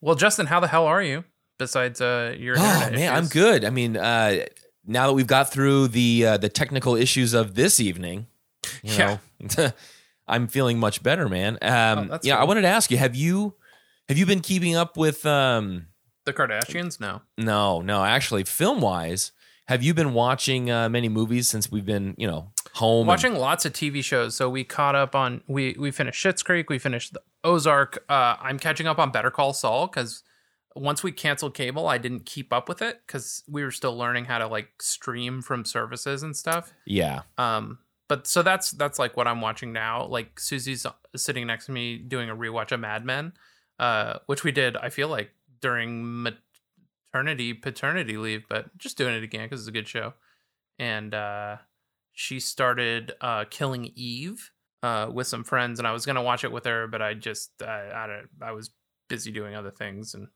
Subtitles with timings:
[0.00, 1.24] Well, Justin, how the hell are you?
[1.58, 3.64] Besides uh, your Oh internet man, I'm good.
[3.64, 4.44] I mean, uh,
[4.86, 8.26] now that we've got through the uh, the technical issues of this evening,
[8.82, 9.18] you Yeah.
[9.58, 9.70] know,
[10.28, 11.56] I'm feeling much better, man.
[11.62, 13.54] Um, Oh, yeah, I wanted to ask you have you
[14.08, 15.24] have you been keeping up with?
[15.24, 15.86] Um,
[16.26, 17.00] The Kardashians?
[17.00, 17.22] No.
[17.38, 19.32] no, no, actually, film wise,
[19.68, 23.00] have you been watching uh, many movies since we've been, you know, home?
[23.00, 24.34] and- Watching lots of TV shows.
[24.36, 26.70] So we caught up on we we finished Schitt's Creek.
[26.70, 28.04] We finished the Ozark.
[28.08, 30.22] Uh, I'm catching up on Better Call Saul because
[30.74, 34.26] once we canceled cable, I didn't keep up with it because we were still learning
[34.26, 36.72] how to like stream from services and stuff.
[36.84, 40.04] yeah, Um, but so that's that's like what I'm watching now.
[40.06, 40.86] Like Susie's
[41.16, 43.32] sitting next to me doing a rewatch of Mad Men,
[43.78, 44.76] uh, which we did.
[44.76, 45.30] I feel like
[45.62, 46.04] during
[47.16, 50.14] maternity paternity leave, but just doing it again because it's a good show.
[50.78, 51.56] And uh,
[52.12, 54.50] she started uh, Killing Eve
[54.82, 57.50] uh, with some friends, and I was gonna watch it with her, but I just
[57.62, 58.70] I, I don't I was
[59.08, 60.28] busy doing other things and.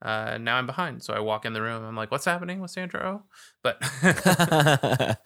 [0.00, 1.82] Uh, now I'm behind, so I walk in the room.
[1.82, 3.22] I'm like, "What's happening with Sandra Oh?"
[3.64, 3.82] But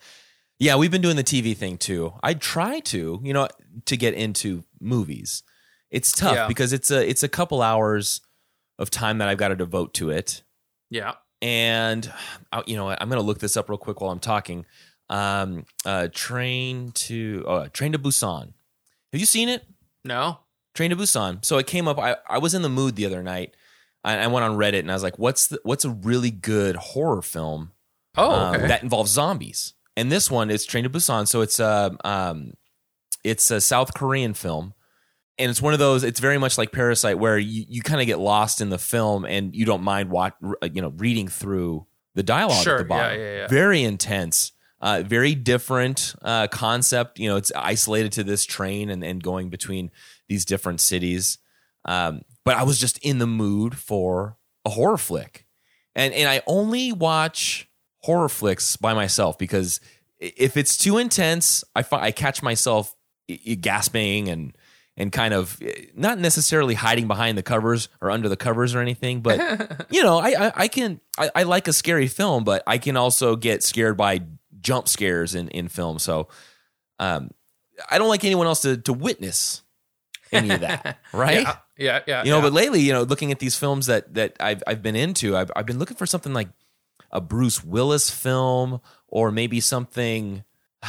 [0.59, 2.13] yeah, we've been doing the TV thing too.
[2.23, 3.47] I try to, you know,
[3.85, 5.43] to get into movies.
[5.91, 6.47] It's tough Yeah.
[6.47, 8.21] because it's a it's a couple hours
[8.79, 10.41] of time that I've got to devote to it.
[10.93, 12.11] Yeah, And
[12.51, 14.65] uh, you know, I'm going to look this up real quick while I'm talking.
[15.09, 18.53] Um, uh, Train to uh, Train to Busan.
[19.11, 19.63] Have you seen it?
[20.05, 20.39] no,
[20.75, 21.43] Train to Busan.
[21.43, 21.99] So it came up.
[21.99, 23.55] I, I was in the mood the other night.
[24.03, 26.75] I, I went on Reddit and I was like, "What's the, what's a really good
[26.75, 27.71] horror film
[28.17, 31.27] Oh, um, that involves zombies?" And this one is Train to Busan.
[31.27, 32.53] So it's a um,
[33.23, 34.73] it's a South Korean film,
[35.39, 36.03] and it's one of those.
[36.03, 39.25] It's very much like Parasite, where you, you kind of get lost in the film
[39.25, 40.35] and you don't mind what
[40.71, 43.19] you know reading through the dialogue Sure, at the bottom.
[43.19, 43.47] yeah, yeah, yeah.
[43.47, 44.51] Very intense.
[44.81, 47.17] Uh, very different uh, concept.
[47.17, 49.91] You know, it's isolated to this train and, and going between
[50.27, 51.37] these different cities.
[51.85, 55.45] Um, but I was just in the mood for a horror flick,
[55.95, 59.79] and and I only watch horror flicks by myself because
[60.19, 62.95] if it's too intense, I fi- I catch myself
[63.29, 64.53] i- i- gasping and
[64.97, 68.79] and kind of eh, not necessarily hiding behind the covers or under the covers or
[68.79, 72.63] anything, but you know, I I, I can I, I like a scary film, but
[72.67, 74.21] I can also get scared by
[74.59, 75.99] jump scares in in film.
[75.99, 76.29] So,
[76.99, 77.31] um,
[77.89, 79.63] I don't like anyone else to to witness
[80.31, 81.41] any of that, right?
[81.43, 82.23] Yeah, yeah, yeah.
[82.23, 82.43] you know yeah.
[82.43, 85.51] but lately you know looking at these films that that i've, I've been into I've,
[85.55, 86.49] I've been looking for something like
[87.11, 90.43] a bruce willis film or maybe something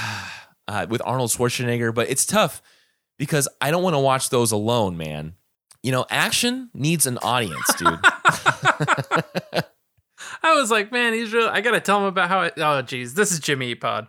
[0.69, 2.61] uh, with arnold schwarzenegger but it's tough
[3.19, 5.35] because i don't want to watch those alone man
[5.83, 7.99] you know action needs an audience dude
[10.43, 11.49] I was like, man, he's real.
[11.49, 12.53] I gotta tell him about how it.
[12.59, 14.09] Oh, geez, this is Jimmy Pod.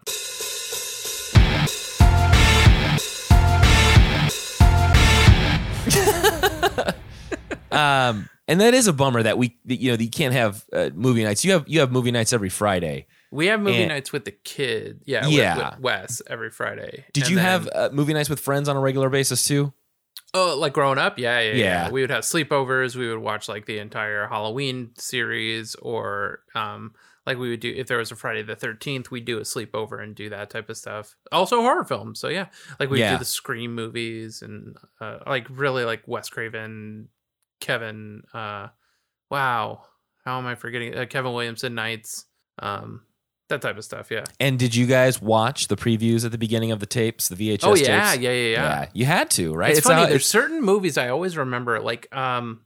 [7.72, 11.24] um and that is a bummer that we you know you can't have uh, movie
[11.24, 13.06] nights you have you have movie nights every friday
[13.36, 15.02] We have movie And- nights with the kid.
[15.06, 15.72] Yeah, with- Yeah.
[15.72, 17.06] with, Wes every Friday.
[17.14, 19.74] did And you then- have uh, movie nights with friends on a regular basis too
[20.34, 21.90] Oh, like growing up, yeah, yeah, yeah, Yeah.
[21.92, 22.96] We would have sleepovers.
[22.98, 26.94] We would watch like the entire Halloween series, or um,
[27.26, 30.04] like we would do if there was a Friday the Thirteenth, we'd do a sleepover
[30.04, 31.16] and do that type of stuff.
[31.32, 32.20] Also horror films.
[32.20, 32.48] So yeah,
[32.82, 33.14] like we Yeah.
[33.14, 37.08] do the Scream movies and uh, like really like Wes Craven,
[37.62, 38.24] Kevin.
[38.34, 38.68] Uh,
[39.32, 39.84] wow,
[40.26, 42.26] how am I forgetting uh, Kevin Williamson nights?
[42.60, 43.04] Um,
[43.50, 44.10] that type of stuff.
[44.12, 44.24] Yeah.
[44.40, 47.60] and did you guys watch the previews at the beginning of the tapes the vhs
[47.64, 48.22] oh yeah, tapes?
[48.24, 48.86] yeah, yeah, yeah.
[48.94, 49.78] you had to, right?
[49.78, 50.02] It's, funny.
[50.02, 51.80] how- there's certain movies I always remember.
[51.80, 52.62] Like, um,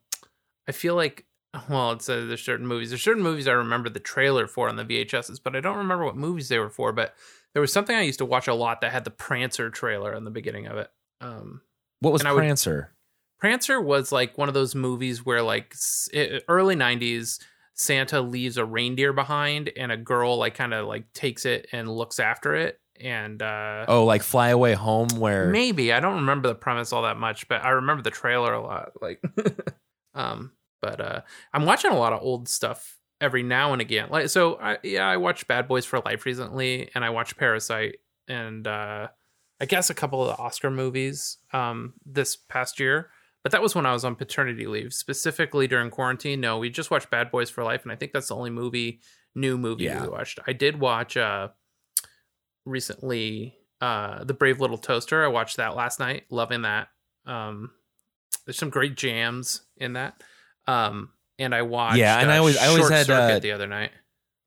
[0.67, 1.25] I feel like,
[1.69, 2.89] well, it's uh, there's certain movies.
[2.89, 6.05] There's certain movies I remember the trailer for on the VHSs, but I don't remember
[6.05, 6.91] what movies they were for.
[6.93, 7.15] But
[7.53, 10.23] there was something I used to watch a lot that had the Prancer trailer in
[10.25, 10.91] the beginning of it.
[11.21, 11.61] Um,
[12.01, 12.93] what was I would- Prancer?
[13.39, 17.39] Prancer was like one of those movies where, like, s- i- early '90s,
[17.79, 21.89] Santa leaves a reindeer behind, and a girl like kind of like takes it and
[21.89, 26.49] looks after it, and uh, Oh, like Fly Away Home, where Maybe I don't remember
[26.49, 28.91] the premise all that much, but I remember the trailer a lot.
[29.01, 29.21] Like,
[30.13, 30.51] um,
[30.81, 31.21] but uh,
[31.53, 34.09] I'm watching a lot of old stuff every now and again.
[34.11, 37.99] Like, so I, yeah, I watched Bad Boys for Life recently, and I watched Parasite,
[38.27, 39.07] and uh,
[39.61, 43.11] I guess a couple of the Oscar movies um this past year.
[43.49, 46.39] But that was when I was on paternity leave, specifically during quarantine.
[46.39, 48.99] No, we just watched Bad Boys for Life, and I think that's the only movie,
[49.33, 50.03] new movie Yeah.
[50.03, 50.37] we watched.
[50.45, 51.47] I did watch uh
[52.65, 55.23] recently uh The Brave Little Toaster.
[55.23, 56.89] I watched that last night, loving that.
[57.25, 57.71] Um
[58.45, 60.21] there's some great jams in that.
[60.67, 61.09] Um
[61.39, 63.51] and I watched Yeah, and uh, I always- I always Short had, Circuit uh, the
[63.53, 63.91] other night.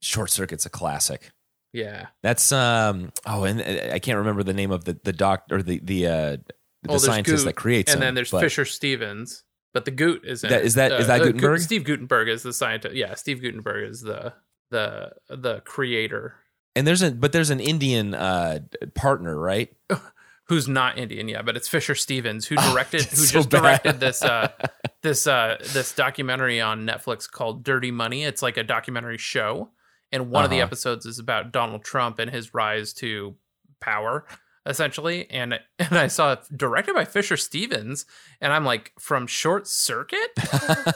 [0.00, 1.30] Short Circuit's a classic.
[1.72, 2.06] Yeah.
[2.22, 5.62] That's um oh, and uh, I can't remember the name of the the doc or
[5.62, 6.36] the the uh
[6.82, 9.44] the Oh, scientist Goot, that creates and him, then there's Fisher Stevens.
[9.72, 11.60] but the Goot is in That- is that- is that uh, Guttenberg?
[11.60, 12.94] Steve Guttenberg is the scientist.
[12.94, 14.34] Yeah, Steve Guttenberg is the
[14.70, 16.36] the the creator
[16.74, 18.60] And there's a but there's an Indian uh,
[18.94, 19.74] partner, right?
[20.48, 23.60] who's not Indian, yeah, but it's Fisher Stevens who directed that's who so just bad.
[23.62, 24.48] directed this uh
[25.02, 28.24] this uh this documentary on Netflix called Dirty Money.
[28.24, 29.70] It's like a documentary show,
[30.10, 30.66] and one of the Uh-huh.
[30.66, 33.36] episodes is about Donald Trump and his rise to
[33.80, 34.26] power,
[34.66, 35.30] essentially.
[35.30, 38.06] And and I saw it directed by Fisher Stevens,
[38.40, 40.30] and I'm like, from Short Circuit.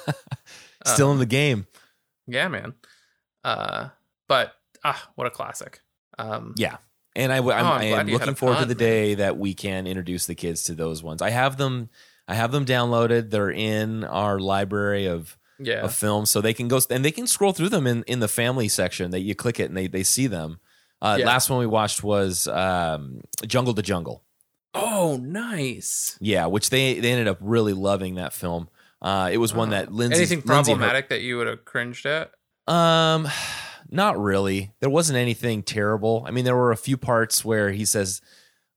[0.85, 1.67] Still in the game.
[2.27, 2.75] Yeah, man.
[3.45, 3.89] Uh,
[4.29, 4.55] but
[4.85, 5.81] ah, what a classic.
[6.19, 6.77] Um, Yeah.
[7.15, 9.15] And I, am Oh, I'm I am glad you had looking forward to the day
[9.15, 11.23] that we can introduce the kids to those ones.
[11.23, 11.89] I have them.
[12.29, 13.31] I have them downloaded.
[13.31, 17.27] They're in our library of, yeah, of films, so they can go and they can
[17.27, 19.13] scroll through them in, in the family section.
[19.13, 20.61] That you click it and they they see them.
[21.03, 21.27] Uh, Yeah.
[21.27, 24.23] Last one we watched was um, Jungle to Jungle.
[24.75, 26.19] Oh, nice.
[26.21, 28.69] Yeah, which they they ended up really loving that film.
[29.01, 32.33] Uh, it was one that Lindsay Anything problematic that you would have cringed at?
[32.67, 33.29] Um,
[33.91, 34.73] not really.
[34.81, 36.25] There wasn't anything terrible.
[36.27, 38.21] I mean, there were a few parts where he says,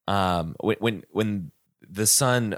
[0.08, 1.52] um, when when when
[1.90, 2.58] the son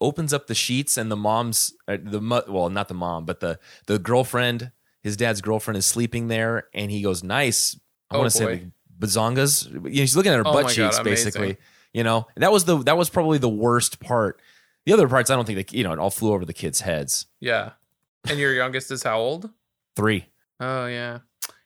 [0.00, 3.58] opens up the sheets and the mom's uh, the well, not the mom, but the
[3.86, 4.72] the girlfriend,
[5.02, 7.78] his dad's girlfriend is sleeping there, and he goes, "Nice."
[8.10, 8.66] I Oh, want to say
[8.98, 9.70] bazongas.
[9.70, 11.56] You know, he's looking at her Oh butt my God, cheeks, basically.
[11.92, 14.40] You know, that was the that was probably the worst part.
[14.84, 16.80] The other parts, I don't think that you know, it all flew over the kids'
[16.80, 17.26] heads.
[17.40, 17.72] Yeah.
[18.28, 19.50] And your youngest is how old?
[19.96, 20.26] Three.
[20.60, 21.18] Oh yeah,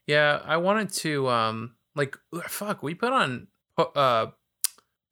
[0.07, 0.41] yeah.
[0.45, 2.17] I wanted to um like
[2.49, 2.83] fuck.
[2.83, 3.49] We put on
[3.79, 4.27] uh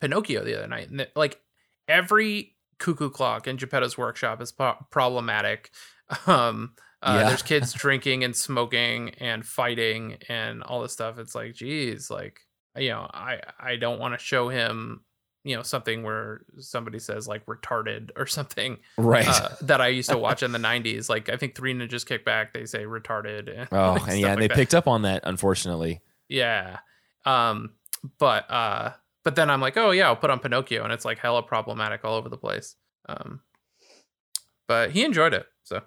[0.01, 1.41] Pinocchio the other night, and like
[1.89, 5.71] every cuckoo clock in Geppetto's workshop is pro- problematic.
[6.27, 6.73] Um,
[7.03, 7.29] uh, Yeah.
[7.29, 11.19] there's kids drinking and smoking and fighting and all this stuff.
[11.19, 12.41] It's like, geez, like
[12.77, 15.03] you know, I I don't want to show him
[15.45, 19.27] you know something where somebody says like retarded or something Right.
[19.27, 21.09] uh, that I used to watch in the 90s.
[21.09, 23.49] Like I think Three Ninjas Kick Back, they say retarded.
[23.57, 24.55] and Oh, and yeah, like and they that.
[24.57, 26.01] picked up on that, unfortunately.
[26.29, 26.79] Yeah.
[27.25, 27.75] Um,
[28.19, 28.93] but uh,
[29.25, 32.05] but then I'm like, oh yeah, I'll put on Pinocchio, and it's like hella problematic
[32.05, 32.77] all over the place.
[33.09, 33.41] Um,
[34.67, 35.83] but he enjoyed it, so.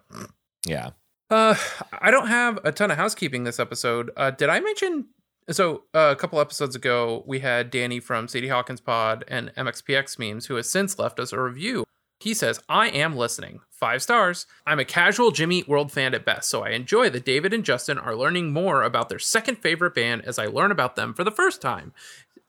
[0.65, 0.91] Yeah.
[1.31, 1.55] Uh,
[1.93, 4.11] I don't have a ton of housekeeping this episode.
[4.17, 5.07] Uh, did I mention?
[5.49, 10.19] So uh, a couple episodes ago, we had Danny from Sadie Hawkins Pod and MXPX
[10.19, 11.85] memes, who has since left us a review.
[12.19, 13.61] He says, "I am listening.
[13.71, 14.45] Five stars.
[14.67, 17.97] I'm a casual Jimmy World fan at best, so I enjoy that David and Justin
[17.97, 21.31] are learning more about their second favorite band as I learn about them for the
[21.31, 21.93] first time.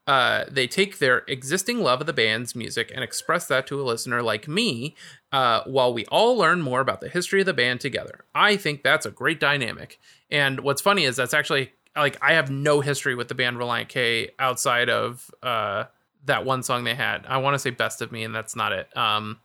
[0.06, 3.84] Uh, they take their existing love of the band's music and express that to a
[3.84, 4.96] listener like me,
[5.30, 8.24] uh, while we all learn more about the history of the band together.
[8.34, 10.00] I think that's a great dynamic.
[10.30, 13.88] And what's funny is that's actually like I have no history with the band Relient
[13.88, 15.84] K outside of uh,
[16.24, 17.24] that one song they had.
[17.26, 18.96] I want to say "Best of Me," and that's not it.
[18.96, 19.38] Um,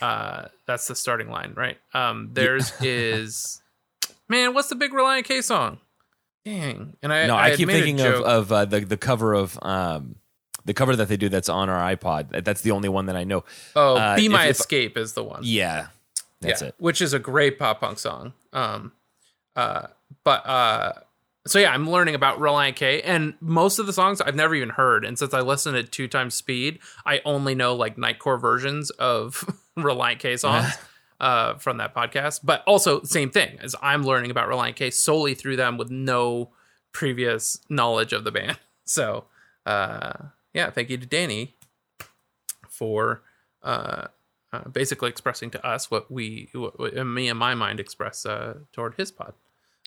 [0.00, 1.78] uh, that's the starting line, right?
[1.92, 3.60] Um, theirs is
[4.28, 4.54] man.
[4.54, 5.78] What's the big Relient K song?
[6.44, 6.96] Dang.
[7.02, 10.16] And I no, I I, keep thinking of, of uh, the the cover of um
[10.64, 12.44] the cover that they do that's on our iPod.
[12.44, 13.44] That's the only one that I know.
[13.76, 15.40] Oh, Uh, "Be My if- Escape" is the one.
[15.42, 15.88] Yeah,
[16.40, 16.74] that's yeah, it.
[16.78, 18.32] Which is a great pop punk song.
[18.52, 18.92] Um,
[19.56, 19.88] uh,
[20.24, 20.92] but uh,
[21.46, 24.70] so yeah, I'm learning about Relient K, and most of the songs I've never even
[24.70, 25.04] heard.
[25.04, 29.44] And since I listen at two times speed, I only know like Nightcore versions of
[29.78, 30.72] Relient K songs.
[31.20, 35.34] Uh, from that podcast, but also same thing as I'm learning about Relient K solely
[35.34, 36.48] through them with no
[36.92, 38.58] previous knowledge of the band.
[38.86, 39.26] So,
[39.66, 40.14] uh,
[40.54, 41.54] yeah, thank you to Danny
[42.68, 43.22] for
[43.62, 44.06] uh,
[44.52, 48.54] uh, basically expressing to us what we, what, what me and my mind express uh,
[48.72, 49.34] toward his pod.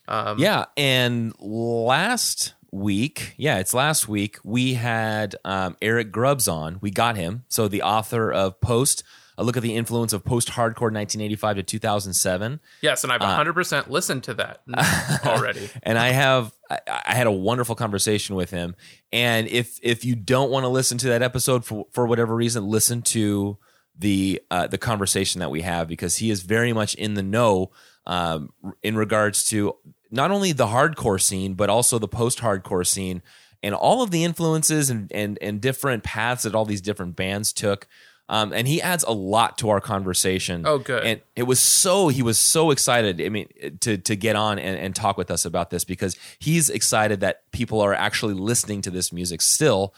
[0.08, 6.78] Um, Yeah, and last week, yeah, it's last week, we had um, Eric Grubbs on.
[6.80, 7.44] We got him.
[7.50, 9.04] So the author of Post,
[9.38, 12.60] a look at the influence of post-hardcore 1985 to 2007.
[12.82, 14.62] Yes, and I've Uh, 100% listened to that
[15.26, 15.70] already.
[15.84, 18.76] and I have I, I had a wonderful conversation with him.
[19.12, 22.68] And if if you don't want to listen to that episode for for whatever reason,
[22.68, 23.58] listen to
[23.98, 27.72] the uh, the conversation that we have because he is very much in the know
[28.08, 29.76] um, in regards to
[30.12, 33.22] not only the hardcore scene but also the post hardcore scene
[33.62, 37.54] and all of the influences and and and different paths that all these different bands
[37.54, 37.88] took.
[38.34, 40.66] Um, and he adds a lot to our conversation.
[40.66, 41.04] Oh, good.
[41.04, 43.22] And it was so he was so excited.
[43.22, 43.48] I mean,
[43.82, 47.52] to to get on and, and talk with us about this because he's excited that
[47.52, 49.94] people are actually listening to this music still,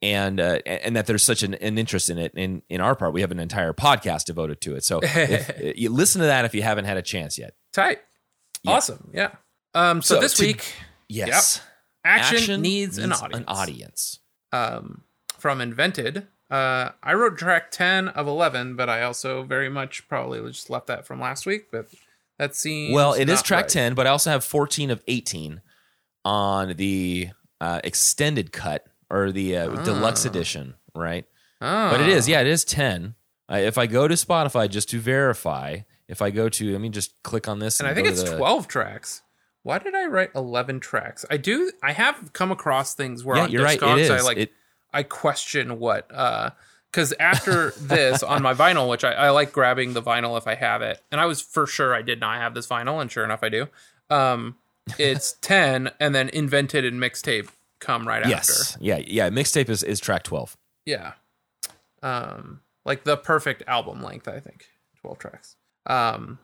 [0.00, 2.32] and uh, and that there's such an, an interest in it.
[2.36, 4.84] In in our part, we have an entire podcast devoted to it.
[4.84, 7.54] So if, you listen to that if you haven't had a chance yet.
[7.72, 7.98] Tight.
[8.62, 8.70] Yeah.
[8.70, 9.10] Awesome.
[9.12, 9.30] Yeah.
[9.74, 10.74] Um, so, So this to- week,
[11.08, 11.60] Yes,
[12.04, 13.34] action, needs, an audience.
[13.36, 14.20] An audience.
[14.52, 15.02] Um,
[15.38, 20.40] from Invented, Uh, I wrote track 10 of 11, but I also very much probably
[20.50, 21.70] just left that from last week.
[21.70, 21.86] But
[22.38, 22.94] that seems.
[22.94, 23.68] Well, it is track right.
[23.70, 25.60] 10, but I also have 14 of 18
[26.24, 27.28] on the
[27.60, 30.28] uh, extended cut or the uh, deluxe Ah.
[30.28, 31.24] edition, right?
[31.60, 31.90] Oh.
[31.90, 33.14] But it is, yeah, it is 10.
[33.50, 35.78] Uh, if I go to Spotify just to verify,
[36.08, 37.80] if I go to, let me just click on this.
[37.80, 39.22] And I think it's the- 12 tracks.
[39.62, 41.26] Why did I write 11 tracks?
[41.30, 43.76] I do, I have come across things where Yeah, on you're right.
[43.76, 44.52] It Discogs, I like, It-
[44.92, 46.50] I question what, uh,
[46.90, 50.54] because after this on my vinyl, which I, I like grabbing the vinyl if I
[50.56, 53.24] have it, and I was for sure I did not have this vinyl, and sure
[53.24, 53.68] enough I do.
[54.08, 54.56] Um,
[54.98, 58.72] it's 10, and then invented and mixtape come right Yes.
[58.74, 58.84] after.
[58.84, 58.98] Yeah.
[59.06, 59.30] Yeah.
[59.30, 60.56] Mixtape is, is track 12.
[60.84, 61.12] Yeah.
[62.02, 64.66] Um, like the perfect album length, I think.
[65.00, 65.56] 12 tracks.
[65.86, 66.38] Um,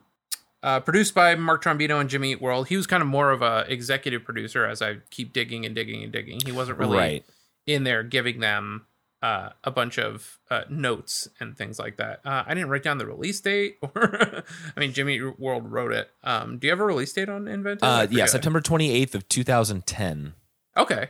[0.63, 2.67] uh, produced by Mark Trombino and Jimmy Eat World.
[2.69, 6.03] He was kind of more of a executive producer as I keep digging and digging
[6.03, 6.39] and digging.
[6.45, 7.25] He wasn't really Right.
[7.67, 8.87] In there giving them
[9.21, 12.21] uh, a bunch of uh, notes and things like that.
[12.23, 14.43] Uh, I didn't write down the release date, or
[14.75, 16.09] I mean, Jimmy World wrote it.
[16.23, 17.83] Um, do you have a release date on Invented?
[17.83, 18.25] I Uh, yeah.
[18.25, 20.33] September 28th of 2010.
[20.77, 21.09] Okay.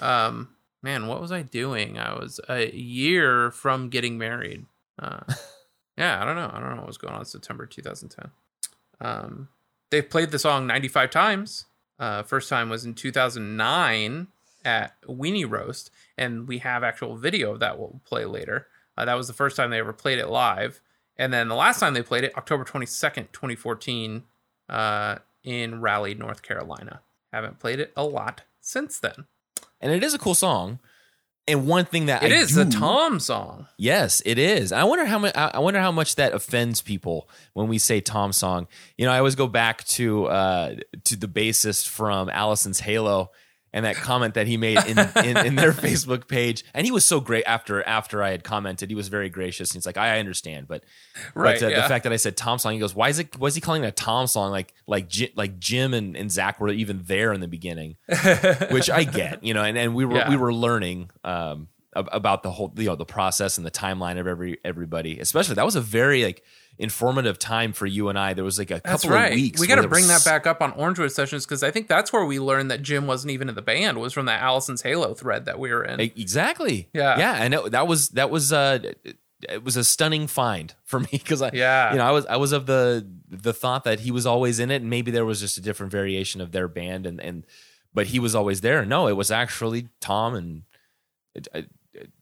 [0.00, 0.50] Um,
[0.82, 1.98] man, what was I doing?
[1.98, 4.64] I was a year from getting married.
[4.98, 5.20] Uh,
[5.98, 6.50] yeah, I don't know.
[6.52, 8.30] I don't know what was going on in September 2010.
[9.00, 9.48] Um,
[9.90, 11.66] they've played the song 95 times.
[11.98, 14.28] Uh, first time was in 2009
[14.64, 18.66] at Weenie Roast, and we have actual video of that we'll play later.
[18.96, 20.80] Uh, that was the first time they ever played it live.
[21.16, 24.24] And then the last time they played it, October 22nd, 2014,
[24.68, 27.00] uh, in Raleigh, North Carolina.
[27.32, 29.26] Haven't played it a lot since then.
[29.80, 30.78] And it is a cool song.
[31.46, 33.68] And one thing that It I is a Tom song.
[33.78, 34.70] Yes, it is.
[34.70, 35.34] I wonder how much.
[35.34, 38.68] I wonder how much that offends people when we say Tom song.
[38.98, 40.74] You know, I always go back to uh,
[41.04, 43.30] to the bassist from Allison's Halo
[43.72, 46.64] and that comment that he made in, in, in their Facebook page.
[46.74, 48.88] And he was so great after after I had commented.
[48.90, 49.72] He was very gracious.
[49.72, 50.84] He's like, I understand, but
[51.34, 51.82] Right, But uh, yeah.
[51.82, 53.36] the fact that I said Tom song, he goes, why is it?
[53.38, 54.50] Why is he calling it a Tom song?
[54.50, 57.96] Like like like Jim and, and Zach were even there in the beginning,
[58.70, 59.42] which I get.
[59.44, 60.28] You know, and, and we were Yeah.
[60.30, 61.10] we were learning.
[61.24, 65.54] Um, about the whole you know the process and the timeline of every everybody especially
[65.54, 66.42] that was a very like
[66.78, 69.32] informative time for you and I there was like a That's couple right.
[69.32, 71.70] of weeks we got to bring was- that back up on Orangewood sessions because I
[71.70, 73.98] think that's where we learned that Jim wasn't even in the band.
[73.98, 75.98] Was from that Allison's Halo thread that we were in.
[75.98, 77.18] Exactly Yeah.
[77.18, 81.08] yeah and it, that was that was uh it- was a stunning find for me
[81.12, 81.92] because I Yeah.
[81.92, 84.70] you know I was I was of the the thought that he was always in
[84.70, 87.46] it and maybe there was just a different variation of their band and and
[87.94, 90.62] but he was always there no it was actually Tom and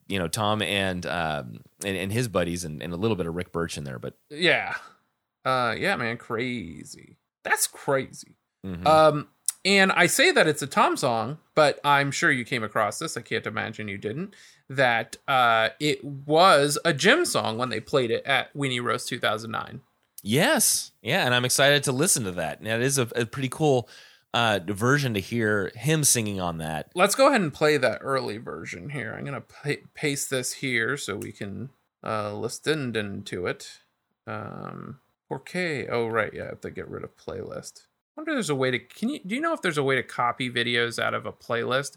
[0.06, 3.34] you know Tom and um and, and his buddies and, and a little bit of
[3.34, 4.74] Rick Burch in there but yeah,
[5.44, 7.16] uh, yeah, man, crazy.
[7.44, 8.36] That's crazy.
[8.64, 8.86] mhm.
[8.86, 9.28] Um,
[9.64, 13.16] and I say that it's a Tom song, but I'm sure you came across this.
[13.16, 14.34] I can't imagine you didn't.
[14.68, 19.80] That uh, it was a Jim song when they played it at Weenie Roast 2009.
[20.22, 20.92] Yes.
[21.02, 21.24] Yeah.
[21.24, 22.58] And I'm excited to listen to that.
[22.58, 23.88] And that is a, a pretty cool
[24.36, 26.90] uh, version to hear him singing on that.
[26.94, 29.14] Let's go ahead and play that early version here.
[29.16, 31.70] I'm gonna pa- paste this here so we can
[32.04, 33.80] uh, listen into it.
[34.26, 35.00] Um,
[35.32, 35.88] 4K.
[35.90, 36.42] Oh right, yeah.
[36.42, 37.86] I have to get rid of playlist.
[38.16, 38.78] I wonder if there's a way to.
[38.78, 39.20] Can you?
[39.26, 41.96] Do you know if there's a way to copy videos out of a playlist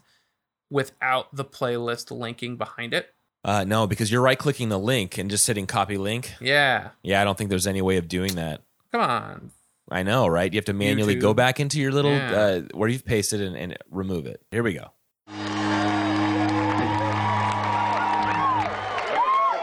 [0.70, 3.12] without the playlist linking behind it?
[3.44, 6.32] Uh, no, because you're right clicking the link and just hitting copy link.
[6.40, 6.90] Yeah.
[7.02, 8.62] Yeah, I don't think there's any way of doing that.
[8.92, 9.50] Come on.
[9.90, 10.52] I know, right?
[10.52, 11.20] You have to manually YouTube.
[11.20, 12.32] go back into your little Yeah.
[12.32, 14.40] uh, where you've pasted and, and remove it.
[14.50, 14.90] Here we go.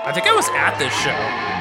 [0.05, 1.56] I think I was at this show.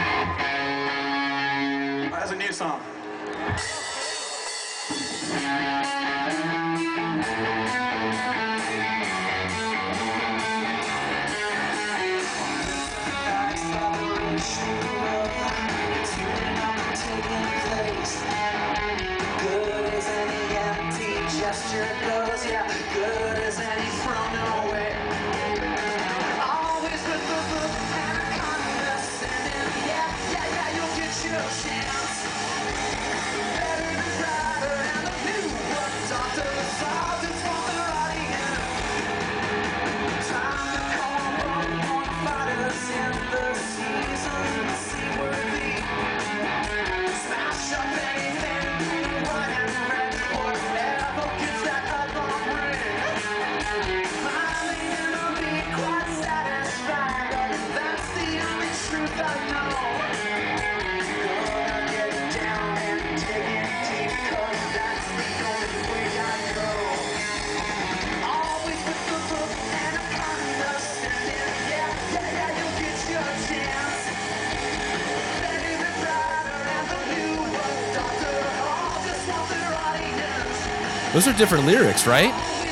[81.16, 82.28] Those are different lyrics, right?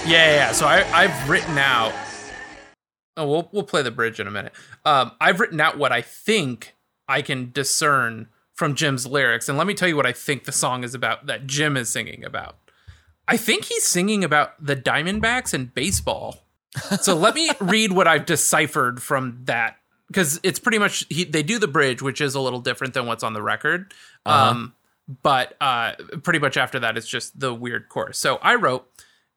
[0.07, 0.53] Yeah, yeah.
[0.53, 1.95] So I, I've written out.
[3.17, 4.53] Oh, we'll we'll play the bridge in a minute.
[4.85, 6.75] Um, I've written out what I think
[7.09, 10.53] I can discern from Jim's lyrics, and let me tell you what I think the
[10.53, 12.57] song is about that Jim is singing about.
[13.27, 16.45] I think he's singing about the Diamondbacks and baseball.
[17.01, 21.43] So let me read what I've deciphered from that because it's pretty much he, they
[21.43, 23.95] do the bridge, which is a little different than what's on the record.
[24.27, 24.75] Um,
[25.09, 25.93] but uh,
[26.23, 28.19] pretty much after that, it's just the weird chorus.
[28.19, 28.89] So I wrote,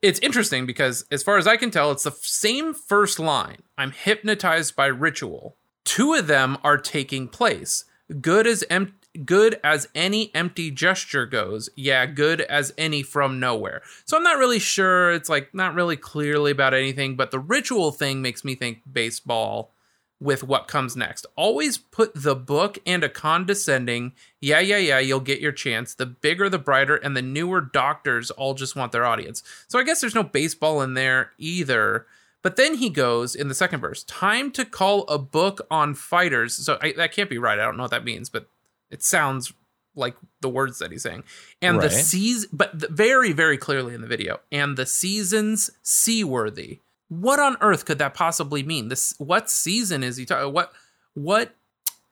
[0.01, 3.63] it's interesting because as far as I can tell, it's the same first line.
[3.77, 5.57] I'm hypnotized by ritual.
[5.83, 7.85] Two of them are taking place.
[8.21, 8.93] Good as em-
[9.25, 11.69] good as any empty gesture goes.
[11.75, 13.81] Yeah, good as any from nowhere.
[14.05, 15.11] So I'm not really sure.
[15.11, 19.73] It's like not really clearly about anything, but the ritual thing makes me think baseball
[20.19, 21.25] with what comes next.
[21.35, 25.93] Always put the book and a condescending, yeah, yeah, yeah, you'll get your chance.
[25.93, 29.43] The bigger, the brighter, and the newer doctors all just want their audience.
[29.67, 32.07] So I guess there's no baseball in there either.
[32.41, 36.53] But then he goes in the second verse, time to call a book on fighters.
[36.53, 37.59] So I, that can't be right.
[37.59, 38.47] I don't know what that means, but
[38.89, 39.53] it sounds
[39.95, 41.23] like the words that he's saying.
[41.61, 41.91] And the Right.
[41.91, 46.79] seas, but the, very, very clearly in the video, and the seasons seaworthy.
[47.09, 48.89] What on earth could that possibly mean?
[48.89, 50.53] This what season is he talking?
[50.53, 50.73] What
[51.13, 51.55] what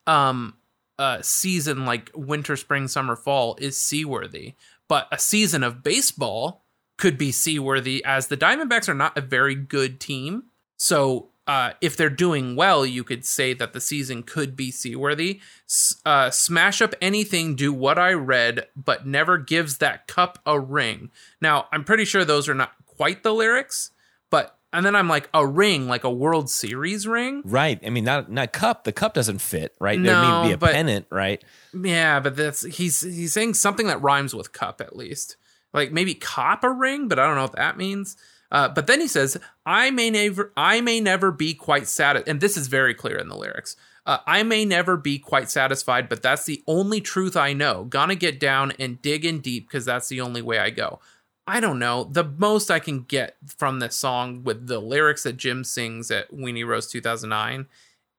[0.07, 0.55] um
[0.97, 4.53] uh season like winter, spring, summer, fall is seaworthy?
[4.87, 6.63] But a season of baseball
[6.97, 10.43] could be seaworthy as the Diamondbacks are not a very good team.
[10.77, 15.41] So uh, if they're doing well, you could say that the season could be seaworthy.
[15.69, 20.59] S- uh, smash up anything, do what I read, but never gives that cup a
[20.59, 21.11] ring.
[21.41, 23.91] Now, I'm pretty sure those are not quite the lyrics,
[24.31, 27.41] but and then I'm like a ring, like a World Series ring.
[27.45, 27.79] Right.
[27.85, 28.83] I mean, not not cup.
[28.83, 30.01] The cup doesn't fit, right?
[30.01, 31.43] there No, may be a but- pennant, right?
[31.73, 35.37] Yeah, but that's he's he's saying something that rhymes with cup at least.
[35.73, 38.15] Like maybe cop a ring, but I don't know what that means.
[38.51, 42.39] Uh, but then he says, "I may never, I may never be quite satisfied," and
[42.39, 43.75] this is very clear in the lyrics.
[44.05, 47.85] Uh, I may never be quite satisfied, but that's the only truth I know.
[47.85, 50.99] Gonna get down and dig in deep because that's the only way I go.
[51.47, 52.05] I don't know.
[52.05, 56.31] The most I can get from this song with the lyrics that Jim sings at
[56.31, 57.67] Weenie Roast 2009,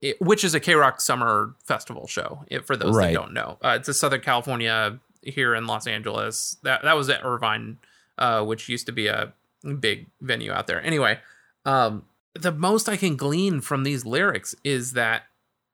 [0.01, 2.45] it, which is a KROQ Summer Festival show.
[2.49, 3.09] It, for those Right.
[3.09, 6.57] that don't know, uh, it's a Southern California here in Los Angeles.
[6.62, 7.79] That that was at Irvine,
[8.19, 9.33] uh, which used to be a
[9.81, 10.81] big venue out there.
[10.83, 11.19] Anyway,
[11.65, 15.25] um, the most I can glean from these lyrics is that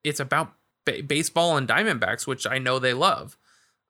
[0.05, 0.55] it's about
[0.87, 3.37] ba- baseball and Diamondbacks, which I know they love.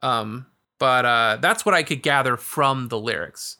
[0.00, 0.46] Um,
[0.82, 3.58] but uh, that's what I could gather from the lyrics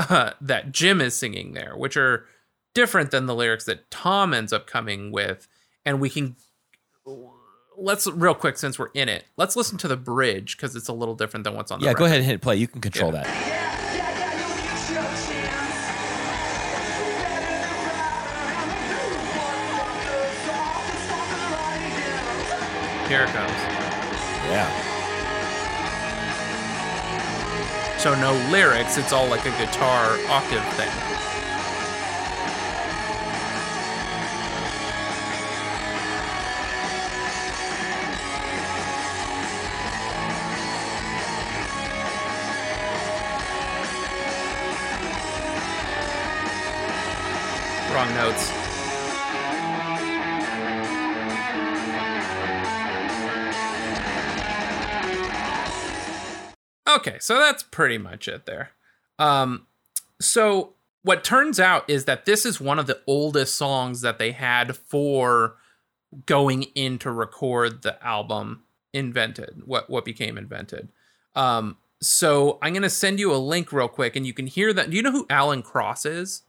[0.00, 2.26] uh, that Jim is singing there, which are
[2.74, 5.46] different than the lyrics that Tom ends up coming with.
[5.86, 6.34] And we can
[7.78, 10.92] let's real quick since we're in it, let's listen to the bridge because it's a
[10.92, 12.56] little different than what's on the Yeah, go ahead and hit play.
[12.56, 13.22] You can control Yeah.
[13.22, 13.60] that.
[23.08, 23.52] Here it comes.
[24.50, 24.93] Yeah.
[28.04, 31.33] So no lyrics, it's all like a guitar octave thing.
[57.06, 58.70] Okay, so that's pretty much it there.
[59.18, 59.66] Um,
[60.20, 64.32] so what turns out is that this is one of the oldest songs that they
[64.32, 65.56] had for
[66.26, 68.62] going in to record the album
[68.92, 70.88] invented what what became invented.
[71.34, 74.90] Um so i'm gonna send you a link real quick and you can hear that.
[74.90, 76.42] Do you know who alan cross is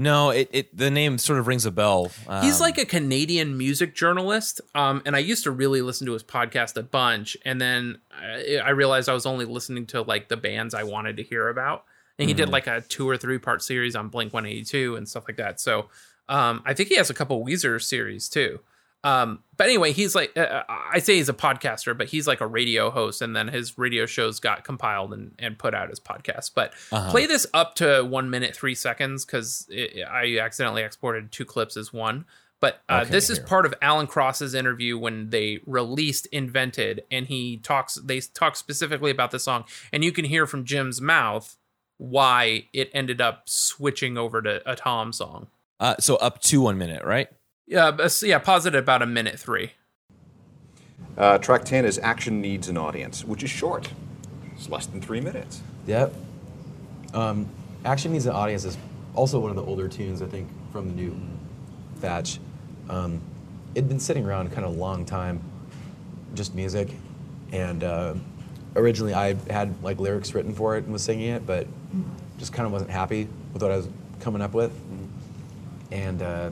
[0.00, 2.06] No, it, it the name sort of rings a bell.
[2.40, 6.12] He's Um, like a Canadian music journalist, um, and I used to really listen to
[6.14, 7.36] his podcast a bunch.
[7.44, 11.16] And then I, I realized I was only listening to like the bands I wanted
[11.18, 11.84] to hear about.
[12.18, 12.52] And he did Mhm.
[12.52, 15.36] like a two or three part series on Blink One Eighty Two and stuff like
[15.38, 15.60] that.
[15.60, 15.88] So
[16.28, 18.60] um, I think he has a couple Weezer series too.
[19.02, 22.46] Um, but anyway, he's like uh, I say he's a podcaster, but he's like a
[22.46, 26.50] radio host, and then his radio shows got compiled and, and put out as podcasts.
[26.54, 27.10] But uh-huh.
[27.10, 29.68] play this up to one minute three seconds because
[30.10, 32.26] I accidentally exported two clips as one.
[32.60, 37.26] But uh, Okay, this is part of Alan Cross's interview when they released "Invented," and
[37.26, 37.94] he talks.
[37.94, 41.56] They talk specifically about the song, and you can hear from Jim's mouth
[41.96, 45.48] why it ended up switching over to a Tom song.
[45.78, 47.28] Uh, so up to one minute, right?
[47.70, 48.38] Yeah, yeah.
[48.40, 49.70] Pause it at about a minute three.
[51.16, 53.90] Uh, track 10 is Action Needs an Audience, which is short.
[54.56, 55.62] It's less than three minutes.
[55.86, 56.12] Yep.
[57.14, 57.48] Um,
[57.84, 58.76] Action Needs an Audience is
[59.14, 61.16] also one of the older tunes, I think, from the new
[61.98, 62.40] Thatch.
[62.88, 63.20] Um,
[63.76, 65.40] it'd been sitting around kind of a long time,
[66.34, 66.88] just music.
[67.52, 68.14] And uh,
[68.74, 71.68] originally I had like lyrics written for it and was singing it, but
[72.36, 74.72] just kind of wasn't happy with what I was coming up with.
[75.92, 76.50] And uh,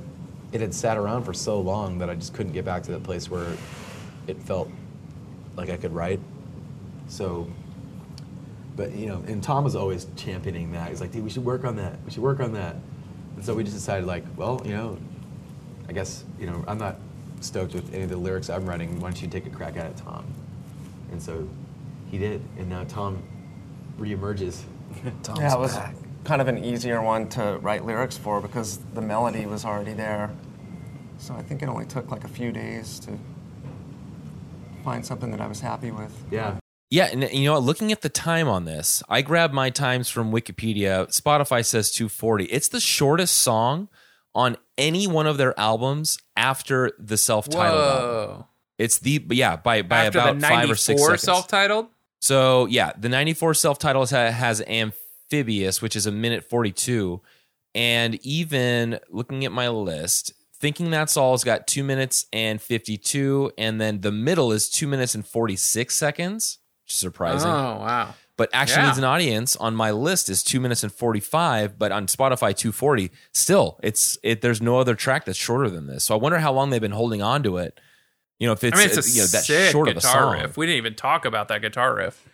[0.53, 3.03] it had sat around for so long that I just couldn't get back to that
[3.03, 3.57] place where
[4.27, 4.71] it felt
[5.57, 6.21] like I could write.
[7.09, 7.49] So
[8.79, 10.89] but you know, and Tom was always championing that.
[10.89, 11.99] He's like, dude, we should work on that.
[12.05, 12.77] We should work on that.
[13.35, 14.97] And so we just decided, like, well, you know,
[15.89, 16.97] I guess you know, I'm not
[17.41, 19.01] stoked with any of the lyrics I'm writing.
[19.01, 20.25] Why don't you take a crack at it, Tom?
[21.11, 21.49] And so
[22.09, 23.21] he did, and now Tom
[23.99, 24.63] reemerges.
[25.25, 25.97] Tom's yeah, it was back.
[26.25, 30.31] Kind of an easier one to write lyrics for because the melody was already there.
[31.19, 33.19] So I think it only took like a few days to
[34.85, 36.13] find something that I was happy with.
[36.31, 36.57] Yeah.
[36.91, 40.33] Yeah, and you know, looking at the time on this, I grabbed my times from
[40.33, 41.07] Wikipedia.
[41.09, 42.45] Spotify says 240.
[42.47, 43.89] It's the shortest song
[44.35, 48.07] on any one of their albums after the self-titled album.
[48.37, 48.47] Whoa.
[48.79, 51.23] It's the yeah by by After about the five or six 94 seconds.
[51.23, 51.87] self-titled?
[52.23, 54.63] So yeah, the 94 self-titled ha- has
[55.33, 57.21] amphibious, which is a minute 42,
[57.75, 63.81] and even looking at my list, thinking that's all's got two minutes and 52, and
[63.81, 66.59] then the middle is two minutes and 46 seconds.
[66.85, 67.51] Which is surprising.
[67.51, 68.15] Oh, wow.
[68.39, 68.87] But actually Yeah.
[68.87, 73.11] needs an audience on my list is two minutes and 45, but on Spotify 240.
[73.33, 74.41] Still, it's it.
[74.41, 76.05] There's no other track that's shorter than this.
[76.05, 77.79] So I wonder how long they've been holding on to it.
[78.39, 80.01] You know, if it's, I mean, it's a uh, you know that short of a
[80.01, 80.41] guitar song.
[80.41, 80.57] riff.
[80.57, 82.25] We didn't even talk about that guitar riff.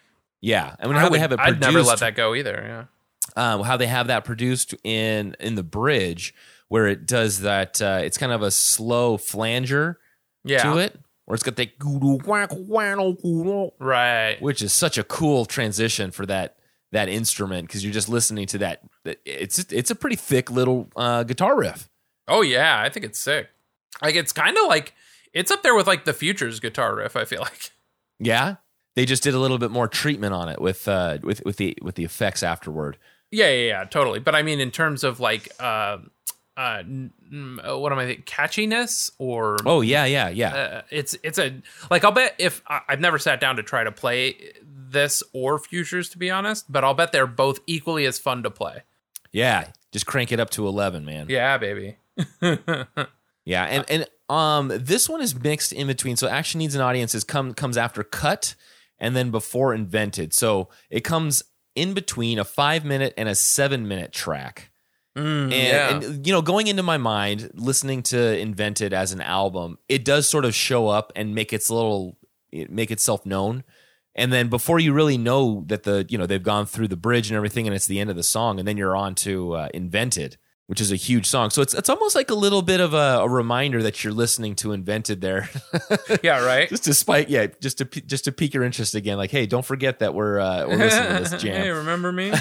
[0.45, 2.89] Yeah, I mean I how would, they have it I'd never let that go either.
[3.37, 3.53] Yeah.
[3.55, 6.35] um, how they have that produced in in the bridge,
[6.69, 7.81] where it does that.
[7.81, 9.99] Uh, it's kind of a slow flanger
[10.45, 10.63] Yeah.
[10.65, 14.37] to it, where it's got that goo-doo, quack, wano, goo-doo, Right.
[14.43, 16.57] which is such a cool transition for that
[16.93, 18.83] that instrument because you're just listening to that.
[19.25, 21.89] It's it's a pretty thick little uh, guitar riff.
[22.29, 23.49] Oh yeah, I think it's sick.
[24.03, 24.95] Like it's kind of like
[25.33, 27.17] it's up there with like the Futures guitar riff.
[27.17, 27.71] I feel like.
[28.21, 28.57] Yeah,
[28.95, 31.77] they just did a little bit more treatment on it with uh, with with the
[31.83, 32.97] with the effects afterward.
[33.31, 34.21] Yeah, yeah, yeah, totally.
[34.21, 35.99] But I mean, in terms of like, uh,
[36.57, 38.27] uh, uh, what am I think?
[38.27, 40.55] Catchiness or Oh yeah, yeah, yeah.
[40.55, 43.83] uh, it's it's a like I'll bet if I, I've never sat down to try
[43.83, 48.19] to play this or Futures to be honest, but I'll bet they're both equally as
[48.21, 48.83] fun to play.
[49.33, 51.27] yeah, just crank it up to eleven, man.
[51.29, 51.97] Yeah, baby.
[53.47, 56.17] Yeah, and and um, this one is mixed in between.
[56.17, 58.55] So action needs an audience is come comes after cut,
[58.99, 60.33] and then before invented.
[60.33, 61.43] So it comes
[61.75, 64.71] in between a five minute and a seven minute track.
[65.17, 65.97] and, yeah.
[65.97, 70.29] and you know, going into my mind, listening to Invented as an album, it does
[70.29, 72.19] sort of show up and make its little
[72.69, 73.65] make itself known.
[74.17, 77.31] And then before you really know that the you know they've gone through the bridge
[77.31, 79.69] and everything, and it's the end of the song, and then you're on to uh,
[79.73, 81.51] Invented, which is a huge song.
[81.51, 84.55] So it's it's almost like a little bit of a, a reminder that you're listening
[84.57, 85.51] to Invented there,
[86.23, 86.69] yeah, right.
[86.69, 89.19] just to spite yeah, just to just to pique your interest again.
[89.19, 91.63] Like, hey, don't forget that we're uh, we're listening to this jam.
[91.63, 92.33] hey, remember me?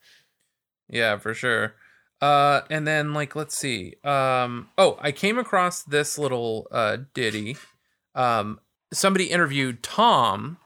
[0.88, 1.74] yeah, for sure.
[2.20, 3.94] Uh, and then like, let's see.
[4.04, 7.56] Um, oh, I came across this little uh ditty.
[8.14, 8.60] Um,
[8.92, 10.58] somebody interviewed Tom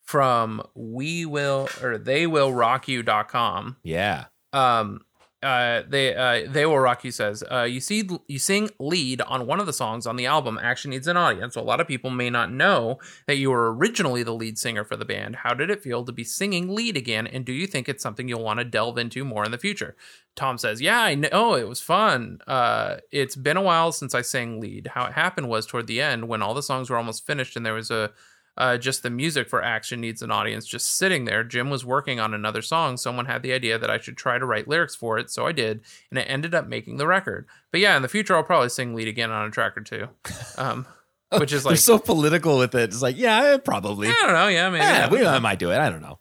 [0.00, 5.00] from we will or they will rock you.com yeah, um
[5.44, 9.46] uh they uh they will rock you says uh you see you sing lead on
[9.46, 10.58] one of the songs on the album.
[10.60, 11.54] Action needs an audience.
[11.54, 14.84] So a lot of people may not know that you were originally the lead singer
[14.84, 15.36] for the band.
[15.36, 17.26] How did it feel to be singing lead again?
[17.26, 19.94] And do you think it's something you'll want to delve into more in the future?
[20.34, 22.40] Tom says yeah i know it was fun.
[22.46, 24.88] Uh it's been a while since i sang lead.
[24.94, 27.66] How it happened was toward the end when all the songs were almost finished and
[27.66, 28.10] there was a
[28.56, 32.20] uh, just the music for action needs an audience just sitting there jim was working
[32.20, 35.18] on another song someone had the idea that i should try to write lyrics for
[35.18, 38.08] it so i did and it ended up making the record but yeah in the
[38.08, 40.08] future i'll probably sing lead again on a track or two
[40.56, 40.86] um,
[41.38, 42.84] which is they're like so political with it.
[42.90, 44.06] It's like, yeah, probably.
[44.08, 45.10] i don't know yeah maybe Yeah, yeah.
[45.10, 45.78] we I might do it.
[45.78, 46.18] I don't know.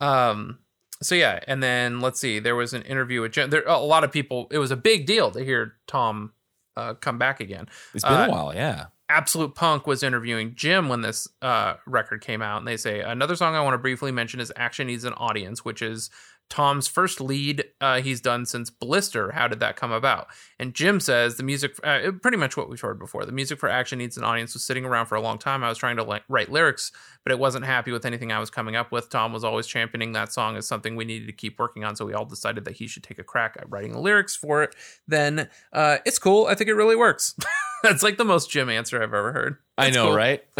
[0.00, 0.58] um
[1.02, 4.04] so yeah and then let's see there was an interview with jim there a lot
[4.04, 6.32] of people it was a big deal to hear tom
[6.76, 8.54] uh, come back again It's been Uh, a while.
[8.54, 8.86] Yeah.
[9.08, 13.36] Absolute Punk was interviewing Jim when this uh, record came out, and they say another
[13.36, 16.10] song I want to briefly mention is "Action Needs an Audience," which is
[16.50, 19.32] Tom's first lead uh, he's done since Blister.
[19.32, 20.28] How did that come about?
[20.58, 23.24] And Jim says the music, uh, pretty much what we've heard before.
[23.24, 25.64] The music for Action Needs an Audience was sitting around for a long time.
[25.64, 26.92] I was trying to li- write lyrics,
[27.24, 29.10] but it wasn't happy with anything I was coming up with.
[29.10, 32.04] Tom was always championing that song as something we needed to keep working on, so
[32.04, 34.74] we all decided that he should take a crack at writing the lyrics for it.
[35.08, 36.46] Then uh, it's cool.
[36.46, 37.34] I think it really works.
[37.84, 39.56] That's like the most Jim answer I've ever heard.
[39.78, 40.16] I know, cool.
[40.16, 40.44] right?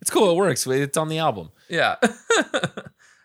[0.00, 0.30] it's cool.
[0.32, 0.66] It works.
[0.66, 1.50] It's on the album.
[1.68, 1.96] Yeah.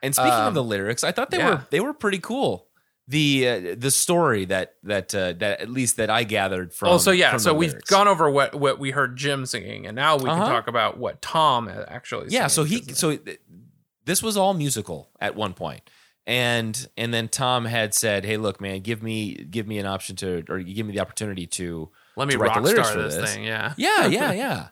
[0.04, 1.50] And speaking of Um, the lyrics, I thought they yeah.
[1.50, 2.66] were they were pretty cool.
[3.08, 6.90] The uh, the story that that uh, that at least that I gathered from.
[6.90, 7.88] oh, so yeah, so we've lyrics.
[7.88, 10.42] gone over what what we heard Jim singing, and now we Uh-huh.
[10.42, 12.30] can talk about what Tom actually.
[12.30, 13.40] Yeah, so he so th-
[14.06, 15.82] this was all musical at one point.
[16.26, 20.16] And and then Tom had said, "Hey, look, man, give me give me an option
[20.16, 23.15] to or give me the opportunity to let me write the rock lyrics star this,
[23.15, 23.34] this.
[23.34, 23.43] thing.
[23.43, 24.67] Yeah, Yeah, yeah, yeah.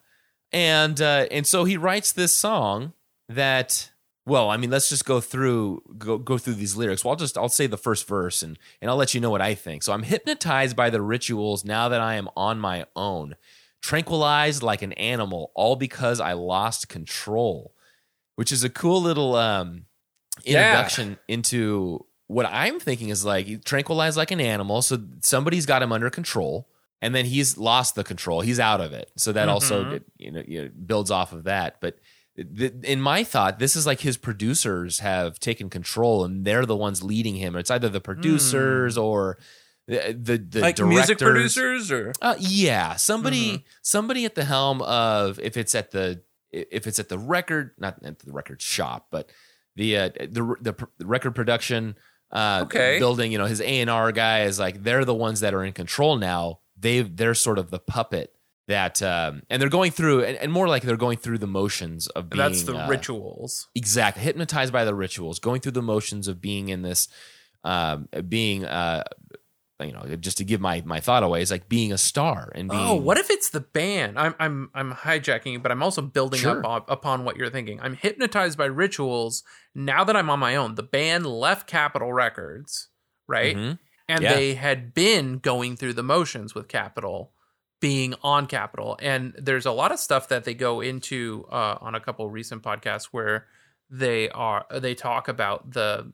[0.52, 2.94] And uh, and so he writes this song
[3.28, 3.92] that
[4.26, 7.04] well, I mean, let's just go through go go through these lyrics.
[7.04, 9.42] Well, I'll just I'll say the first verse and and I'll let you know what
[9.42, 9.84] I think.
[9.84, 13.36] So I'm hypnotized by the rituals now that I am on my own,
[13.82, 17.74] tranquilized like an animal, all because I lost control,
[18.36, 19.86] which is a cool little um
[20.44, 20.60] Yeah.
[20.70, 24.82] introduction into what I'm thinking is like tranquilized like an animal.
[24.84, 26.68] So somebody's got him under control,
[27.02, 28.42] and then he's lost the control.
[28.42, 29.12] He's out of it.
[29.18, 30.04] So that also Mhm.
[30.18, 31.80] you know, you know builds off of that.
[31.82, 31.98] But
[32.36, 36.76] th- in my thought, this is like his producers have taken control, and they're the
[36.76, 37.56] ones leading him.
[37.56, 39.38] It's either the producers or
[39.88, 43.64] the the, the like music producers or Uh, yeah, somebody Mm-hmm.
[43.82, 48.04] somebody at the helm of if it's at the if it's at the record not
[48.04, 49.30] at the record shop, but
[49.76, 51.96] the uh, the the, pr- the record production
[52.32, 53.00] uh, Okay.
[53.00, 53.32] building.
[53.32, 55.74] You know, his A and R guy is like they're the ones that are in
[55.74, 56.60] control now.
[56.80, 58.34] They they're sort of the puppet
[58.68, 62.08] that um, and they're going through and, and more like they're going through the motions
[62.08, 63.68] of being that's the uh, rituals.
[63.76, 67.08] exactly hypnotized by the rituals going through the motions of being in this
[67.64, 69.04] um being uh
[69.82, 72.70] you know just to give my my thought away is like being a star and
[72.70, 74.20] being Oh, what if it's the band?
[74.20, 76.60] I'm I'm I'm hijacking, but I'm also building Sure.
[76.60, 77.80] up up upon what you're thinking.
[77.82, 80.76] I'm hypnotized by rituals now that I'm on my own.
[80.76, 82.90] The band left Capitol Records,
[83.28, 83.56] right?
[83.58, 83.80] Mhm.
[84.10, 84.34] And Yeah.
[84.34, 87.32] they had been going through the motions with Capitol
[87.80, 91.96] being on Capitol And there's a lot of stuff that they go into uh, on
[91.96, 93.48] a couple recent podcasts where
[93.90, 96.12] they are they talk about the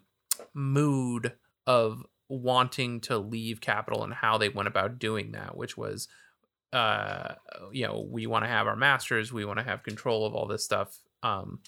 [0.53, 1.34] mood
[1.65, 6.08] of wanting to leave Capitol and how they went about doing that, which was
[6.73, 7.36] uh
[7.71, 10.45] you know we want to have our masters we want to have control of all
[10.47, 10.99] this stuff.
[11.23, 11.60] Um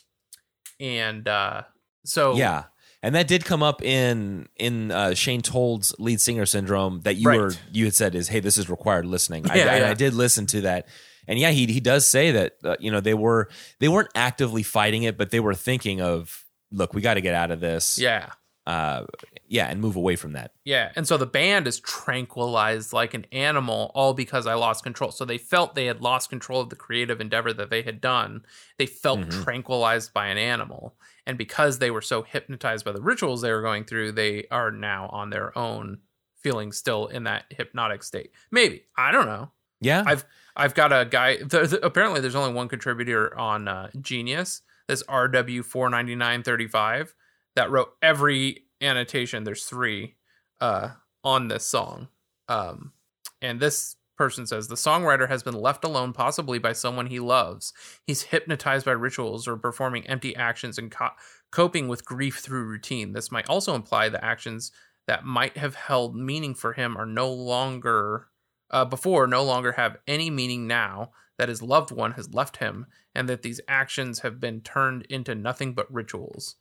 [0.79, 1.63] and uh
[2.05, 2.65] so yeah
[3.07, 7.27] and that did come up in in uh, Shane Told's lead singer syndrome that you
[7.29, 7.39] Right.
[7.39, 9.49] were you had said is hey this is required listening.
[9.49, 9.89] I, Yeah, and yeah.
[9.89, 10.87] I did listen to that,
[11.27, 14.63] and yeah, he he does say that uh, you know they were they weren't actively
[14.63, 17.97] fighting it, but they were thinking of look we got to get out of this,
[17.97, 18.31] yeah
[18.67, 19.05] uh,
[19.47, 20.51] yeah, and move away from that.
[20.65, 25.11] yeah and so the band is tranquilized like an animal all because i lost control
[25.11, 28.43] so they felt they had lost control of the creative endeavor that they had done
[28.77, 29.43] they felt Mhm.
[29.43, 30.95] tranquilized by an animal
[31.27, 34.71] and because they were so hypnotized by the rituals they were going through they are
[34.71, 35.99] now on their own
[36.41, 41.05] feeling still in that hypnotic state maybe i don't know Yeah, I've I've got a
[41.05, 41.37] guy.
[41.83, 44.63] Apparently, there's only one contributor on uh, Genius.
[44.87, 47.13] This RW four ninety nine thirty five
[47.55, 49.43] that wrote every annotation.
[49.43, 50.15] There's three
[50.59, 52.07] uh, on this song,
[52.47, 52.91] um,
[53.39, 57.73] and this person says the songwriter has been left alone, possibly by someone he loves.
[58.05, 61.09] He's hypnotized by rituals or performing empty actions and co-
[61.51, 63.13] coping with grief through routine.
[63.13, 64.71] This might also imply the actions
[65.07, 68.27] that might have held meaning for him are no longer
[68.69, 72.85] uh, before no longer have any meaning now that his loved one has left him
[73.15, 76.55] and that these actions have been turned into nothing but rituals.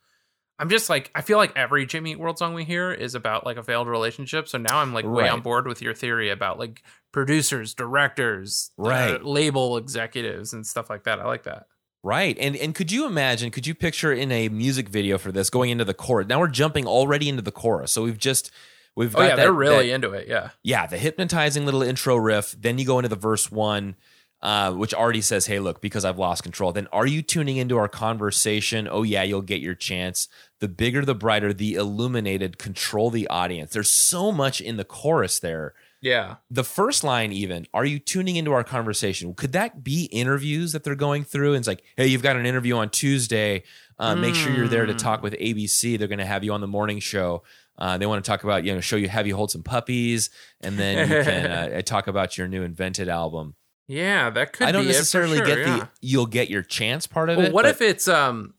[0.59, 3.45] I'm just like I feel like every Jimmy Eat World song we hear is about
[3.45, 4.49] like a failed relationship.
[4.49, 9.23] So now I'm like way on board with your theory about like producers, directors, Right.
[9.25, 11.19] label executives and stuff like that.
[11.21, 11.67] I like that.
[12.03, 12.37] Right.
[12.39, 15.71] And and could you imagine, could you picture in a music video for this going
[15.71, 16.29] into the chorus?
[16.29, 17.93] Now we're jumping already into the chorus.
[17.93, 18.51] So we've just
[18.95, 20.29] we've Oh got yeah, that- they're really that- into it.
[20.29, 20.51] Yeah.
[20.63, 22.55] yeah, the hypnotizing little intro riff.
[22.59, 23.97] Then you go into the verse one,
[24.43, 26.73] uh, which already says, Hey, look, because I've lost control.
[26.73, 28.89] Then are you tuning into our conversation?
[28.91, 30.29] Oh yeah, you'll get your chance.
[30.61, 33.73] The bigger the brighter, the illuminated, control the audience.
[33.73, 36.37] There's so much in the chorus there Yeah.
[36.51, 40.85] the first line even are you tuning into our conversation could that be interviews that
[40.85, 43.63] they're going through and it's like hey you've got an interview on tuesday
[43.99, 46.61] uh, make sure you're there to talk with abc they're going to have you on
[46.61, 47.43] the morning show
[47.79, 50.31] uh, they want to talk about you know show you have you hold some puppies
[50.61, 51.47] and then you can
[51.77, 53.55] uh, talk about your new invented album
[53.89, 55.77] Yeah, that could i don't necessarily sure, get yeah.
[55.79, 58.55] the you'll get your chance part of Well, it what but- if it's um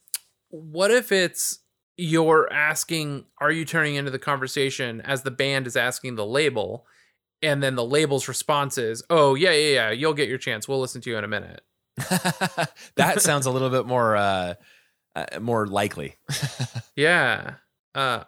[0.50, 1.60] what if it's
[1.98, 6.86] you're asking are you turning into the conversation as the band is asking the label
[7.42, 10.80] and then the label's response is oh yeah yeah yeah you'll get your chance we'll
[10.80, 11.62] listen to you in a minute
[12.96, 14.54] that sounds a little bit more uh,
[15.16, 16.16] uh, more likely
[16.96, 17.56] yeah
[17.96, 18.24] uh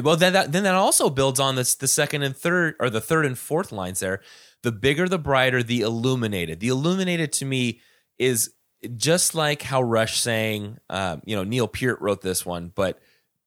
[0.00, 3.00] Well, then that then that also builds on this the second and third or the
[3.00, 4.22] third and fourth lines there.
[4.62, 6.60] The bigger, the brighter, the illuminated.
[6.60, 7.80] The illuminated to me
[8.18, 8.52] is
[8.96, 10.78] just like how Rush sang.
[10.90, 13.00] Um, you know, Neil Peart wrote this one, but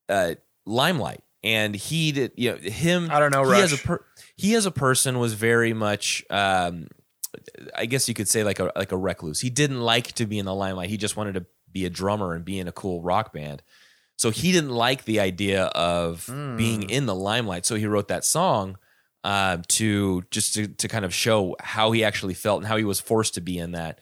[0.09, 2.31] uh, Limelight, and he did.
[2.35, 3.09] You know, him.
[3.11, 3.83] I don't know, He as a Rush.
[3.83, 6.23] per, he as a person was very much.
[6.29, 6.87] Um,
[7.75, 9.39] I guess you could say like a like a recluse.
[9.41, 10.89] He didn't like to be in the limelight.
[10.89, 13.61] He just wanted to be a drummer and be in a cool rock band.
[14.17, 16.55] So he didn't like the idea of Hmm.
[16.55, 17.65] being in the limelight.
[17.65, 18.77] So he wrote that song
[19.25, 22.83] uh, to just to, to kind of show how he actually felt and how he
[22.83, 23.99] was forced to be in that.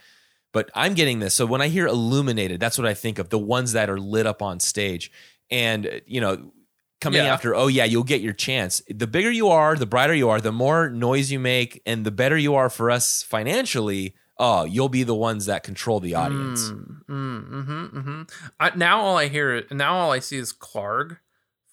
[0.52, 1.34] But I'm getting this.
[1.34, 4.28] So when I hear illuminated, that's what I think of the ones that are lit
[4.28, 5.10] up on stage.
[5.50, 6.52] And, uh, you know,
[7.00, 7.34] coming Yeah.
[7.34, 8.82] after, oh, yeah, you'll get your chance.
[8.90, 12.12] The bigger you are, the brighter you are, the more noise you make, and the
[12.12, 14.16] better you are for us financially.
[14.38, 16.70] Oh, you'll be the ones that control the audience.
[16.70, 18.22] Mm, mm-hmm, mm-hmm.
[18.60, 21.22] I, now all I hear, now all I see is Clark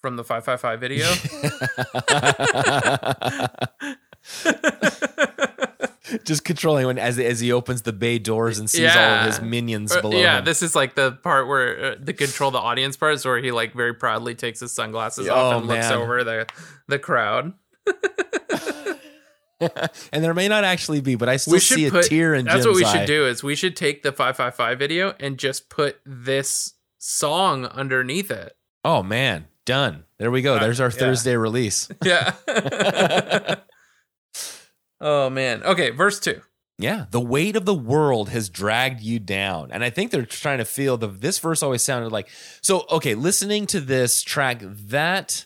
[0.01, 1.05] from the 555 video.
[6.25, 9.39] Just controlling when as as he opens the bay doors and sees all of his
[9.41, 10.19] minions below.
[10.19, 10.45] yeah, him.
[10.45, 13.51] this is like the part where uh, the control the audience part is where he
[13.51, 16.47] like very proudly takes his sunglasses Oh, off and looks over the
[16.89, 17.53] the crowd.
[20.11, 22.63] and there may not actually be, but I still see a put tear in That's
[22.63, 22.97] Jim's what we eye.
[22.97, 28.31] should do is we should take the 555 video and just put this song underneath
[28.31, 28.57] it.
[28.83, 30.03] Oh man, done.
[30.17, 30.59] There we go.
[30.59, 30.97] There's our yeah.
[30.99, 31.89] Thursday release.
[32.03, 32.33] Yeah.
[34.99, 35.63] oh man.
[35.63, 36.41] Okay, verse 2.
[36.77, 40.57] Yeah, the weight of the world has dragged you down, and I think they're trying
[40.57, 41.07] to feel the.
[41.07, 42.27] This verse always sounded like
[42.61, 42.85] so.
[42.89, 45.45] Okay, listening to this track, that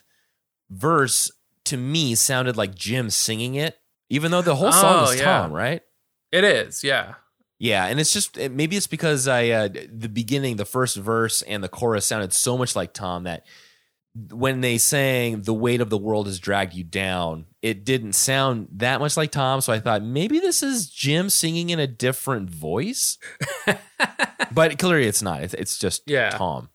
[0.70, 1.30] verse
[1.66, 5.24] to me sounded like Jim singing it, even though the whole song Oh, is yeah.
[5.24, 5.82] Tom, right?
[6.32, 6.82] It is.
[6.82, 7.14] Yeah.
[7.58, 11.42] Yeah, and it's just it- maybe it's because I uh, the beginning, the first verse
[11.42, 13.44] and the chorus sounded so much like Tom that
[14.30, 18.68] when they sang "the weight of the world has dragged you down," it didn't sound
[18.72, 19.60] that much like Tom.
[19.60, 23.18] So I thought maybe this is Jim singing in a different voice,
[24.52, 25.42] but clearly it's not.
[25.42, 26.30] It's, it's just Yeah.
[26.30, 26.70] Tom.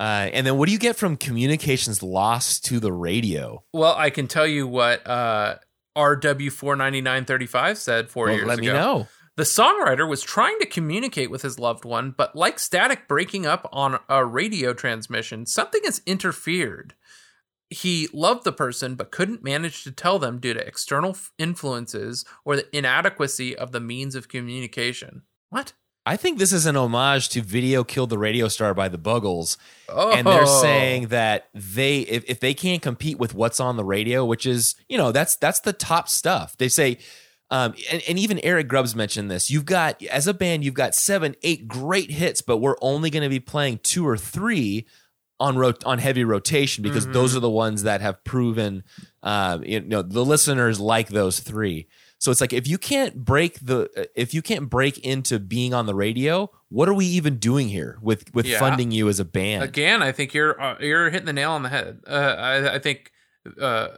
[0.00, 3.64] Uh, and then what do you get from communications lost to the radio?
[3.72, 5.56] Well, I can tell you what uh
[5.96, 8.66] RW49935 said 4 Well, years let ago.
[8.66, 9.08] me know.
[9.38, 13.68] The songwriter was trying to communicate with his loved one, but like static breaking up
[13.72, 16.94] on a radio transmission, something has interfered.
[17.70, 22.56] He loved the person, but couldn't manage to tell them due to external influences or
[22.56, 25.22] the inadequacy of the means of communication.
[25.50, 25.72] What?
[26.04, 29.56] I think this is an homage to "Video Killed the Radio Star" by the Buggles.
[29.88, 30.62] Oh, and they're oh.
[30.62, 34.74] saying that they if, if they can't compete with what's on the radio which is
[34.88, 36.98] you know that's that's the top stuff they say
[37.50, 40.94] um, and, and even eric grubbs mentioned this you've got as a band you've got
[40.94, 44.86] seven eight great hits but we're only going to be playing two or three
[45.40, 48.82] on rot- on heavy rotation because those are the ones that have proven
[49.22, 51.86] uh, you know the listeners like those three
[52.20, 55.86] so it's like if you can't break the if you can't break into being on
[55.86, 58.58] the radio what are we even doing here with with Yeah.
[58.58, 61.62] funding you as a band Again, I think you're uh, you're hitting the nail on
[61.62, 62.00] the head.
[62.06, 63.12] Uh, I, I think
[63.60, 63.88] uh,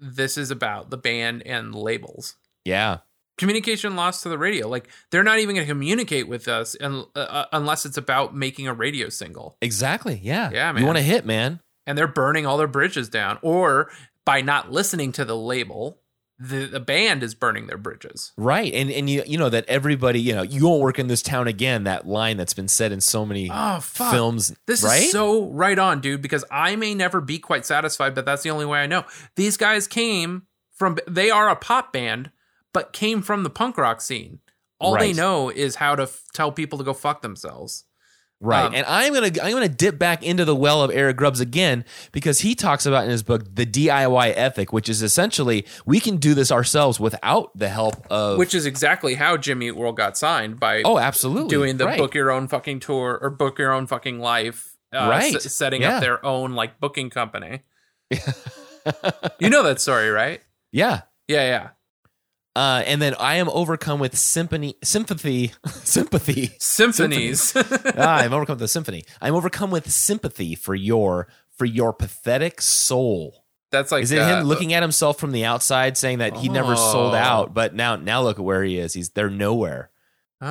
[0.00, 2.34] this is about the band and labels.
[2.64, 2.98] Yeah.
[3.38, 4.68] Communication lost to the radio.
[4.68, 8.68] Like they're not even going to communicate with us un- uh, unless it's about making
[8.68, 10.20] a radio single, Exactly.
[10.22, 10.50] Yeah.
[10.52, 10.82] Yeah, man.
[10.82, 11.60] You want to hit, man.
[11.86, 13.38] and they're burning all their bridges down.
[13.40, 13.90] Or
[14.26, 16.02] by not listening to the label,
[16.38, 18.32] the, the band is burning their bridges.
[18.36, 18.72] Right.
[18.74, 21.48] And and you you know that everybody, you know, you won't work in this town
[21.48, 24.12] again, that line that's been said in so many Oh fuck!
[24.12, 24.54] films.
[24.66, 25.02] This right?
[25.04, 26.20] is so right on, dude.
[26.20, 29.04] Because I may never be quite satisfied, but that's the only way I know.
[29.36, 30.42] These guys came
[30.74, 30.98] from.
[31.08, 32.30] They are a pop band,
[32.72, 34.40] but came from the punk rock scene.
[34.78, 37.84] All they know is how to f- tell people to go fuck themselves.
[38.42, 38.64] Right.
[38.64, 41.84] Um, and I'm gonna I'm gonna dip back into the well of Eric Grubbs again
[42.10, 46.16] because he talks about in his book the DIY ethic, which is essentially we can
[46.16, 50.16] do this ourselves without the help of Which is exactly how Jimmy Eat World got
[50.16, 51.50] signed by Oh, absolutely.
[51.50, 51.98] doing the right.
[51.98, 54.74] book your own fucking tour or book your own fucking life.
[54.90, 55.34] Uh, Right.
[55.34, 55.96] s- setting Yeah.
[55.96, 57.60] up their own like booking company.
[59.38, 60.40] you know that story, right?
[60.72, 61.02] Yeah.
[61.28, 61.68] Yeah, yeah.
[62.56, 66.50] Uh, and then I am overcome with symphony, sympathy, sympathy.
[66.58, 67.52] Symphonies.
[67.56, 69.04] ah, I'm overcome with the symphony.
[69.22, 73.44] I'm overcome with sympathy for your for your pathetic soul.
[73.70, 76.48] That's like Is it uh, him looking at himself from the outside, saying that he
[76.48, 77.18] never sold Oh.
[77.18, 78.94] out, but now now look at where he is.
[78.94, 79.90] He's they're nowhere.
[80.42, 80.46] Oh,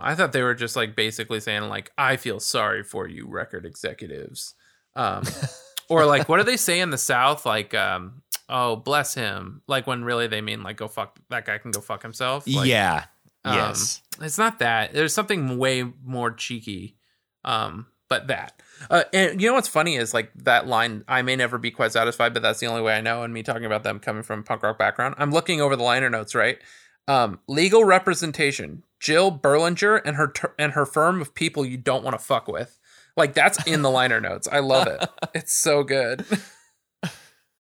[0.00, 3.66] I thought they were just like basically saying like I feel sorry for you record
[3.66, 4.54] executives.
[4.96, 5.24] Um
[5.90, 9.86] or like what do they say in the south like um oh bless him like
[9.86, 12.46] when really they mean like go fuck that guy can go fuck himself.
[12.46, 13.04] Like, yeah.
[13.44, 14.02] um, yes.
[14.20, 14.92] It's not that.
[14.92, 16.96] There's something way more cheeky.
[17.44, 18.62] Um but that.
[18.90, 21.92] Uh, and you know what's funny is like that line I may never be quite
[21.92, 24.40] satisfied but that's the only way I know and me talking about them coming from
[24.40, 25.14] a punk rock background.
[25.18, 26.58] I'm looking over the liner notes, right?
[27.06, 28.84] Um, legal representation.
[29.00, 32.48] Jill Berlinger and her ter- and her firm of people you don't want to fuck
[32.48, 32.78] with.
[33.16, 34.48] Like that's in the liner notes.
[34.50, 35.04] I love it.
[35.34, 36.24] It's so good.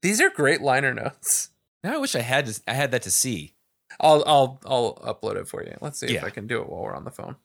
[0.08, 1.50] These are great liner notes.
[1.84, 3.56] Now I wish I had to, I had that to see.
[4.00, 5.76] I'll I'll I'll upload it for you.
[5.82, 7.36] Let's see if I can do it while we're on the phone.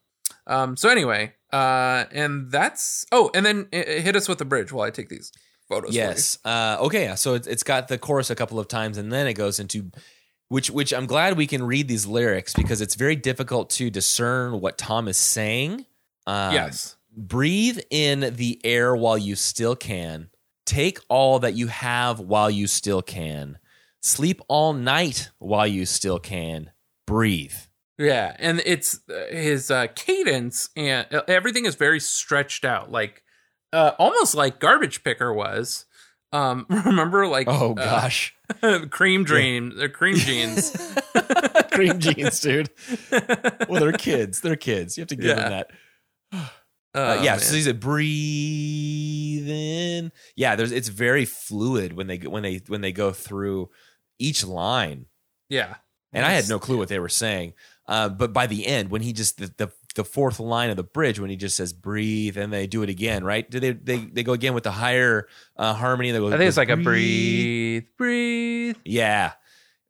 [0.47, 0.77] Um.
[0.77, 4.87] So anyway, uh, and that's oh, and then uh, hit us with the bridge while
[4.87, 5.33] I take these
[5.67, 5.93] photos.
[5.93, 6.37] Yes.
[6.45, 7.03] Uh, okay.
[7.03, 9.59] yeah, So it's, it's got the chorus a couple of times, and then it goes
[9.59, 9.91] into
[10.47, 14.61] which which I'm glad we can read these lyrics because it's very difficult to discern
[14.61, 15.85] what Tom is saying.
[16.25, 16.95] Um, yes.
[17.15, 20.29] Breathe in the air while you still can.
[20.65, 23.57] Take all that you have while you still can.
[24.01, 26.71] Sleep all night while you still can.
[27.05, 27.55] Breathe.
[27.97, 33.23] Yeah, and it's uh, his uh, cadence and uh, everything is very stretched out, like
[33.71, 35.85] uh, almost like Garbage Picker was.
[36.31, 38.35] Um, remember, like Oh uh, gosh.
[38.89, 40.75] Cream Dream, or Cream Jeans.
[41.71, 42.69] Cream jeans, dude.
[43.67, 44.41] Well, they're kids.
[44.41, 44.95] They're kids.
[44.97, 45.35] You have to give Yeah.
[45.35, 45.71] them that.
[46.95, 47.39] Oh, Uh, yeah, man.
[47.39, 50.11] so he said breathe in.
[50.35, 53.69] Yeah, there's it's very fluid when they when they when they go through
[54.19, 55.07] each line.
[55.49, 55.75] yeah,
[56.11, 57.53] And I had no clue what they were saying.
[57.87, 60.83] Uh, but by the end, when he just the, the the fourth line of the
[60.83, 63.49] bridge, when he just says breathe, and they do it again, right?
[63.49, 65.27] Do they they they go again with the higher
[65.57, 66.11] uh, harmony?
[66.11, 69.33] They go, I think it's like a breathe, breathe, Yeah,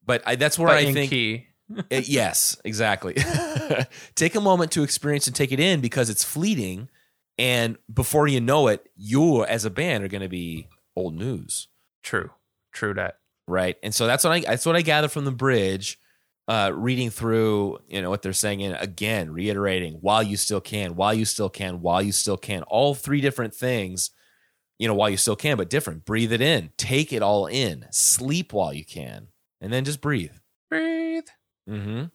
[0.05, 1.47] but I, that's where but I think key.
[1.77, 3.15] Uh, yes, exactly.
[4.15, 6.89] take a moment to experience and take it in because it's fleeting.
[7.37, 11.67] And before you know it, you as a band are going to be old news,
[12.03, 12.29] True,
[12.73, 13.17] true that.
[13.47, 13.75] right?
[13.81, 15.97] And so that's what I that's what I gather from the bridge,
[16.47, 20.95] uh, reading through you know what they're saying and again reiterating while you still can,
[20.95, 24.11] while you still can, while you still can, all three different things.
[24.79, 26.03] You know, while you still can, but different.
[26.03, 29.27] Breathe it in, take it all in, sleep while you can,
[29.61, 30.33] and then just breathe.
[30.69, 31.02] Breathe.
[31.69, 32.05] Mm-hmm.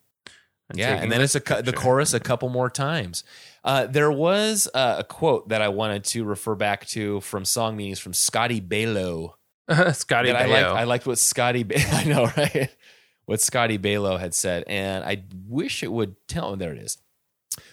[0.71, 3.25] I'm yeah, and then it's a the chorus a couple more times.
[3.65, 7.77] Uh, there was uh, a quote that I wanted to refer back to from song
[7.77, 9.37] meanings from Scotty Balow.
[9.93, 10.69] Scotty that I liked.
[10.69, 11.63] I liked what Scotty.
[11.63, 12.69] Ba- I know, right?
[13.25, 16.55] What Scotty Balow had said, and I wish it would tell.
[16.57, 16.99] There it is.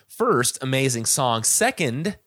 [0.08, 1.44] First, amazing song.
[1.44, 2.18] Second,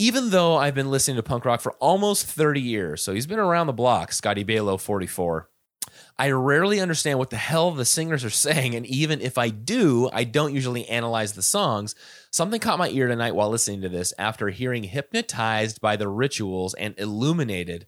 [0.00, 3.38] even though I've been listening to punk rock for almost 30 years, so he's been
[3.38, 5.49] around the block, Scotty Balow, 44.
[6.18, 10.08] I rarely understand what the hell the singers are saying, and even if I do,
[10.12, 11.94] I don't usually analyze the songs.
[12.30, 16.74] Something caught my ear tonight while listening to this after hearing hypnotized by the rituals
[16.74, 17.86] and illuminated.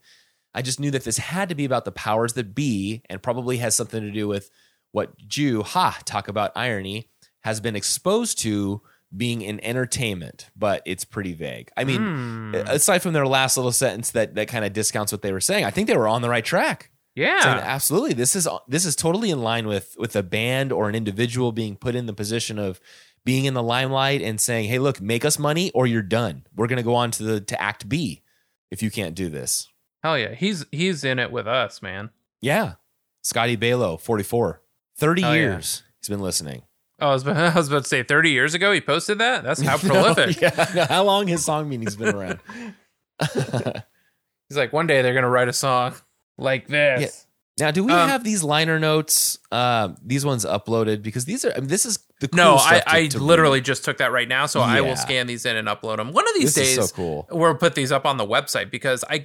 [0.55, 3.57] I just knew that this had to be about the powers that be and probably
[3.59, 4.51] has something to do with
[4.91, 7.09] what Jew, ha, talk about irony,
[7.41, 8.83] has been exposed to
[9.15, 11.71] being in entertainment, but it's pretty vague.
[11.77, 12.55] I mean, Hmm.
[12.67, 15.65] aside from their last little sentence that, that kind of discounts what they were saying,
[15.65, 16.91] I think they were on the right track.
[17.17, 20.89] Saying, yeah, absolutely, this is this is totally in line with with a band or
[20.89, 22.81] an individual being put in the position of
[23.25, 26.45] being in the limelight and saying, "Hey, look, make us money or you're done.
[26.57, 28.23] We're going to go on to the to Act B
[28.71, 29.69] if you can't do this."
[30.03, 30.35] hell yeah.
[30.35, 32.11] He's he's in it with us, man.
[32.41, 32.75] Yeah,
[33.23, 33.57] Scotty
[33.99, 34.63] forty four,
[34.97, 35.41] thirty Oh, yeah.
[35.41, 36.63] years he's been listening.
[36.99, 39.43] Oh, I was, I was about to say 30 years ago he posted that.
[39.45, 40.41] That's how prolific.
[40.41, 40.85] yeah, I know.
[40.85, 42.39] how long his song meaning's been around?
[44.49, 45.95] He's like, one day they're gonna write a song
[46.43, 47.27] like this.
[47.59, 49.39] Now, do we Um, have these liner notes?
[49.53, 51.53] Um, these ones uploaded because these are.
[51.55, 53.67] I mean, this is the cool No, I, to- I to literally read.
[53.67, 56.13] just took that right now, so I will scan these in and upload them.
[56.13, 57.29] One of these This is days, so cool.
[57.31, 59.25] we'll put these up on the website because I.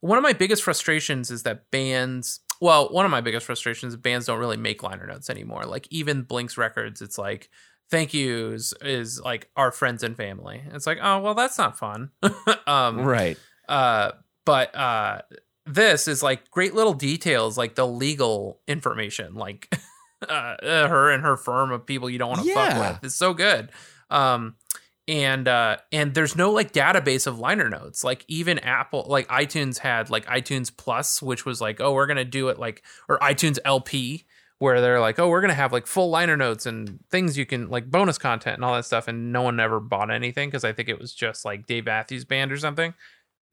[0.00, 2.40] One of my biggest frustrations is that bands.
[2.60, 5.64] Well, one of my biggest frustrations is bands don't really make liner notes anymore.
[5.64, 7.48] Like even Blink's records, it's like
[7.88, 10.60] thank yous is like our friends and family.
[10.72, 12.10] It's like oh well, that's not fun.
[12.66, 13.38] um, Right.
[13.68, 14.12] uh
[14.44, 15.22] but uh
[15.66, 19.72] this is like great little details like the legal information like
[20.28, 22.54] uh, uh, her and her firm of people you don't want to Yeah.
[22.80, 23.04] fuck with.
[23.04, 23.70] It's so good.
[24.10, 24.56] Um
[25.08, 28.04] and uh and there's no like database of liner notes.
[28.04, 32.24] Like even apple like itunes had like itunes plus which was like oh we're gonna
[32.24, 34.24] do it like or itunes lp
[34.58, 37.68] where they're like oh we're gonna have like full liner notes and things you can
[37.68, 40.72] like bonus content and all that stuff and no one ever bought anything because i
[40.72, 42.94] think it was just like dave matthews band or something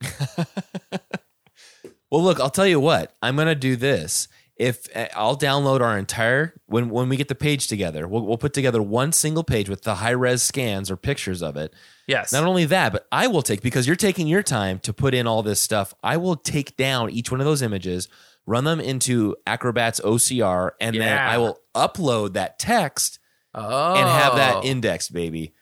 [2.10, 3.14] Well, look, I'll tell you what.
[3.22, 4.28] I'm gonna do this.
[4.56, 8.36] If uh, I'll download our entire when when we get the page together, we'll, we'll
[8.36, 11.72] put together one single page with the high res scans or pictures of it.
[12.06, 15.14] yes Not only that, but I will take because you're taking your time to put
[15.14, 15.94] in all this stuff.
[16.02, 18.08] I will take down each one of those images,
[18.44, 23.18] run them into Acrobat's OCR, and then I will upload that text
[23.54, 25.54] oh and have that indexed, baby.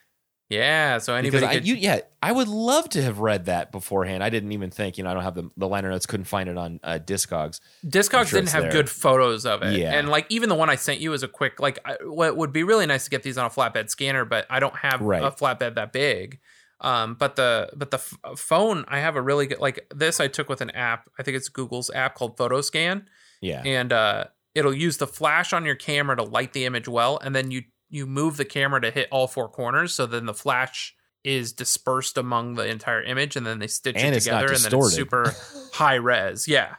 [0.49, 4.24] Yeah so anybody Because I, you, yeah, I would love to have read that beforehand.
[4.24, 6.49] I didn't even think, you know, I don't have the, the liner notes, couldn't find
[6.49, 7.61] it on uh, Discogs.
[7.86, 8.72] Discogs sure didn't have there.
[8.72, 9.92] good photos of it, Yeah.
[9.99, 11.78] and like even the one I sent you is a quick like.
[11.84, 14.59] I, what would be really nice to get these on a flatbed scanner, but I
[14.61, 15.22] don't have Right.
[15.22, 16.38] a flatbed that big.
[16.80, 20.20] Um, but the but the f- phone, I have a really good like this.
[20.20, 21.09] I took with an app.
[21.18, 23.05] I think it's Google's app called PhotoScan,
[23.40, 23.62] Yeah.
[23.64, 24.24] and uh,
[24.55, 27.62] it'll use the flash on your camera to light the image well, and then you
[27.91, 32.16] you move the camera to hit all four corners, so then the flash is dispersed
[32.16, 35.34] among the entire image, and then they stitch And it together, and then it's super
[35.72, 36.47] high res.
[36.49, 36.76] Yeah.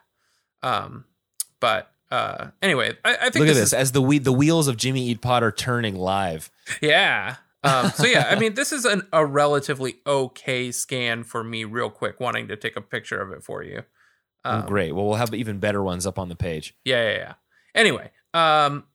[0.63, 1.05] Um,
[1.59, 4.31] but uh, anyway, I, I think Look at this this is as the we, the
[4.33, 6.49] wheels of Jimmy Eat Pod are turning live.
[6.81, 7.35] yeah.
[7.63, 11.65] Um, so yeah, I mean, this is an, a relatively okay scan for me.
[11.65, 13.83] Real quick, wanting to take a picture of it for you.
[14.45, 14.93] Oh, Um, great.
[14.93, 16.73] Well, we'll have even better ones up on the page.
[16.85, 17.33] Yeah, yeah, yeah.
[17.75, 18.85] Anyway, um,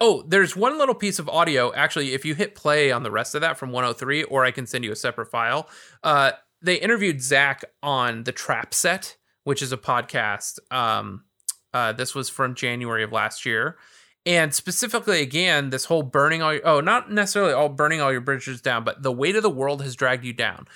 [0.00, 1.72] oh, there's one little piece of audio.
[1.74, 4.66] Actually, if you hit play on the rest of that from 103, or I can
[4.66, 5.68] send you a separate file.
[6.02, 6.32] Uh,
[6.62, 10.58] they interviewed Zach on the Trap Set, which is a podcast.
[10.70, 11.24] Um,
[11.72, 13.76] uh, this was from January of last year.
[14.24, 18.20] And specifically, again, this whole burning all your, oh, not necessarily all burning all your
[18.20, 20.66] bridges down, but the weight of the world has dragged you down.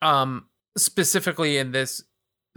[0.00, 0.46] Um,
[0.76, 2.02] specifically in this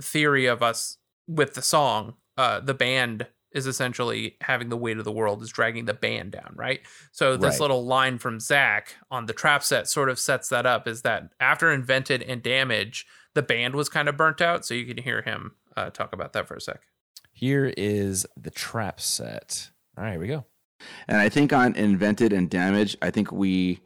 [0.01, 5.03] theory of us with the song, uh, the band is essentially having the weight of
[5.03, 6.79] the world is dragging the band down, right?
[7.11, 7.59] So this Right.
[7.61, 11.29] little line from Zach on the trap set sort of sets that up is that
[11.39, 14.65] after Invented and Damage, the band was kind of burnt out.
[14.65, 16.81] So you can hear him uh, talk about that for a sec.
[17.33, 19.69] Here is the trap set.
[19.97, 20.45] All right, here we go.
[21.07, 23.81] And I think on invented and damage, I think we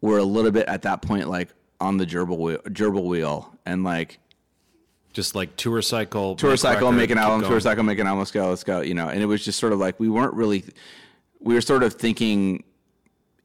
[0.00, 1.50] were a little bit at that point like
[1.80, 4.18] on the gerbil wheel, gerbil wheel, and like
[5.18, 7.50] Just like tour cycle, tour cycle, record, make an album, going.
[7.50, 9.08] tour cycle, make an album, let's go, let's go, you know.
[9.08, 10.64] And it was just sort of like we weren't really,
[11.40, 12.62] we were sort of thinking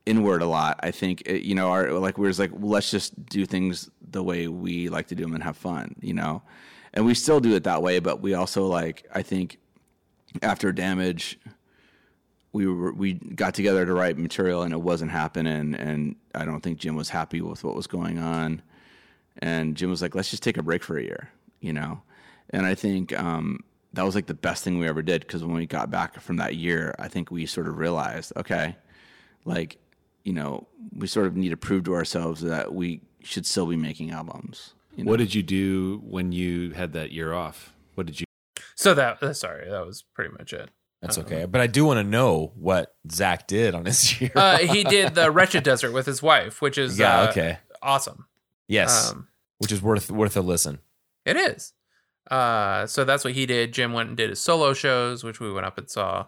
[0.05, 0.79] inward a lot.
[0.83, 4.21] I think it, you know, our like we was like let's just do things the
[4.21, 6.43] way we like to do them and have fun, you know.
[6.93, 9.57] And we still do it that way, but we also like I think
[10.43, 11.39] after damage
[12.51, 16.61] we were we got together to write material and it wasn't happening and I don't
[16.61, 18.61] think Jim was happy with what was going on
[19.39, 21.31] and Jim was like let's just take a break for a year
[21.63, 22.01] you know
[22.49, 23.61] and I think um,
[23.93, 26.37] that was like the best thing we ever did because when we got back from
[26.37, 28.75] that year I think we sort of realized okay
[29.45, 29.77] like
[30.23, 33.77] you know we sort of need to prove to ourselves that we should still be
[33.77, 35.11] making albums you know?
[35.11, 37.73] What did you do when you had that year off?
[37.95, 38.25] What did you?
[38.75, 40.69] So that, uh, sorry, that was pretty much it.
[41.01, 41.45] That's okay.
[41.45, 44.31] But I do want to know what Zach did on his year.
[44.35, 47.57] Uh, he did the Wretched Desert with his wife, which is yeah, uh, okay.
[47.81, 48.25] awesome.
[48.67, 49.11] Yes.
[49.11, 50.79] Um, which is worth worth a listen.
[51.25, 51.73] It is.
[52.29, 53.73] Uh, so that's what he did.
[53.73, 56.27] Jim went and did his solo shows, which we went up and saw.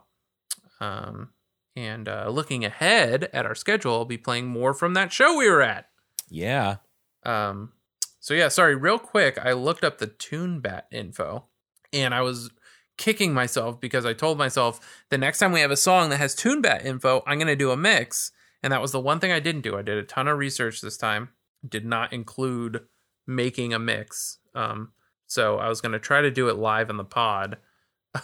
[0.79, 1.29] Um,
[1.75, 5.49] and uh, looking ahead at our schedule, I'll be playing more from that show we
[5.49, 5.89] were at.
[6.29, 6.77] Yeah.
[7.23, 7.73] Um,
[8.19, 11.45] so yeah, sorry, real quick, I looked up the TuneBat info,
[11.93, 12.49] and I was
[12.97, 14.79] kicking myself because I told myself
[15.09, 17.71] the next time we have a song that has TuneBat info, I'm going to do
[17.71, 18.31] a mix,
[18.63, 19.77] and that was the one thing I didn't do.
[19.77, 21.29] I did a ton of research this time,
[21.67, 22.81] did not include
[23.27, 24.39] making a mix.
[24.55, 24.91] Um,
[25.27, 27.57] so I was going to try to do it live in the pod.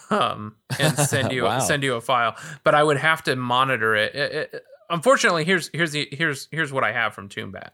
[0.10, 1.60] Um, and send you Wow.
[1.60, 4.16] send you a file, but I would have to monitor it.
[4.16, 7.70] It- it- Unfortunately, here's here's the here's here's what I have from TuneBat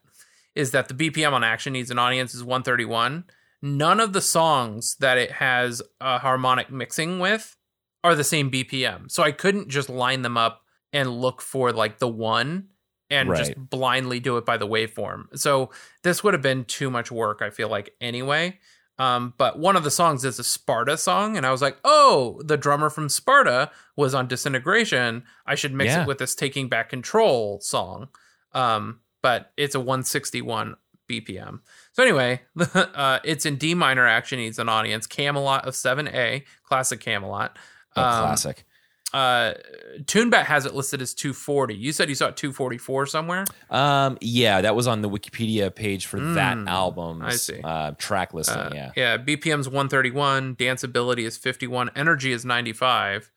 [0.55, 3.23] is that the BPM on Action Needs an Audience is 131.
[3.61, 7.55] None of the songs that it has a harmonic mixing with
[8.03, 9.11] are the same BPM.
[9.11, 10.61] So I couldn't just line them up
[10.93, 12.69] and look for like the one
[13.09, 15.25] and just blindly do it by the waveform.
[15.37, 15.69] So
[16.03, 18.59] this would have been too much work, I feel like, anyway.
[18.99, 22.41] Um, but one of the songs is a Sparta song, and I was like, oh,
[22.43, 25.23] the drummer from Sparta was on Disintegration.
[25.45, 26.01] I should mix Yeah.
[26.01, 28.07] it with this Taking Back Control song.
[28.53, 30.75] Um, but it's a 161
[31.07, 31.59] BPM.
[31.93, 32.41] So anyway,
[32.73, 34.07] uh, it's in D minor.
[34.07, 35.05] Action needs an audience.
[35.05, 37.57] Camelot of 7A, classic Camelot.
[37.95, 38.65] Oh, Um, classic.
[39.13, 39.53] Uh,
[40.01, 41.73] TuneBat has it listed as 240.
[41.75, 43.45] You said you saw it 244 somewhere.
[43.69, 47.21] Um, yeah, that was on the Wikipedia page for that album.
[47.21, 47.61] I see.
[47.63, 48.57] Uh, track listing.
[48.57, 48.91] Uh, yeah.
[48.95, 49.17] yeah.
[49.17, 50.55] BPM's 131.
[50.57, 51.91] Danceability is 51.
[51.95, 53.31] Energy is 95.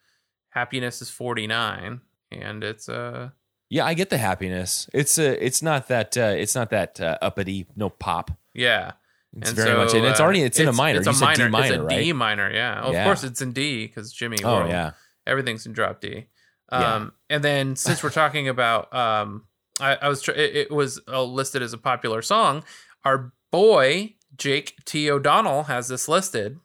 [0.51, 2.01] Happiness is 49.
[2.33, 3.31] And it's uh
[3.69, 4.89] Yeah, I get the happiness.
[4.93, 8.33] It's a, it's not that, uh, it's not that uh, uppity, no pop.
[8.55, 8.93] yeah.
[9.37, 10.99] It's And very so, much, and it's uh, already, it's, in a minor.
[10.99, 11.45] It's you a minor.
[11.45, 12.01] D minor, it's a right?
[12.03, 12.51] D minor.
[12.53, 12.81] Yeah.
[12.81, 13.05] Of Yeah.
[13.05, 14.39] course, it's in D because Jimmy.
[14.43, 14.71] oh World.
[14.71, 14.91] yeah.
[15.31, 16.27] Everything's in drop D.
[16.73, 16.95] Yeah.
[16.95, 19.45] Um, and then since we're talking about, um,
[19.81, 22.65] I, I was tr- it, it was uh, listed as a popular song.
[23.05, 26.59] Our boy Jake T O'Donnell has this listed.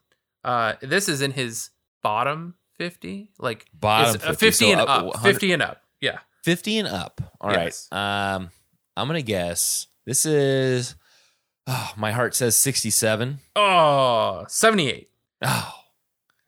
[0.44, 1.70] Uh, this is in his
[2.02, 5.82] bottom fifty, like Bottom uh, 50, so and up- up, fifty and up.
[6.00, 7.20] Yeah, 50 and up.
[7.40, 7.64] All right.
[7.64, 7.88] Yes.
[7.90, 8.50] Um,
[8.96, 10.94] I'm gonna guess this is.
[11.68, 13.38] Oh, my heart says 67.
[13.56, 15.08] oh, 78.
[15.42, 15.72] Oh,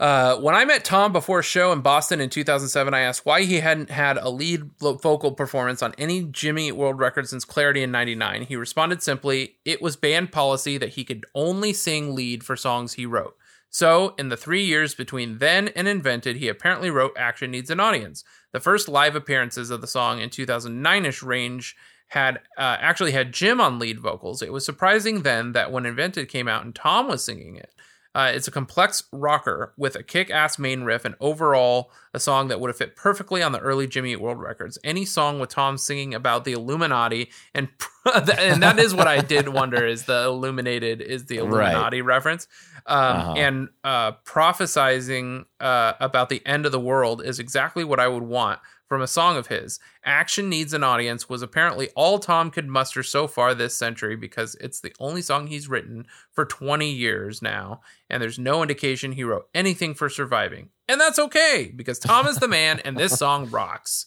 [0.01, 3.43] Uh, when I met Tom before a show in Boston in 2007, I asked why
[3.43, 7.91] he hadn't had a lead vocal performance on any Jimmy World record since Clarity in
[7.91, 8.43] 99.
[8.43, 12.93] He responded simply, it was band policy that he could only sing lead for songs
[12.93, 13.37] he wrote.
[13.71, 17.81] So, in the three years between then and Invented, he apparently wrote Action Needs an
[17.81, 18.25] Audience.
[18.53, 21.77] The first live appearances of the song in 2009ish range
[22.09, 24.41] had uh, actually had Jim on lead vocals.
[24.41, 27.75] It was surprising then that when Invented came out and Tom was singing it.
[28.19, 32.59] Uh, it's a complex rocker with a kick-ass main riff and overall a song that
[32.59, 34.77] would have fit perfectly on the early Jimmy Eat World records.
[34.83, 37.69] Any song with Tom singing about the Illuminati and
[38.15, 42.49] and that is what I did wonder is the illuminated is the Illuminati reference
[42.87, 43.35] um, Uh-huh.
[43.37, 48.25] and uh, prophesizing uh, about the end of the world is exactly what I would
[48.25, 48.59] want
[48.89, 49.79] from a song of his.
[50.05, 54.55] Action Needs an Audience was apparently all Tom could muster so far this century because
[54.57, 59.25] it's the only song he's written for 20 years now, and there's no indication he
[59.25, 60.71] wrote anything for surviving.
[60.89, 64.07] And that's okay because Tom is the man and this song rocks.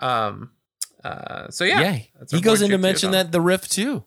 [0.00, 0.50] Um
[1.04, 1.80] uh so yeah.
[1.80, 1.98] Yeah,
[2.30, 4.04] he goes boy in to mention that the riff too.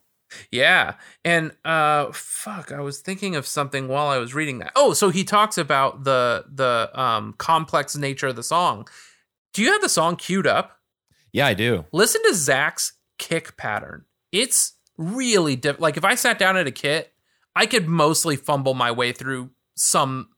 [0.51, 0.95] Yeah.
[1.23, 4.73] And uh fuck, I was thinking of something while I was reading that.
[4.75, 8.87] Oh, so he talks about the the um complex nature of the song.
[9.53, 10.77] Do you have the song queued up?
[11.31, 11.85] Yeah, I do.
[11.91, 14.05] Listen to Zach's kick pattern.
[14.31, 17.13] It's really diff- like if I sat down at a kit,
[17.55, 20.29] I could mostly fumble my way through some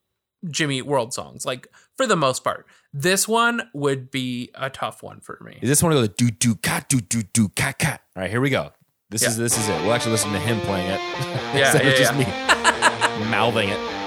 [0.50, 2.66] Jimmy World songs, like for the most part.
[2.92, 5.58] This one would be a tough one for me.
[5.62, 8.00] Is this one to go do do ka do do do ka ka?
[8.16, 8.72] All right, here we go.
[9.10, 9.82] This is this is it.
[9.84, 11.00] We'll actually listen to him playing it.
[11.54, 13.20] Yeah, instead yeah, just yeah.
[13.24, 14.03] me mouthing it.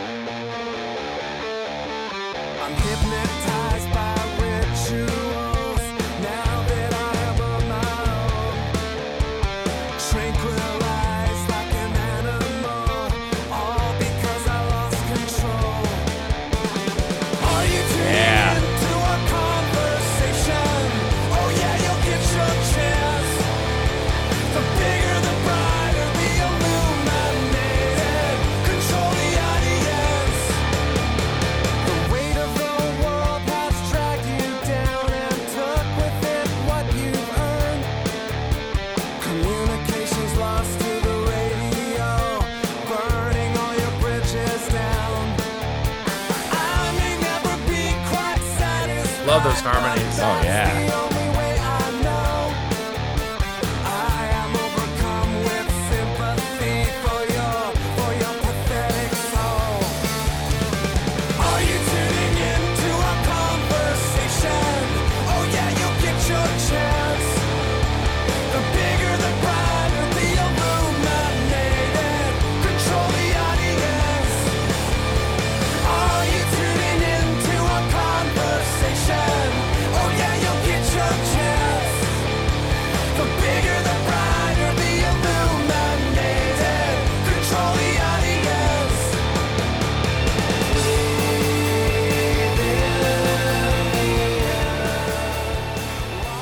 [49.66, 50.05] Satisfied.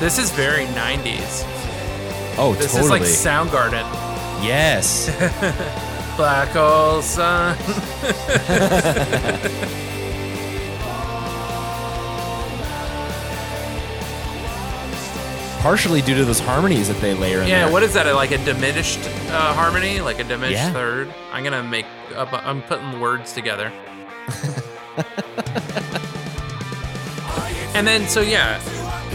[0.05, 1.41] This is very 90s.
[2.37, 2.99] Oh, This totally.
[2.99, 3.81] This is like Soundgarden.
[4.45, 5.07] yes.
[6.15, 7.57] Black hole sun.
[15.61, 17.71] Partially due to those harmonies that they layer in Yeah, there.
[17.73, 18.05] what is that?
[18.13, 18.99] Like a diminished
[19.31, 20.71] uh, harmony, like a diminished Yeah.
[20.71, 21.11] third.
[21.31, 21.87] I'm gonna make.
[22.15, 23.71] Up, I'm putting words together.
[27.73, 28.59] and then, so yeah,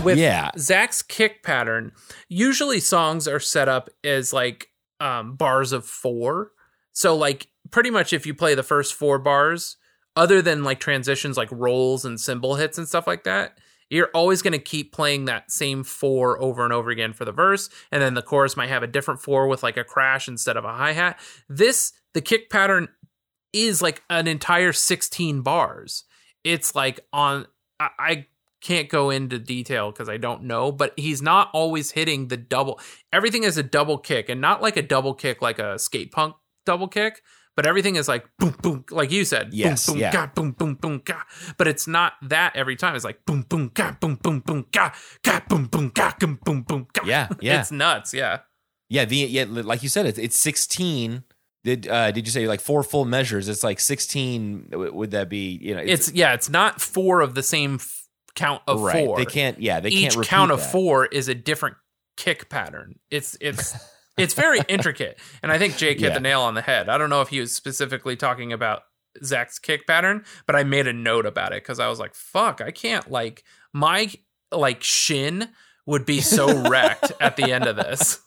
[0.05, 0.51] with Yeah.
[0.59, 1.92] Zach's kick pattern,
[2.28, 4.68] usually songs are set up as like
[5.01, 6.53] um, bars of four.
[6.92, 9.76] So like pretty much if you play the first four bars,
[10.16, 14.42] other than like transitions like rolls and cymbal hits and stuff like that, you're always
[14.42, 17.68] going to keep playing that same four over and over again for the verse.
[17.90, 20.64] And then the chorus might have a different four with like a crash instead of
[20.64, 21.18] a hi hat.
[21.48, 22.88] This, the kick pattern
[23.53, 26.05] is like an entire 16 bars.
[26.44, 27.46] It's like on,
[27.80, 28.26] I, I
[28.61, 32.81] can't go into detail because I don't know, but he's not always hitting the double.
[33.13, 36.35] Everything is a double kick and not like a double kick like a skate punk
[36.67, 37.23] double kick,
[37.57, 39.53] but everything is like boom, boom, like you said.
[39.53, 40.27] Yes, Boom, boom, yeah.
[40.27, 41.23] boom, boom, boom, ga.
[41.57, 42.95] But it's not that every time.
[42.95, 44.93] It's like boom, boom, ga, boom, boom, boom, ga,
[45.23, 47.03] ga, boom, boom, ga, boom, boom, boom, ga.
[47.05, 47.61] Yeah, yeah.
[47.61, 48.15] It's nuts.
[48.15, 48.41] Yeah.
[48.89, 51.25] Yeah, the yeah, like you said, it's it's sixteen.
[51.63, 53.49] Did uh, did you say like four full measures?
[53.49, 54.67] It's like sixteen.
[54.73, 55.83] Would that be you know?
[55.85, 57.79] It's, yeah, it's not four of the same
[58.41, 59.07] count of right.
[59.07, 59.16] four.
[59.18, 59.61] They can't.
[59.61, 60.72] Yeah, they Each can't count of that.
[60.72, 61.76] four is a different
[62.16, 62.99] kick pattern.
[63.11, 63.74] It's it's
[64.16, 66.88] it's very intricate, and I think Jake hit the nail on the head.
[66.88, 68.82] I don't know if he was specifically talking about
[69.22, 72.61] Zach's kick pattern, but I made a note about it because I was like, "Fuck,
[72.61, 74.11] I can't like my
[74.51, 75.51] like shin
[75.86, 78.20] would be so wrecked at the end of this."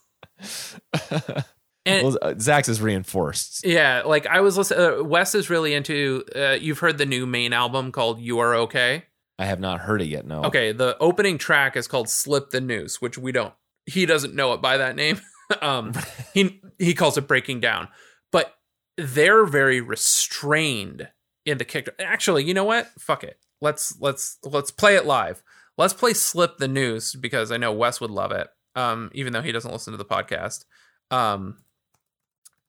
[1.86, 3.66] And well, uh, Zach's is reinforced.
[3.66, 5.01] yeah, like I was listening.
[5.01, 6.24] Uh, Wes is really into.
[6.36, 9.03] Uh, you've heard the new Maine album called "You Are Okay."
[9.40, 10.26] I have not heard it yet.
[10.26, 10.44] No.
[10.44, 13.54] Okay, the opening track is called "Slip the Noose," which we don't.
[13.86, 15.20] He doesn't know it by that name.
[15.62, 15.94] um,
[16.34, 17.88] he he calls it "Breaking Down,"
[18.32, 18.54] but
[18.98, 21.10] they're very restrained
[21.46, 21.90] in the kick.
[22.00, 22.88] Actually, you know what?
[23.00, 23.38] Fuck it.
[23.62, 25.42] Let's let's let's play it live.
[25.78, 28.48] Let's play "Slip the Noose" because I know Wes would love it.
[28.76, 30.66] Um, even though he doesn't listen to the podcast.
[31.12, 31.58] Um,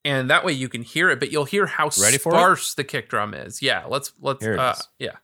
[0.05, 3.09] and that way you can hear it, but you'll hear how Ready sparse the kick
[3.09, 3.63] drum is.
[3.63, 5.17] Yeah, let's let's uh, yeah.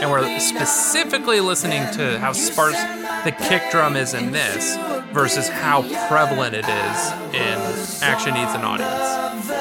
[0.00, 2.80] And we're specifically listening to how sparse
[3.24, 4.76] the kick drum is in this
[5.12, 9.59] versus how prevalent it is in Action Needs an Audience.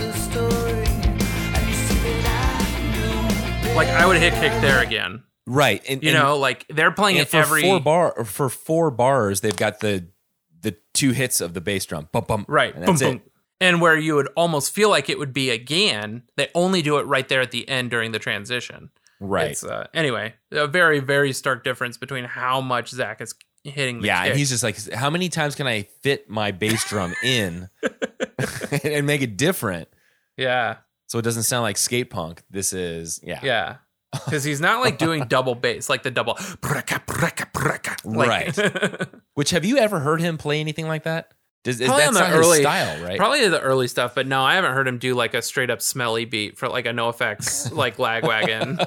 [0.00, 0.84] The story.
[0.84, 3.74] And you see that I knew.
[3.76, 5.22] Like I would hit kick there again.
[5.46, 5.82] Right.
[5.88, 9.40] And, You and- know, like they're playing it for every four bar for four bars,
[9.40, 10.06] they've got the
[10.60, 12.08] the two hits of the bass drum.
[12.12, 12.44] Bum bum.
[12.48, 13.04] right, And that's it.
[13.06, 13.22] boom.
[13.60, 17.06] And where you would almost feel like it would be again, they only do it
[17.06, 18.90] right there at the end during the transition.
[19.22, 19.52] Right.
[19.52, 24.00] It's, uh, anyway, a very very stark difference between how much Zach is hitting.
[24.00, 24.30] The yeah, kick.
[24.30, 27.68] and he's just like, how many times can I fit my bass drum in
[28.84, 29.88] and make it different
[30.36, 30.76] yeah.
[31.06, 32.42] so it doesn't sound like skate punk?
[32.50, 33.40] This is yeah.
[33.42, 33.76] Yeah.
[34.26, 36.36] Because he's not like doing double bass, like the double.
[38.04, 39.08] like- Right.
[39.34, 41.32] Which have you ever heard him play anything like that?
[41.64, 43.16] Does is probably not early style, right?
[43.16, 45.80] Probably the early stuff, but no, I haven't heard him do like a straight up
[45.80, 48.78] smelly beat for like a NOFX like lagwagon.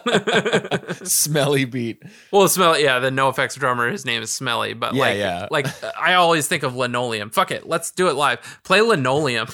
[1.07, 2.03] Smelly beat.
[2.31, 5.47] well, smell yeah, the NOFX drummer, his name is Smelly, but Yeah, like yeah.
[5.51, 5.67] like
[5.97, 7.29] I always think of linoleum.
[7.29, 8.59] Fuck it, let's do it live.
[8.65, 9.47] Play linoleum.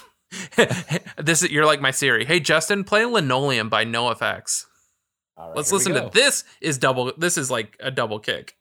[1.18, 2.26] this is you're like my Siri.
[2.26, 4.66] Hey Justin, play linoleum by NOFX.
[5.56, 6.44] Let's listen to this.
[6.60, 7.14] Is double.
[7.18, 8.56] This is like a double kick.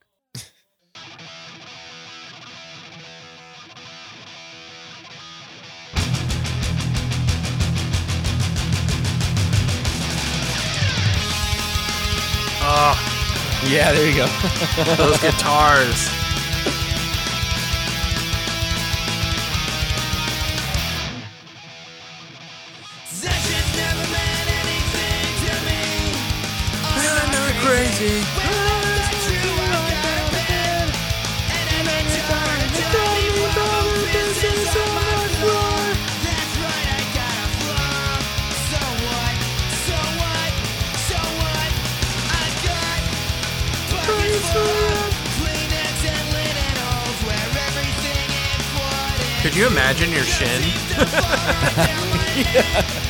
[12.73, 12.95] Oh,
[13.67, 14.27] Yeah, there you go.
[14.95, 16.07] those guitars.
[23.07, 25.83] Sessions never meant anything to me.
[26.95, 28.40] I'm crazy.
[49.51, 50.61] Could you imagine your shin?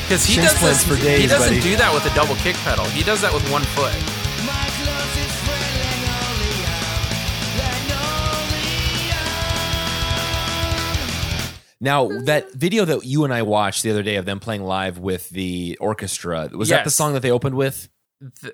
[0.02, 1.60] Because he Shin does this, for days, he doesn't buddy.
[1.60, 2.84] do that with a double kick pedal.
[2.86, 3.94] He does that with one foot.
[4.44, 6.82] My closest friend, Linoleum.
[11.46, 11.78] Linoleum.
[11.80, 14.98] Now that video that you and I watched the other day of them playing live
[14.98, 17.88] with the orchestra was that the song that they opened with?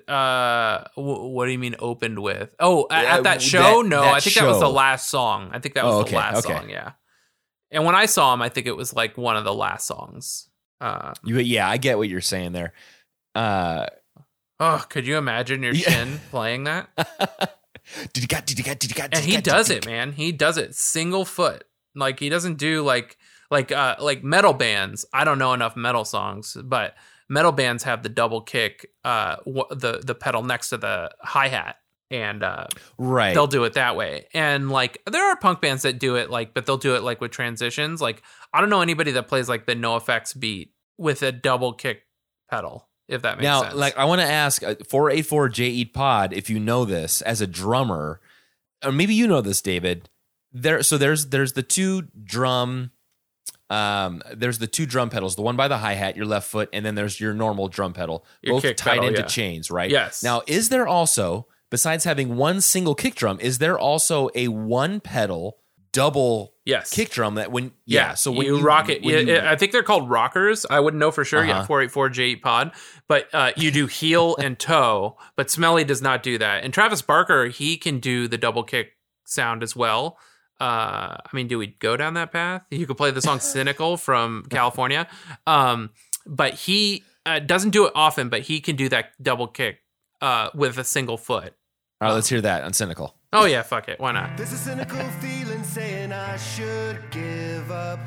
[0.07, 2.55] Uh, what do you mean opened with?
[2.59, 3.81] Oh, at that show?
[3.83, 5.49] that- no, that I think that was the last song.
[5.51, 6.55] I think that was Oh, the okay, last okay.
[6.55, 6.69] song.
[6.69, 6.91] Yeah.
[7.71, 10.49] And when I saw him, I think it was like one of the last songs.
[10.81, 12.73] Uh, You, yeah, I get what you're saying there.
[13.35, 13.85] Uh,
[14.59, 15.89] oh, could you imagine your Yeah.
[15.89, 16.89] shin playing that?
[18.13, 18.45] did you got?
[18.45, 18.79] Did you got?
[18.79, 19.13] Did you got?
[19.13, 20.13] and he does it, man.
[20.13, 21.63] He does it single foot.
[21.95, 23.17] Like he doesn't do like
[23.51, 25.05] like uh like metal bands.
[25.13, 26.95] I don't know enough metal songs, but
[27.27, 31.47] metal bands have the double kick, uh, w- the the pedal next to the hi
[31.49, 31.77] hat,
[32.11, 32.65] and uh,
[32.97, 33.33] Right.
[33.33, 34.27] they'll do it that way.
[34.33, 37.21] And like there are punk bands that do it like, but they'll do it like
[37.21, 38.01] with transitions.
[38.01, 42.03] Like I don't know anybody that plays like the NOFX beat with a double kick
[42.49, 42.87] pedal.
[43.07, 43.73] If that makes now, sense.
[43.73, 47.41] like, I want to ask uh, 484 J Eat Pod if you know this as
[47.41, 48.21] a drummer,
[48.85, 50.09] or maybe you know this, David.
[50.53, 52.91] There, so there's there's the two drum,
[53.71, 55.35] um, there's the two drum pedals.
[55.35, 57.93] The one by the hi hat, your left foot, and then there's your normal drum
[57.93, 59.25] pedal, Your both tied pedal, into yeah.
[59.27, 59.89] chains, right?
[59.89, 60.21] Yes.
[60.23, 64.99] Now, is there also besides having one single kick drum, is there also a one
[64.99, 65.57] pedal
[65.91, 66.91] double Yes.
[66.93, 69.81] kick drum that when yeah, so when you, rock it, yeah, you- I think they're
[69.81, 70.63] called rockers.
[70.69, 71.43] I wouldn't know for sure.
[71.43, 71.65] Yeah, Uh-huh.
[71.65, 72.71] four eight four J Pod,
[73.07, 75.17] but uh, you do heel and toe.
[75.35, 76.63] But Smelly does not do that.
[76.63, 78.91] And Travis Barker, he can do the double kick
[79.25, 80.19] sound as well.
[80.61, 82.63] Uh, I mean, do we go down that path?
[82.69, 85.07] You could play the song "Cynical" from California,
[85.47, 85.89] um,
[86.27, 88.29] but he uh, doesn't do it often.
[88.29, 89.79] But he can do that double kick
[90.21, 91.53] uh, with a single foot.
[92.01, 93.15] all right, let's hear that on cynical.
[93.31, 94.35] Oh yeah, fuck it, why not?
[94.37, 97.99] There's a cynical feeling saying I should give up.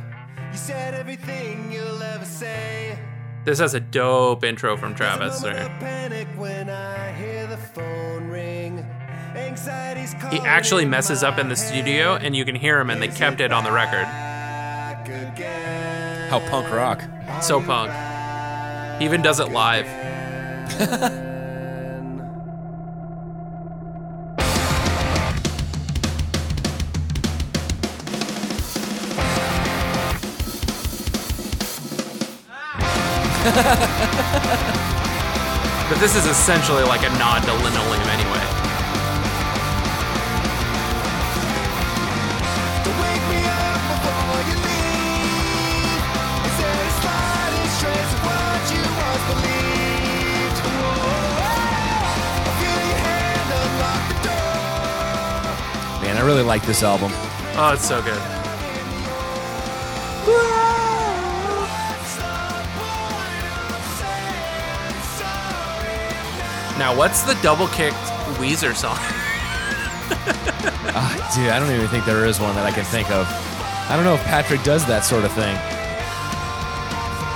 [0.51, 2.99] You said everything you'll ever say.
[3.45, 5.43] This has a dope intro from There's a Travis.
[5.43, 5.71] moment Right?
[5.73, 8.87] of panic when I hear the phone ring.
[9.35, 13.01] Anxiety's He actually messes up in the my studio, and you can hear him, and
[13.01, 14.05] they kept it on the record.
[16.31, 17.03] How punk rock.
[17.43, 17.91] So punk.
[19.01, 19.87] He even does it live.
[35.88, 38.38] but this is essentially like a nod to linoleum anyway.
[43.03, 46.03] Wake me up before you leave.
[46.47, 50.59] Is there a sliding trace of what you once believed?
[52.47, 54.55] I feel your hand unlock the door.
[56.03, 57.11] Man, I really like this album.
[57.57, 58.22] Oh, it's so good.
[66.79, 67.97] Now, what's the double kicked
[68.39, 68.99] Weezer song?
[70.95, 73.27] Ah, dude, I don't even think there is one that I can think of.
[73.89, 75.57] I don't know if Patrick does that sort of thing.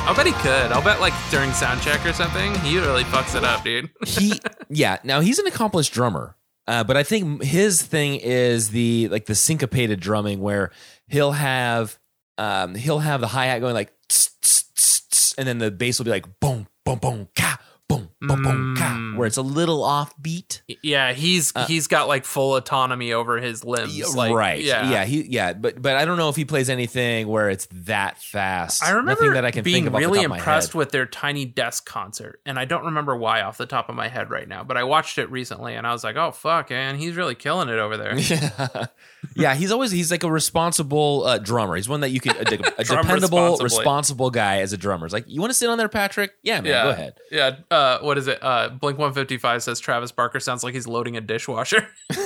[0.07, 0.73] I'll bet he could.
[0.73, 3.91] I'll bet like during sound check or something, he really fucks it up, dude.
[4.07, 4.99] He, yeah.
[5.05, 9.35] Now he's an accomplished drummer, uh, but I think his thing is the like the
[9.35, 10.71] syncopated drumming where
[11.09, 11.99] he'll have
[12.39, 15.99] um, he'll have the hi hat going like, tss, tss, tss, and then the bass
[15.99, 17.59] will be like boom, boom, boom, ka,
[17.89, 19.17] boom, boom, boom, ka, mm.
[19.17, 20.63] where it's a little offbeat.
[20.83, 24.15] yeah, he's uh, he's got like full autonomy over his limbs.
[24.15, 24.63] Like, right.
[24.63, 24.91] Yeah.
[24.91, 25.05] Yeah.
[25.05, 25.23] He.
[25.23, 25.53] Yeah.
[25.53, 28.83] But but I don't know if he plays anything where it's that fast.
[28.83, 30.37] I remember Nothing that I can being think of off the really top of my
[30.39, 33.95] impressed with their Tiny Desk concert, and I don't remember why off the top of
[33.95, 34.65] my head right now.
[34.65, 37.69] But I watched it recently, and I was like, "Oh fuck, man, he's really killing
[37.69, 38.87] it over there." Yeah.
[39.35, 41.77] yeah, he's always he's like a responsible uh, drummer.
[41.77, 42.45] He's one that you can a, a
[42.85, 45.07] dependable, responsible guy as a drummer.
[45.07, 46.33] It's like you want to sit on there, Patrick?
[46.43, 47.15] Yeah, man, yeah, go ahead.
[47.31, 48.39] Yeah, uh, what is it?
[48.43, 51.89] Uh, Blink One Fifty Five says Travis Barker sounds like he's loading a dishwasher.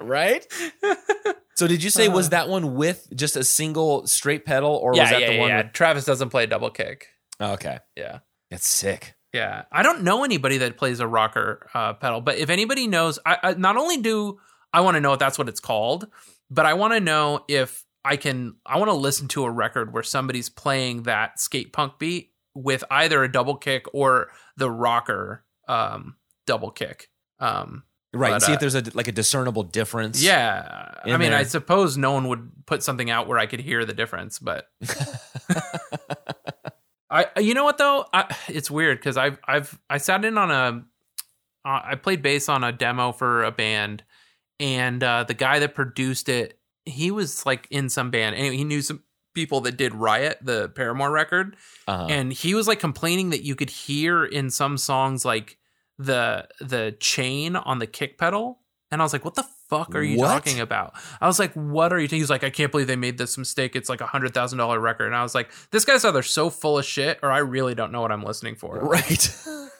[0.00, 0.46] right?
[1.54, 5.00] so did you say was that one with just a single straight pedal, or was
[5.00, 5.04] Uh.
[5.04, 5.48] that yeah, the yeah, one?
[5.48, 5.62] yeah.
[5.64, 7.08] With, Travis doesn't play double kick.
[7.40, 8.18] oh, okay, Yeah.
[8.50, 9.14] that's sick.
[9.32, 13.18] Yeah, I don't know anybody that plays a rocker uh, pedal, but if anybody knows,
[13.24, 14.38] I, I not only do
[14.72, 16.06] I want to know if that's what it's called,
[16.50, 18.56] but I want to know if I can.
[18.66, 22.84] I want to listen to a record where somebody's playing that skate punk beat with
[22.90, 26.16] either a double kick or the rocker um,
[26.46, 27.10] double kick.
[27.38, 30.22] Um, Right, But, and see uh, if there's a like a discernible difference.
[30.22, 33.86] yeah, I mean, I suppose no one would put something out where I could hear
[33.86, 34.68] the difference, but
[37.10, 40.50] I, you know what though, I, it's weird because I've I've I sat in on
[40.50, 40.84] a,
[41.66, 44.04] uh, I played bass on a demo for a band,
[44.60, 48.64] and uh, the guy that produced it, he was like in some band, and he
[48.64, 49.02] knew some
[49.34, 51.56] people that did Riot, the Paramore record,
[51.88, 52.06] Uh-huh.
[52.10, 55.58] and he was like complaining that you could hear in some songs like
[55.98, 58.58] the the chain on the kick pedal
[58.90, 60.28] and i was like what the fuck are you What?
[60.28, 62.16] talking about i was like what are you t-?
[62.16, 64.58] he was like i can't believe they made this mistake it's like a hundred thousand
[64.58, 67.38] dollar record and i was like this guy's either so full of shit or i
[67.38, 69.36] really don't know what i'm listening for right.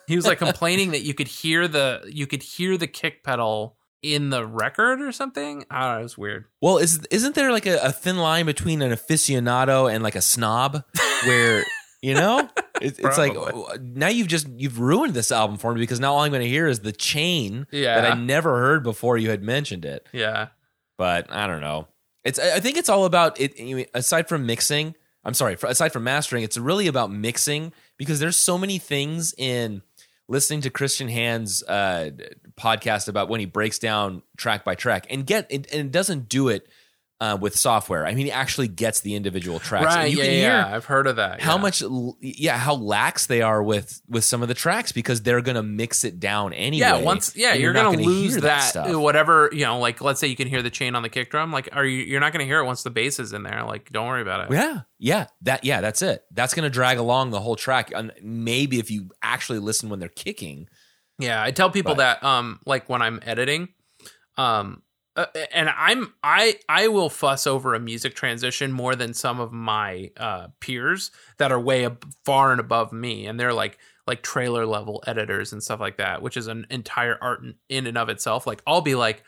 [0.07, 3.79] he was like complaining that you could hear the you could hear the kick pedal
[4.03, 7.79] in the record or something i don't know weird Well, is isn't there like a,
[7.79, 10.85] a thin line between an aficionado and like a snob,
[11.25, 11.65] where
[12.03, 12.49] you know
[12.81, 16.15] it, it's like oh, now you've just you've ruined this album for me because now
[16.15, 18.01] all I'm going to hear is the chain Yeah.
[18.01, 20.09] that I never heard before you had mentioned it.
[20.13, 20.49] yeah
[20.99, 21.87] But I don't know.
[22.25, 23.89] It's I think it's all about it.
[23.95, 24.95] Aside from mixing,
[25.25, 25.57] I'm sorry.
[25.63, 29.83] Aside from mastering, it's really about mixing because there's so many things in
[30.29, 32.11] listening to Christian Hand's uh,
[32.57, 36.49] podcast about when he breaks down track by track and get it, and doesn't do
[36.49, 36.67] it
[37.23, 38.05] uh, with software.
[38.05, 39.87] I mean, he actually gets the individual tracks.
[39.87, 41.63] right And you yeah, yeah i've heard of that how yeah.
[41.63, 41.83] much,
[42.21, 46.03] yeah, how lax they are with with some of the tracks because they're gonna mix
[46.03, 46.81] it down anyway.
[46.81, 48.97] Yeah, once yeah, and you're, not gonna, lose hear that, stuff.
[48.97, 49.79] whatever you know.
[49.79, 51.53] Like, let's say you can hear the chain on the kick drum.
[51.53, 52.03] Like, are you?
[52.03, 53.63] You're not gonna hear it once the bass is in there.
[53.63, 54.55] Like, don't worry about it.
[54.55, 56.25] Yeah, yeah, that yeah, that's it.
[56.33, 57.93] That's gonna drag along the whole track.
[57.95, 60.69] And maybe if you actually listen when they're kicking,
[61.19, 63.69] Yeah, I tell people But- that um like when I'm editing
[64.37, 64.83] um
[65.15, 69.53] uh, and I'm I I will fuss over a music transition more than some of
[69.53, 74.23] my uh peers that are way ab- far and above me and they're like like
[74.23, 77.97] trailer level editors and stuff like that, which is an entire art in, in and
[77.99, 78.47] of itself.
[78.47, 79.23] Like I'll be like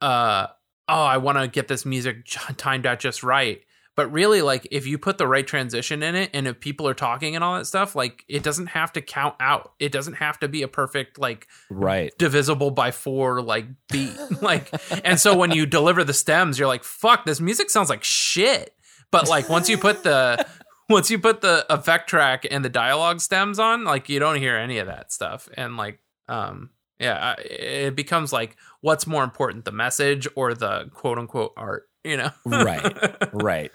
[0.00, 0.46] uh
[0.88, 2.26] oh, I want to get this music
[2.56, 3.60] timed out just right.
[3.96, 6.94] But really, like, if you put the right transition in it and if people are
[6.94, 9.72] talking and all that stuff, like, it doesn't have to count out.
[9.78, 12.12] It doesn't have to be a perfect, like, Right.
[12.18, 14.16] divisible by four, like, beat.
[14.42, 14.68] like,
[15.04, 18.74] and so when you deliver the stems, you're like, fuck, this music sounds like shit.
[19.12, 20.44] But, like, once you put the.
[20.90, 24.54] Once you put the effect track and the dialogue stems on, like you don't hear
[24.54, 26.68] any of that stuff, and like, um,
[27.00, 31.88] yeah, it becomes like, what's more important, the message or the quote unquote art?
[32.04, 32.82] You know, Right.
[33.32, 33.72] Right.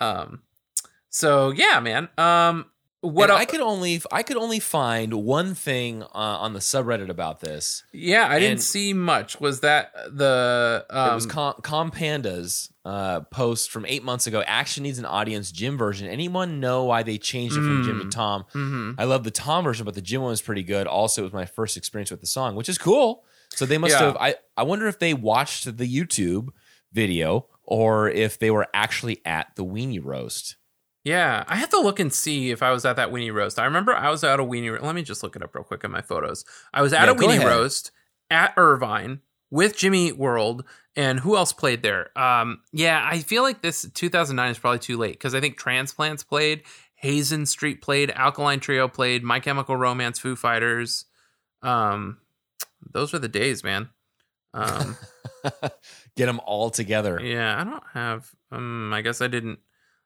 [0.00, 0.42] Um,
[1.08, 2.08] so yeah, man.
[2.18, 2.66] Um,
[3.02, 7.40] what I could only I could only find one thing uh, on the subreddit about
[7.40, 7.82] this.
[7.94, 9.40] Yeah, I didn't see much.
[9.40, 10.84] Was that the?
[10.90, 14.42] Um, it was Com, Com Panda's uh, post from eight months ago.
[14.46, 15.50] Action needs an audience.
[15.50, 16.08] Jim version.
[16.08, 18.44] Anyone know why they changed it from Jim to Tom?
[18.52, 18.96] mhm.
[18.98, 20.86] I love the Tom version, but the Jim one was pretty good.
[20.86, 23.24] Also, it was my first experience with the song, which is cool.
[23.54, 24.08] So they must Yeah.
[24.08, 24.16] have.
[24.18, 26.48] I I wonder if they watched the YouTube
[26.92, 30.56] video or if they were actually at the weenie roast.
[31.04, 33.58] Yeah, I have to look and see if I was at that weenie roast.
[33.58, 34.78] I remember I was at a weenie.
[34.82, 36.44] Let me just look it up real quick in my photos.
[36.74, 37.46] I was at Yeah, a weenie ahead.
[37.46, 37.90] roast
[38.28, 40.64] at Irvine with Jimmy Eat World,
[40.96, 42.16] and who else played there?
[42.18, 46.22] Um, yeah, I feel like this 2009 is probably too late because I think Transplants
[46.22, 46.64] played,
[46.96, 51.06] Hazen Street played, Alkaline Trio played, My Chemical Romance, Foo Fighters.
[51.62, 52.18] Um,
[52.92, 53.88] those were the days, man.
[54.52, 54.96] Um,
[56.16, 57.20] Get them all together.
[57.22, 58.30] yeah, I don't have.
[58.52, 59.58] Um, I guess I didn't.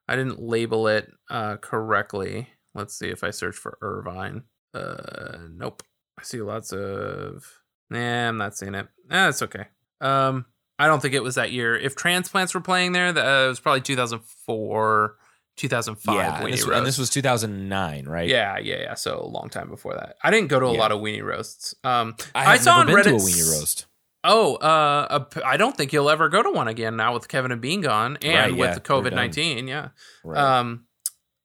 [0.06, 2.48] I didn't label it uh correctly.
[2.74, 4.42] Let's see if I search for Irvine.
[4.74, 5.82] Uh, nope.
[6.18, 7.44] I see lots of.
[7.90, 8.86] Nah, I'm not seeing it.
[9.10, 9.66] Ah, it's okay.
[10.00, 10.46] Um,
[10.78, 11.76] I don't think it was that year.
[11.76, 15.16] If transplants were playing there, that uh, it was probably 2004,
[15.56, 16.14] 2005.
[16.14, 18.28] yeah, and this, and this was 2009, right?
[18.28, 18.94] Yeah, yeah, yeah.
[18.94, 20.16] So a long time before that.
[20.22, 20.78] I didn't go to a Yeah.
[20.80, 21.74] lot of weenie roasts.
[21.84, 23.86] Um, I have saw never on been Reddit to a weenie roast.
[24.26, 27.60] Oh, uh, I don't think you'll ever go to one again now with Kevin and
[27.60, 29.68] Bean gone and Right, with yeah, COVID nineteen.
[29.68, 29.88] Yeah.
[30.24, 30.38] Right.
[30.38, 30.86] Um,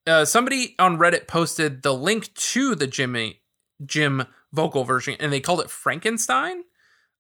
[0.08, 3.42] uh, somebody on Reddit posted the link to the Jimmy
[3.86, 6.64] Jim vocal version, and they called it Frankenstein.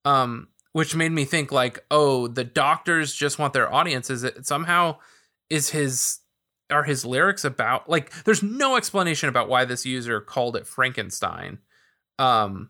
[0.06, 4.10] Um, which made me think like, oh, the doctors just want their audience.
[4.10, 4.98] Is it somehow
[5.50, 6.20] is his
[6.70, 8.12] are his lyrics about like?
[8.24, 11.60] There's no explanation about why this user called it Frankenstein.
[12.18, 12.70] Um,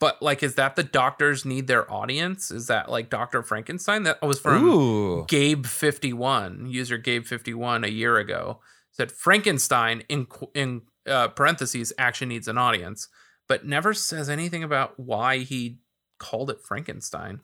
[0.00, 2.50] but like, is that the doctors need their audience?
[2.50, 4.02] Is that like Doctor Frankenstein?
[4.02, 5.26] That was from Ooh.
[5.26, 8.60] Gabe fifty one user Gabe fifty one a year ago
[8.92, 13.08] said Frankenstein in in uh, parentheses action needs an audience,
[13.48, 15.78] but never says anything about why he
[16.18, 17.40] called it Frankenstein.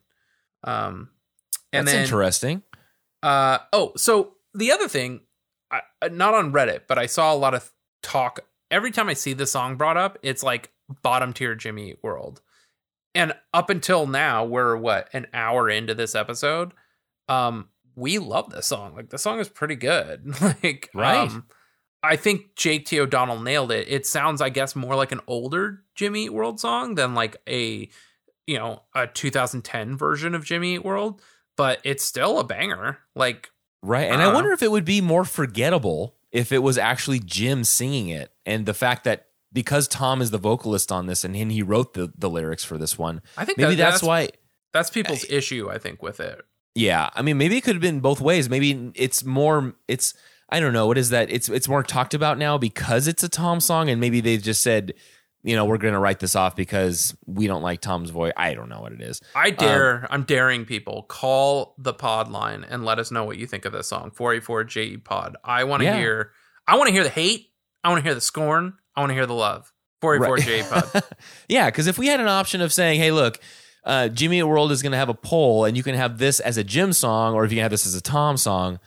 [0.65, 1.11] Um,
[1.73, 2.63] and That's then interesting.
[3.23, 5.21] uh, oh, so the other thing,
[5.71, 5.81] I,
[6.11, 8.41] not on Reddit, but I saw a lot of talk.
[8.71, 12.41] Every time I see the song brought up, it's like bottom tier Jimmy World.
[13.17, 16.73] And up until now, we're what an hour into this episode.
[17.29, 18.95] Um, we love this song.
[18.95, 20.41] Like the song is pretty good.
[20.63, 21.29] like, Right.
[21.29, 21.47] Um,
[22.03, 23.01] I think Jake T.
[23.01, 23.89] O'Donnell nailed it.
[23.89, 27.89] It sounds, I guess, more like an older Jimmy Eat World song than like a,
[28.47, 31.21] you know, a 2010 version of Jimmy Eat World.
[31.57, 32.99] But it's still a banger.
[33.17, 33.51] Like,
[33.83, 34.11] Right.
[34.11, 37.65] And Uh, I wonder if it would be more forgettable if it was actually Jim
[37.65, 38.31] singing it.
[38.45, 42.13] And the fact that because Tom is the vocalist on this and he- wrote the,
[42.17, 44.29] the lyrics for this one, I think maybe that- that's, that's why.
[44.75, 46.43] That's people's issue, I think, with it.
[46.75, 47.09] Yeah.
[47.15, 48.51] I mean, maybe it could have been both ways.
[48.51, 50.13] Maybe it's more, it's,
[50.51, 50.87] I don't know.
[50.87, 51.31] What is that?
[51.31, 53.89] It's, it's more talked about now because it's a Tom song.
[53.89, 54.93] And maybe they just said,
[55.43, 58.33] you know, we're going to write this off because we don't like Tom's voice.
[58.37, 59.23] I don't know what it is.
[59.35, 63.39] I um, dare, I'm daring people call the pod line and let us know what
[63.39, 64.11] you think of this song.
[64.11, 65.37] 484 JE E Pod.
[65.43, 65.97] I want to Yeah.
[65.97, 66.33] hear,
[66.67, 67.47] I want to hear the hate.
[67.83, 68.75] I want to hear the scorn.
[68.97, 69.73] I want to hear the love.
[70.01, 71.05] 484 JE E Pod.
[71.49, 73.39] yeah, because if we had an option of saying, "Hey, look,
[73.85, 76.57] uh, Jimmy World is going to have a poll, and you can have this as
[76.57, 78.79] a Jim song, or if you can have this as a Tom song,"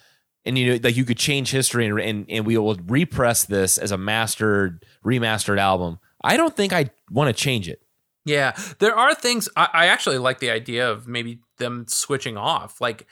[0.45, 3.77] and you know, like you could change history, and and, and we will repress this
[3.77, 5.99] as a mastered, remastered album.
[6.21, 7.81] I don't think I want to change it.
[8.25, 12.79] Yeah, there are things I, I actually like the idea of maybe them switching off.
[12.79, 13.07] Like,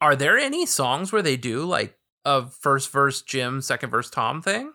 [0.00, 4.42] are there any songs where they do like a first verse Jim, second verse Tom
[4.42, 4.72] thing?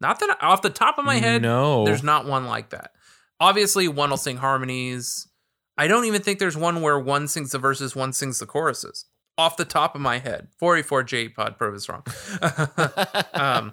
[0.00, 1.84] Not that off the top of my head, No.
[1.84, 2.92] there's not one like that.
[3.40, 5.28] Obviously, one will sing harmonies.
[5.76, 9.06] I don't even think there's one where one sings the verses, one sings the choruses.
[9.36, 12.04] Off the top of my head, 44J Pod prove is wrong.
[13.34, 13.72] um,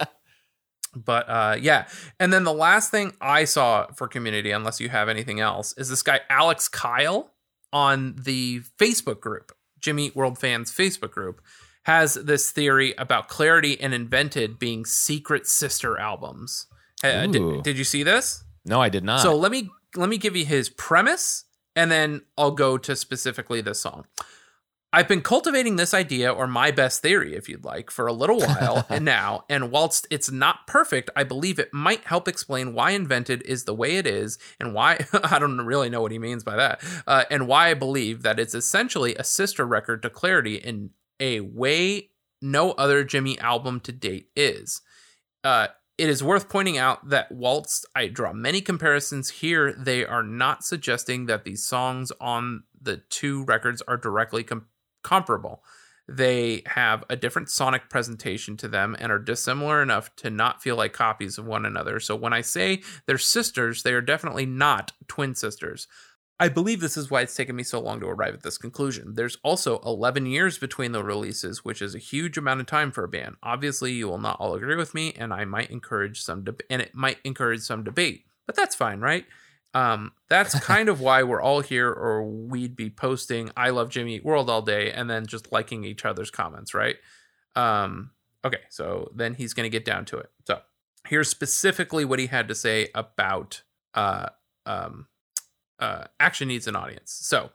[0.94, 1.88] but uh yeah
[2.20, 5.88] and then the last thing i saw for community unless you have anything else is
[5.88, 7.32] this guy alex kyle
[7.72, 11.42] on the facebook group jimmy world fans facebook group
[11.84, 16.68] has this theory about clarity and invented being secret sister albums
[17.04, 19.22] Uh, did, did you see this No, I did not.
[19.22, 21.44] so let me let me give you his premise,
[21.76, 24.06] and then I'll go to specifically this song.
[24.94, 28.40] I've been cultivating this idea, or my best theory, if you'd like, for a little
[28.40, 29.46] while and now.
[29.50, 33.74] And whilst it's not perfect, I believe it might help explain why Invented is the
[33.74, 37.24] way it is, and why I don't really know what he means by that, uh,
[37.32, 42.10] and why I believe that it's essentially a sister record to Clarity in a way
[42.42, 44.82] no other Jimmy album to date is.
[45.44, 45.68] Uh,
[45.98, 50.64] it is worth pointing out that whilst I draw many comparisons here, they are not
[50.64, 54.66] suggesting that these songs on the two records are directly com-
[55.04, 55.64] comparable.
[56.08, 60.76] They have a different sonic presentation to them and are dissimilar enough to not feel
[60.76, 62.00] like copies of one another.
[62.00, 65.88] So when I say they're sisters, they are definitely not twin sisters.
[66.42, 69.14] I believe this is why it's taken me so long to arrive at this conclusion.
[69.14, 73.04] There's also 11 years between the releases, which is a huge amount of time for
[73.04, 73.36] a band.
[73.44, 76.82] Obviously, you will not all agree with me, and I might encourage some deb- and
[76.82, 79.28] it might encourage some debate, but that's fine, right?
[79.76, 84.16] Um, that's kind of why we're all here, or we'd be posting "I love Jimmy
[84.16, 86.96] Eat World" all day, and then just liking each other's comments, right?
[87.56, 88.10] Um,
[88.44, 90.32] okay, so then he's going to get down to it.
[90.48, 90.62] So
[91.08, 93.62] here's specifically what he had to say about
[93.94, 94.30] uh,
[94.66, 95.06] um,
[95.82, 97.12] uh, action needs an audience.
[97.12, 97.50] So,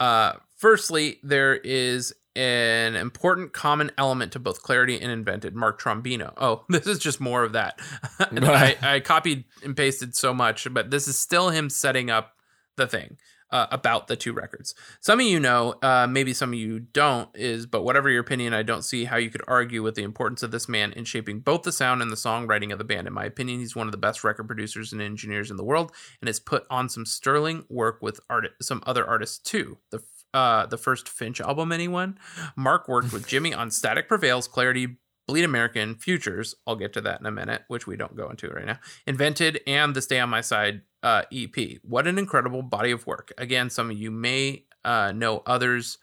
[0.00, 6.32] uh, firstly, there is an important common element to both clarity and invented mark trombino.
[6.36, 7.80] Oh this is just more of that.
[8.20, 12.34] I, I copied and pasted so much but this is still him setting up
[12.76, 13.16] the thing
[13.50, 17.28] uh, about the two records some of you know uh, maybe some of you don't
[17.34, 20.42] is but whatever your opinion i don't see how you could argue with the importance
[20.42, 23.12] of this man in shaping both the sound and the songwriting of the band in
[23.12, 26.28] my opinion he's one of the best record producers and engineers in the world and
[26.28, 30.02] has put on some sterling work with art- some other artists too the
[30.34, 32.18] uh, the first Finch album, anyone?
[32.56, 36.54] Mark worked with Jimmy on Static Prevails, Clarity, Bleed American, Futures.
[36.66, 38.78] I'll get to that in a minute, which we don't go into right now.
[39.06, 41.78] Invented and the Stay on My Side uh, EP.
[41.82, 43.32] What an incredible body of work.
[43.38, 45.98] Again, some of you may uh, know others,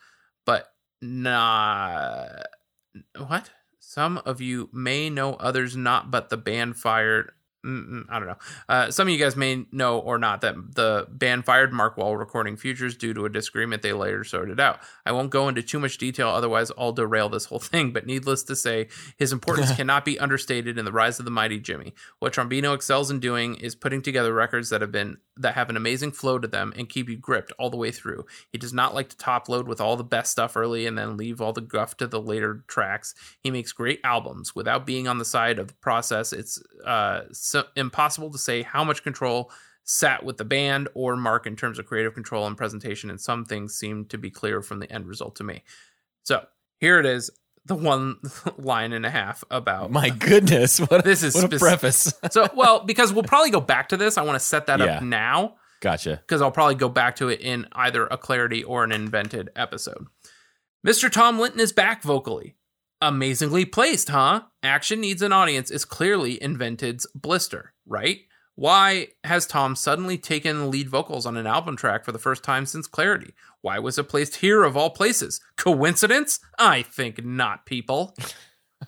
[0.46, 2.46] but not.
[3.18, 3.50] What?
[3.80, 7.32] Some of you may know others not, but the band fired.
[7.66, 8.38] I don't know.
[8.70, 12.16] Uh, some of you guys may know or not that the band fired Mark while
[12.16, 14.80] recording Futures due to a disagreement they later sorted out.
[15.06, 17.92] I won't go into too much detail, otherwise, I'll derail this whole thing.
[17.92, 18.88] But needless to say,
[19.18, 21.94] his importance cannot be understated in the rise of the mighty Jimmy.
[22.20, 25.76] What Trombino excels in doing is putting together records that have been that have an
[25.76, 28.26] amazing flow to them and keep you gripped all the way through.
[28.52, 31.18] He does not like to top load with all the best stuff early and then
[31.18, 33.14] leave all the guff to the later tracks.
[33.42, 36.32] He makes great albums without being on the side of the process.
[36.32, 37.24] It's uh,
[37.56, 39.52] so impossible to say how much control
[39.84, 43.46] sat with the band or Mark in terms of creative control and presentation, and some
[43.46, 45.64] things seem to be clear from the end result to me.
[46.24, 46.46] So
[46.80, 47.30] here it is,
[47.66, 48.18] the one
[48.58, 52.14] line and a half about My goodness, what This is what a preface.
[52.32, 54.18] so well because we'll probably go back to this.
[54.18, 54.98] I want to set that Yeah.
[54.98, 56.22] up now gotcha.
[56.28, 60.08] because I'll probably go back to it in either a clarity or an invented episode.
[60.86, 61.12] Mr.
[61.12, 62.56] Tom Linton is back vocally.
[63.02, 64.44] Amazingly placed, huh?
[64.64, 68.22] Action Needs an Audience is clearly Invented's Blister, right?
[68.56, 72.66] Why has Tom suddenly taken lead vocals on an album track for the first time
[72.66, 73.34] since Clarity?
[73.62, 75.42] Why was it placed here of all places?
[75.58, 76.40] Coincidence?
[76.58, 78.16] I think not, people.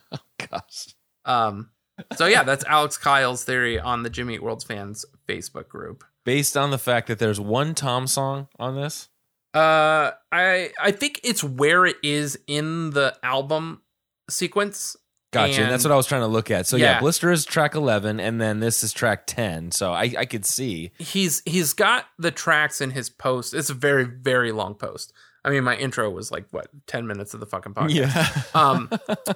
[0.50, 0.96] Gosh.
[1.26, 1.72] Um,
[2.16, 6.06] so yeah, that's Alex Kyle's theory on the Jimmy Eat World's fans Facebook group.
[6.24, 9.10] Based on the fact that there's one Tom song on this.
[9.54, 13.82] Uh, I I think it's where it is in the album
[14.30, 14.96] sequence.
[15.32, 15.62] Gotcha.
[15.62, 16.68] And, that's what I was trying to look at.
[16.68, 16.94] So yeah.
[16.94, 17.00] Yeah.
[17.02, 19.72] Blister is track 11 and then this is track 10.
[19.72, 20.92] So I, I could see.
[20.98, 23.54] He's he's got the tracks in his post.
[23.54, 25.12] It's a very very long post.
[25.46, 27.90] I mean, my intro was like what ten minutes of the fucking podcast.
[27.90, 28.28] Yeah.
[28.54, 28.90] Um,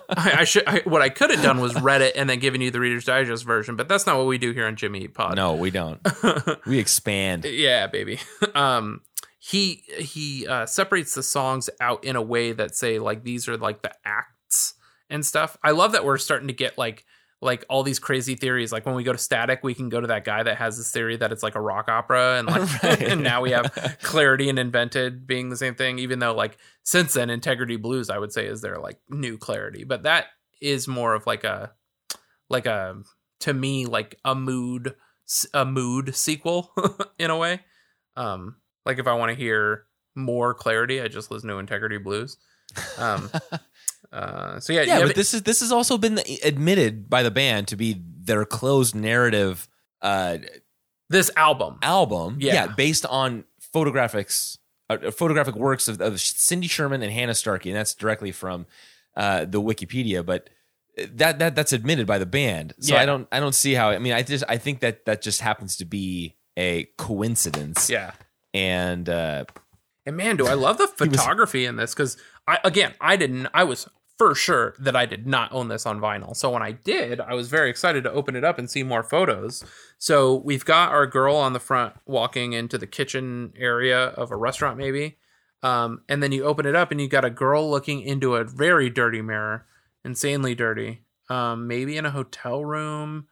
[0.10, 0.64] I, I should.
[0.68, 3.06] I, what I could have done was read it and then given you the Reader's
[3.06, 5.36] Digest version, but that's not what we do here on Jimmy Eat Pod.
[5.36, 6.00] no, we don't.
[6.66, 7.46] we expand.
[7.46, 8.20] yeah baby
[8.56, 9.02] um
[9.40, 13.58] he he uh separates the songs out in a way that say like these are
[13.58, 14.34] like the acts
[15.12, 15.58] and stuff.
[15.64, 17.06] I love that we're starting to get like
[17.44, 18.72] like all these crazy theories.
[18.72, 20.92] Like when we go to static we can go to that guy that has this
[20.92, 23.02] theory that it's like a rock opera and like Right.
[23.02, 27.14] and now we have clarity and invented being the same thing even though like since
[27.14, 29.84] then integrity blues i would say is their like new clarity.
[29.84, 30.28] But that
[30.62, 31.72] is more of like a
[32.50, 33.02] like a
[33.40, 34.96] to me like a mood
[35.54, 36.72] a mood sequel
[37.18, 37.62] in a way.
[38.16, 39.86] Um like if i want to hear
[40.16, 42.38] more clarity i just listen to integrity blues.
[43.00, 43.32] Um
[44.12, 47.68] Uh, so yeah, Yeah, but this is this has also been admitted by the band
[47.70, 49.68] to be their closed narrative
[50.02, 50.38] uh,
[51.10, 51.78] this album.
[51.82, 52.38] album.
[52.40, 52.68] Yeah.
[52.68, 54.58] based on photographics,
[54.90, 58.66] uh, photographic works of, of Cindy Sherman and Hannah Starkey, and that's directly from
[59.16, 60.26] uh, the Wikipedia.
[60.26, 60.50] But
[60.98, 63.02] that that that's admitted by the band, so Yeah.
[63.02, 63.90] I don't I don't see how.
[63.92, 67.90] I mean, I just I think that that just happens to be a coincidence.
[67.90, 68.12] Yeah.
[68.54, 69.46] and uh,
[70.06, 72.18] And man, do I love the photography in this because
[72.48, 73.88] I again I didn't I was
[74.22, 76.36] for sure that I did not own this on vinyl.
[76.36, 79.02] So when I did, I was very excited to open it up and see more
[79.02, 79.66] photos.
[79.98, 84.36] So we've got our girl on the front walking into the kitchen area of a
[84.36, 85.18] restaurant, maybe.
[85.64, 88.44] Um, and then you open it up and you got a girl looking into a
[88.44, 89.66] very dirty mirror,
[90.06, 91.02] insanely dirty.
[91.28, 93.26] Um, maybe in a hotel room.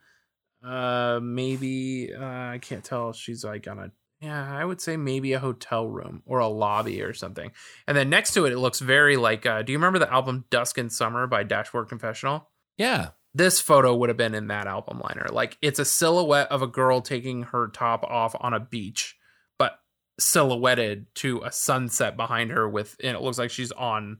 [0.60, 3.12] Uh, maybe uh, I can't tell.
[3.12, 7.02] She's like on a yeah, I would say maybe a hotel room or a lobby
[7.02, 7.52] or something.
[7.86, 9.46] And then next to it, it looks very like.
[9.46, 12.48] Uh, do you remember the album "Dusk and Summer" by Dashboard Confessional?
[12.76, 15.26] yeah, This photo would have been in that album liner.
[15.30, 19.16] Like it's a silhouette of a girl taking her top off on a beach,
[19.58, 19.78] but
[20.18, 24.18] silhouetted to a sunset behind her with, and it looks like she's on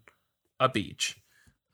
[0.59, 1.16] a beach.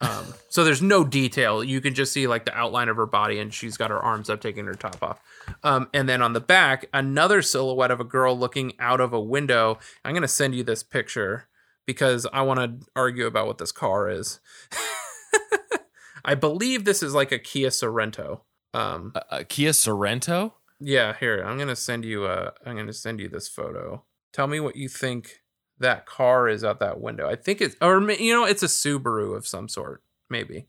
[0.01, 1.65] Um, so there's no detail.
[1.65, 4.29] You can just see like the outline of her body, and she's got her arms
[4.29, 5.21] up, taking her top off.
[5.63, 9.21] Um, and then on the back, another silhouette of a girl looking out of a
[9.21, 9.79] window.
[10.05, 11.49] I'm gonna send you this picture
[11.87, 14.41] because I want to argue about what this car is.
[16.25, 18.41] I believe this is like a Kia Sorento.
[18.75, 20.53] Um, uh, uh, Kia Sorento.
[20.81, 22.53] yeah, here I'm gonna send you a.
[22.67, 24.05] I'm gonna send you this photo.
[24.33, 25.41] Tell me what you think
[25.79, 27.29] that car is out that window.
[27.29, 30.03] I think it's, or you know, it's a Subaru of some sort.
[30.31, 30.67] Maybe.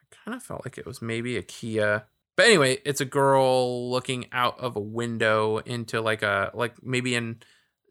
[0.00, 2.04] I kind of felt like it was maybe a Kia.
[2.36, 7.14] But anyway, it's a girl looking out of a window into like a like maybe
[7.14, 7.36] in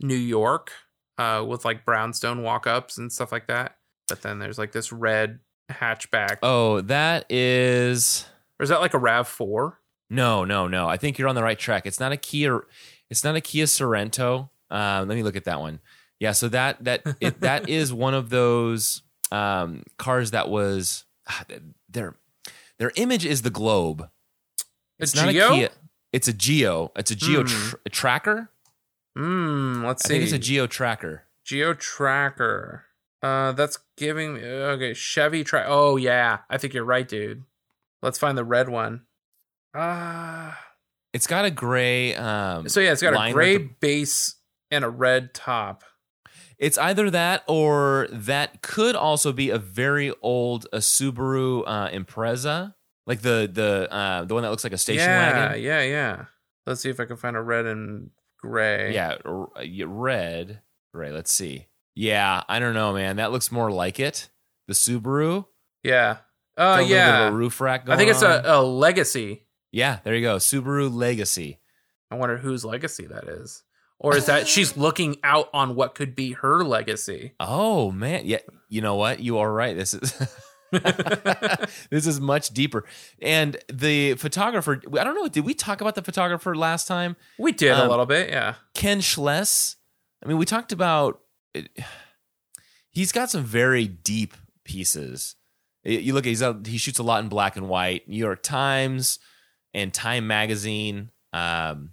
[0.02, 0.72] New York,
[1.18, 3.78] uh, with like brownstone walk-ups and stuff like that.
[4.08, 5.40] But then there's like this red
[5.70, 6.38] hatchback.
[6.44, 8.26] Oh, that is
[8.60, 9.80] Or is that like a Rav Four?
[10.10, 10.88] no, no, no.
[10.88, 11.86] I think you're on the right track.
[11.86, 12.62] It's not a Kia.
[13.10, 14.50] It's not a Kia Sorento.
[14.70, 15.80] Um, let me look at that one.
[16.20, 21.44] Yeah, so that that it, that is one of those um, cars that was ah,
[21.90, 22.16] their
[22.80, 24.02] their image is the globe.
[24.02, 25.48] A It's not Geo?
[25.48, 25.70] a Kia.
[26.14, 26.92] It's a Geo.
[26.96, 27.48] It's a Geo Hmm.
[27.48, 28.50] tr- tracker.
[29.16, 29.84] Hmm.
[29.86, 30.14] Let's see.
[30.14, 31.24] I think it's a Geo tracker.
[31.44, 32.86] Geo Tracker.
[33.24, 34.94] Uh, that's giving me okay.
[34.94, 35.66] Chevy track.
[35.68, 37.44] Oh yeah, I think you're right, dude.
[38.02, 39.04] Let's find the red one.
[39.76, 40.60] Ah.
[41.14, 42.14] It's got a gray.
[42.16, 44.36] Um, so yeah, it's got a gray the- base
[44.72, 45.84] and a red top.
[46.60, 52.74] It's either that or that could also be a very old a Subaru uh, Impreza,
[53.06, 55.62] like the the uh, the one that looks like a station yeah, wagon.
[55.64, 55.88] yeah, yeah.
[55.90, 56.26] Yeah.
[56.66, 58.10] Let's see if I can find a red and
[58.42, 58.94] gray.
[58.94, 59.50] Yeah, r-
[59.86, 60.62] red,
[60.94, 61.12] gray.
[61.12, 61.68] Let's see.
[61.96, 63.16] Yeah, I don't know, man.
[63.18, 64.30] That looks more like it.
[64.68, 65.46] The Subaru.
[65.84, 66.18] yeah.
[66.58, 67.28] Got Uh, yeah.
[67.28, 67.88] of a roof rack.
[67.88, 69.46] I think it's a, a legacy.
[69.72, 70.00] yeah.
[70.04, 71.60] There you go, Subaru Legacy.
[72.10, 73.64] I wonder whose legacy that is,
[74.00, 77.34] or is that she's looking out on what could be her legacy?
[77.40, 78.40] Oh man, yeah.
[78.70, 79.20] You know what?
[79.20, 79.76] You are right.
[79.76, 80.38] This is
[81.90, 82.84] this is much deeper.
[83.22, 84.82] And the photographer.
[85.00, 85.28] I don't know.
[85.28, 87.16] Did we talk about the photographer last time?
[87.40, 88.56] We did a Um, little bit, yeah.
[88.74, 89.76] Ken Schles.
[90.24, 91.22] I mean, we talked about.
[92.90, 94.34] He's got some very deep
[94.64, 95.36] pieces.
[95.84, 98.08] You look at he's out, he shoots a lot in black and white.
[98.10, 99.20] New York Times
[99.74, 101.92] and Time Magazine um,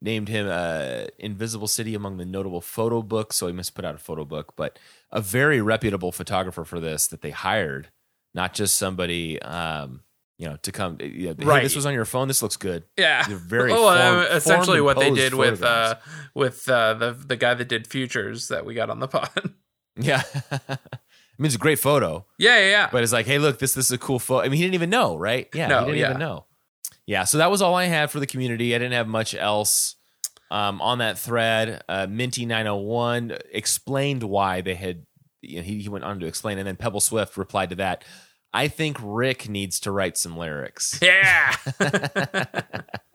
[0.00, 3.36] named him uh, Invisible City among the notable photo books.
[3.36, 4.78] So he must put out a photo book, but
[5.10, 7.88] a very reputable photographer for this that they hired,
[8.34, 9.40] not just somebody.
[9.42, 10.02] Um,
[10.40, 10.98] you know, to come.
[11.00, 11.62] You know, hey, Right.
[11.64, 12.28] this was on your phone.
[12.28, 12.84] This looks good.
[12.96, 15.96] Yeah, They're very oh, uh, form- essentially what they did with uh,
[16.32, 19.30] with uh, the the guy that did futures that we got on the pod.
[20.00, 20.22] Yeah.
[20.62, 20.78] I
[21.42, 22.88] mean, it's a great photo, yeah, yeah, yeah.
[22.92, 24.44] but it's like, hey, look, this this is a cool photo.
[24.44, 25.48] I mean, he didn't even know, right?
[25.52, 26.08] Yeah, No, he didn't yeah.
[26.10, 26.44] even know.
[27.08, 28.74] Yeah, so that was all I had for the community.
[28.74, 29.96] I didn't have much else
[30.50, 31.82] um, on that thread.
[31.88, 35.06] Uh, Minty nine hundred one explained why they had.
[35.40, 38.04] You know, he, he went on to explain, and then Pebble Swift replied to that.
[38.52, 41.00] I think Rick needs to write some lyrics.
[41.00, 41.56] yeah.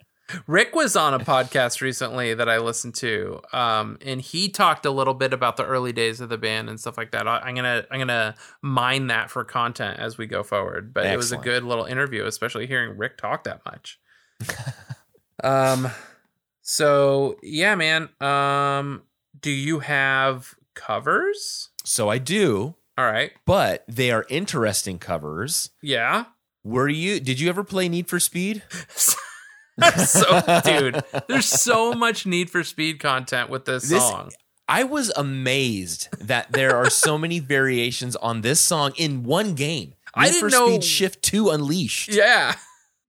[0.47, 4.91] Rick was on a podcast recently that I listened to, um, and he talked a
[4.91, 7.27] little bit about the early days of the band and stuff like that.
[7.27, 10.93] I, I'm gonna I'm gonna mine that for content as we go forward.
[10.93, 13.99] But it was a good little interview, especially hearing Rick talk that much.
[15.43, 15.89] um,
[16.61, 18.09] so yeah, man.
[18.21, 19.03] Um,
[19.39, 21.69] do you have covers?
[21.83, 23.31] So I do, All right.
[23.45, 25.71] but they are interesting covers.
[25.81, 26.25] Yeah.
[26.63, 27.19] Were you?
[27.19, 28.63] Did you ever play Need for Speed?
[30.05, 34.31] so, dude, there's so much Need for Speed content with this, This- song.
[34.67, 39.93] I was amazed that there are so many variations on this song in one game.
[40.15, 42.09] I Need didn't for know- Speed Shift 2 Unleashed.
[42.13, 42.55] Yeah.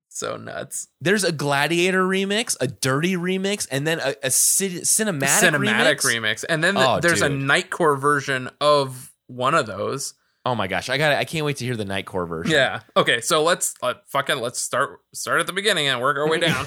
[0.09, 0.89] So nuts.
[1.01, 6.05] There's a Gladiator remix, a Dirty remix, and then a, a ci- cinematic, Cinematic remix.
[6.05, 6.45] remix.
[6.49, 7.29] And then the- Oh, there's a.
[7.29, 10.15] Nightcore version of one of those.
[10.47, 12.53] Oh my gosh, I got I can't wait to hear the Nightcore version.
[12.53, 12.81] Yeah.
[12.97, 16.39] Okay, so let's let, fucking let's start start at the beginning and work our way
[16.39, 16.67] down.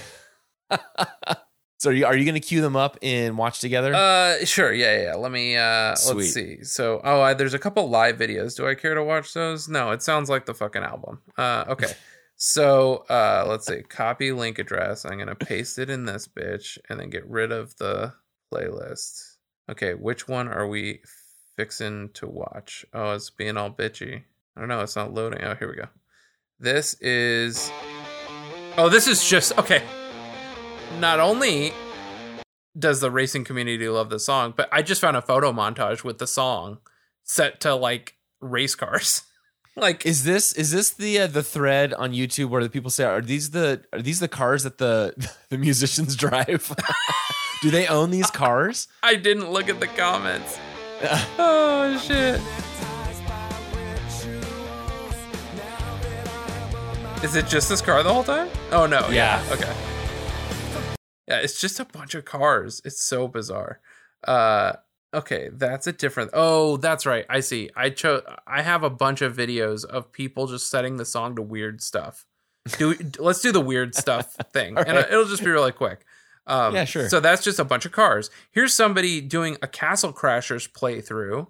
[1.79, 3.93] So are you, are you going to queue them up and watch together?
[3.93, 4.73] uh sure.
[4.73, 5.03] Yeah, yeah.
[5.03, 5.15] yeah.
[5.15, 6.15] Let me uh Sweet.
[6.15, 6.63] let's see.
[6.63, 8.57] So, oh, I, there's a couple live videos.
[8.57, 9.69] Do I care to watch those?
[9.69, 11.21] No, it sounds like the fucking album.
[11.37, 11.87] Uh okay.
[12.39, 13.81] So, uh let's see.
[13.81, 15.05] Copy link address.
[15.05, 18.13] I'm going to paste it in this bitch and then get rid of the
[18.53, 19.37] playlist.
[19.71, 21.01] Okay, which one are we
[21.57, 22.85] fixing to watch?
[22.93, 24.23] Oh, it's being all bitchy.
[24.55, 25.43] I don't know, it's not loading.
[25.43, 25.87] Oh, here we go.
[26.59, 27.69] This is
[28.79, 29.81] Oh, this is just okay.
[30.99, 31.73] Not only
[32.77, 36.19] does the racing community love the song, but I just found a photo montage with
[36.19, 36.77] the song
[37.23, 39.23] set to like race cars.
[39.75, 43.03] like is this is this the uh, the thread on YouTube where the people say
[43.03, 45.13] are these the are these the cars that the
[45.49, 46.71] the musicians drive?
[47.63, 48.87] Do they own these cars?
[49.01, 50.59] I didn't look at the comments.
[51.37, 52.41] oh shit.
[57.23, 58.49] Is it just this car the whole time?
[58.71, 59.07] Oh no.
[59.09, 59.43] Yeah.
[59.47, 59.53] Yeah.
[59.53, 59.75] Okay.
[61.27, 62.81] Yeah, it's just a bunch of cars.
[62.83, 63.79] It's so bizarre.
[64.27, 64.73] Uh
[65.13, 67.25] okay, that's a different Oh, that's right.
[67.29, 67.69] I see.
[67.75, 71.41] I chose I have a bunch of videos of people just setting the song to
[71.41, 72.25] weird stuff.
[72.79, 74.77] Do let's do the weird stuff thing.
[74.77, 76.05] And it'll just be really quick.
[76.47, 77.09] Um, Yeah, sure.
[77.09, 78.29] So that's just a bunch of cars.
[78.51, 81.47] Here's somebody doing a Castle Crashers playthrough.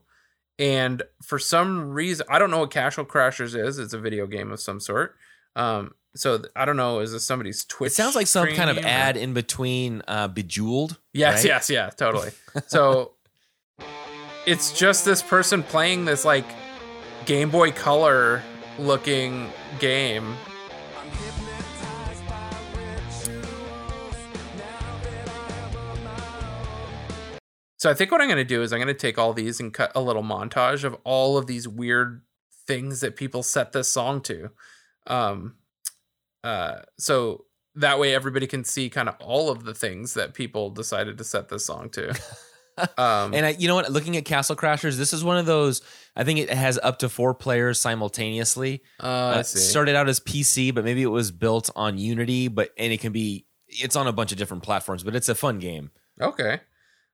[0.59, 3.77] And for some reason, I don't know what Castle Crashers is.
[3.77, 5.15] It's a video game of some sort.
[5.55, 6.99] Um, so I don't know.
[6.99, 7.91] Is this somebody's Twitch?
[7.91, 10.97] It sounds like some kind of or- ad in between uh, Bejeweled.
[11.13, 11.45] Yes, right?
[11.45, 12.31] yes, yeah, totally.
[12.67, 13.11] So
[14.47, 16.45] it's just this person playing this like
[17.25, 18.41] Game Boy Color
[18.79, 20.35] looking game.
[27.77, 29.59] So I think what I'm going to do is I'm going to take all these
[29.59, 32.21] and cut a little montage of all of these weird
[32.65, 34.49] things that people set this song to.
[35.05, 35.55] Um
[36.43, 37.45] uh so
[37.75, 41.23] that way everybody can see kind of all of the things that people decided to
[41.23, 42.13] set this song to.
[42.97, 43.91] Um And I, you know what?
[43.91, 45.81] Looking at Castle Crashers, this is one of those.
[46.15, 48.83] I think it has up to four players simultaneously.
[49.01, 49.05] uh,
[49.37, 49.59] Uh, see.
[49.59, 52.49] started out as PC, but maybe it was built on Unity.
[52.49, 53.47] But and it can be.
[53.67, 55.89] It's on a bunch of different platforms, but it's a fun game.
[56.21, 56.59] Okay.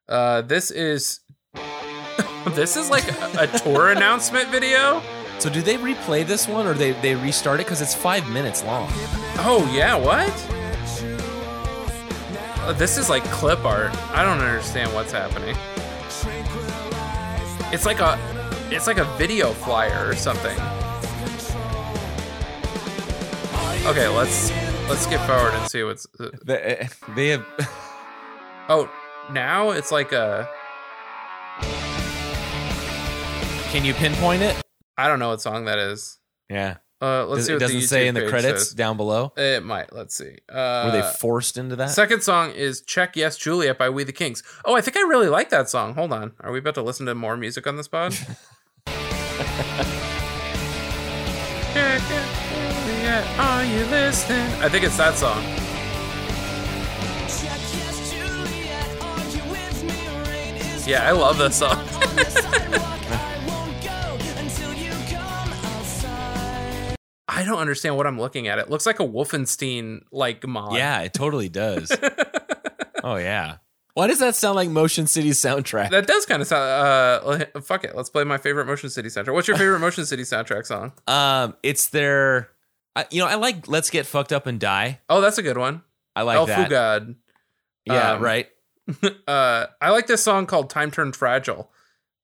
[0.07, 1.21] Uh this is
[2.51, 5.01] this is like a, a tour announcement video.
[5.39, 8.63] So do they replay this one or they they restart it because it's five minutes
[8.63, 8.87] long?
[9.39, 10.31] Oh yeah, what?
[12.63, 13.93] Uh, this is like clip art.
[14.13, 15.55] I don't understand what's happening.
[17.73, 18.17] It's like a
[18.71, 20.57] it's like a video flyer or something.
[23.85, 24.49] Okay, let's
[24.87, 27.45] let's skip forward and see what's uh, They, they have.
[28.69, 28.89] Oh,
[29.33, 30.47] now it's like a
[33.71, 34.61] Can you pinpoint it?
[34.97, 36.19] I don't know what song that is.
[36.49, 36.77] Yeah.
[37.01, 38.73] Uh let's Does, see it doesn't say in the credits says.
[38.75, 39.33] down below.
[39.35, 39.91] It might.
[39.91, 40.37] Let's see.
[40.47, 41.89] Uh Were they forced into that?
[41.89, 44.43] Second song is Check Yes Juliet by We the Kings.
[44.63, 45.95] Oh, I think I really like that song.
[45.95, 46.33] Hold on.
[46.39, 48.13] Are we about to listen to more music on this pod?
[48.13, 48.29] Check
[51.75, 54.45] Yes Juliet, are you listening?
[54.61, 55.43] I think it's that song.
[60.85, 61.79] Yeah, I love this song.
[67.27, 68.59] I don't understand what I'm looking at.
[68.59, 70.75] It looks like a Wolfenstein like mod.
[70.75, 71.91] yeah, it totally does.
[73.03, 73.57] oh yeah.
[73.95, 75.91] Why does that sound like Motion City soundtrack?
[75.91, 76.63] That does kind of sound.
[77.53, 77.95] Uh, fuck it.
[77.95, 79.33] Let's play my favorite Motion City soundtrack.
[79.33, 80.93] What's your favorite Motion City soundtrack song?
[81.07, 82.49] Um, it's their.
[82.95, 85.57] I, you know, I like "Let's Get Fucked Up and Die." Oh, that's a good
[85.57, 85.81] one.
[86.15, 86.69] I like El that.
[86.69, 87.15] Fugad.
[87.85, 88.47] Yeah, Um, right.
[89.27, 91.71] Uh, I like this song called "Time Turned Fragile."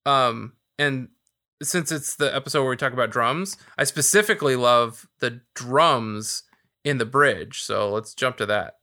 [0.05, 1.07] Um, and
[1.63, 6.43] since it's the episode where we talk about drums, I specifically love the drums
[6.83, 7.61] in the bridge.
[7.61, 8.78] So let's jump to that.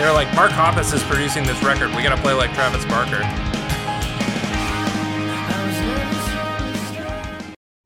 [0.00, 1.94] They were like, Mark Hoppus is producing this record.
[1.94, 3.20] We gotta play like Travis Barker.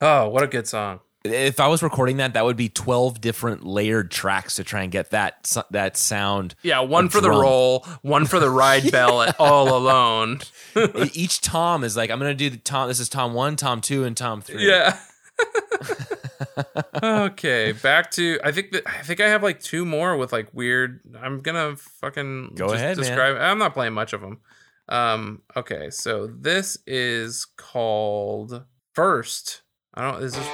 [0.01, 1.01] Oh, what a good song.
[1.25, 4.93] If I was recording that, that would be 12 different layered tracks to try and
[4.93, 6.55] get that that sound.
[6.63, 10.39] Yeah, one for the roll, one for the ride bell all alone.
[11.15, 12.87] Each tom is like, I'm going to do the tom.
[12.87, 14.69] This is tom one, tom two, and tom three.
[14.69, 14.97] Yeah.
[17.03, 20.49] Okay, back to I think that I think I have like two more with like
[20.53, 21.01] weird.
[21.21, 23.07] I'm gonna fucking Go just ahead, man.
[23.07, 23.37] describe.
[23.39, 24.41] I'm not playing much of them.
[24.89, 25.43] Um.
[25.57, 28.65] Okay, so this is called
[28.95, 29.63] First.
[29.95, 30.23] I don't.
[30.23, 30.49] Is this?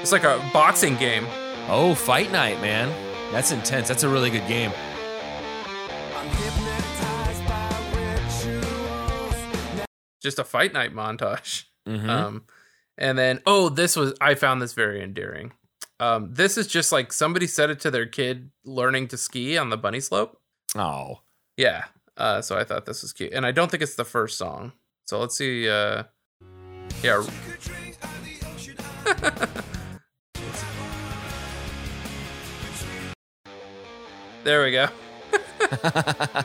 [0.00, 1.26] It's like a boxing game.
[1.68, 2.88] Oh, fight night, man.
[3.32, 3.88] That's intense.
[3.88, 4.72] That's a really good game.
[10.22, 11.64] Just a fight night montage.
[11.88, 12.08] Mhm.
[12.08, 12.44] Um,
[13.00, 15.52] and then oh, this was I found this very endearing.
[15.98, 19.70] Um, this is just like somebody said it to their kid learning to ski on
[19.70, 20.38] the bunny slope.
[20.76, 21.20] Oh,
[21.56, 21.84] Yeah.
[22.16, 24.72] Uh, so I thought this was cute, and I don't think it's the first song.
[25.06, 25.66] So let's see.
[25.68, 26.02] Uh,
[27.02, 27.24] yeah.
[34.44, 34.88] there we go.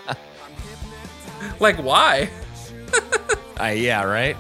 [1.59, 2.29] like why?
[3.59, 4.37] uh, yeah, right.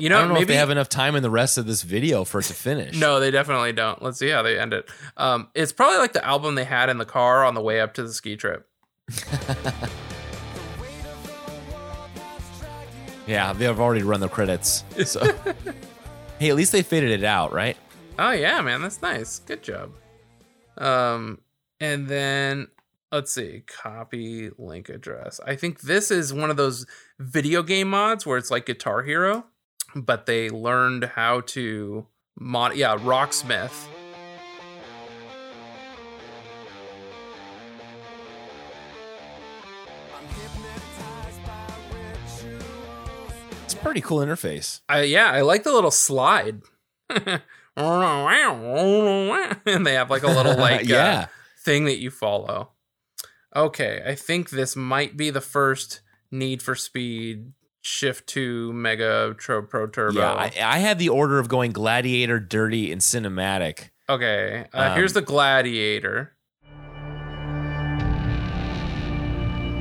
[0.00, 1.66] You I know, don't know maybe if they have enough time in the rest of
[1.66, 2.96] this video for it to finish.
[3.00, 4.02] No, they definitely don't.
[4.02, 4.88] Let's see how they end it.
[5.16, 7.94] Um, it's probably like the album they had in the car on the way up
[7.94, 8.66] to the ski trip.
[13.26, 14.82] Yeah, they have already run the credits.
[15.04, 15.20] So,
[16.40, 17.76] hey, at least they faded it out, right?
[18.18, 19.38] Oh yeah, man, that's nice.
[19.38, 19.92] Good job.
[20.76, 21.38] Um,
[21.78, 22.68] and then
[23.12, 25.38] let's see, copy link address.
[25.46, 26.86] I think this is one of those
[27.20, 29.44] video game mods where it's like Guitar Hero,
[29.94, 32.06] but they learned how to
[32.38, 32.76] mod.
[32.76, 33.86] Yeah, Rocksmith.
[43.64, 44.80] It's a pretty cool interface.
[44.88, 46.62] I yeah, I like the little slide.
[47.10, 47.42] and
[47.76, 51.26] they have like a little like uh, Yeah.
[51.64, 52.70] thing that you follow.
[53.54, 56.00] Okay, I think this might be the first
[56.30, 57.52] Need for Speed
[57.82, 60.18] Shift to Mega Tro Pro Turbo.
[60.20, 63.88] Yeah, I, I had the order of going Gladiator, Dirty, and Cinematic.
[64.08, 66.32] okay, uh, here's Um, the Gladiator.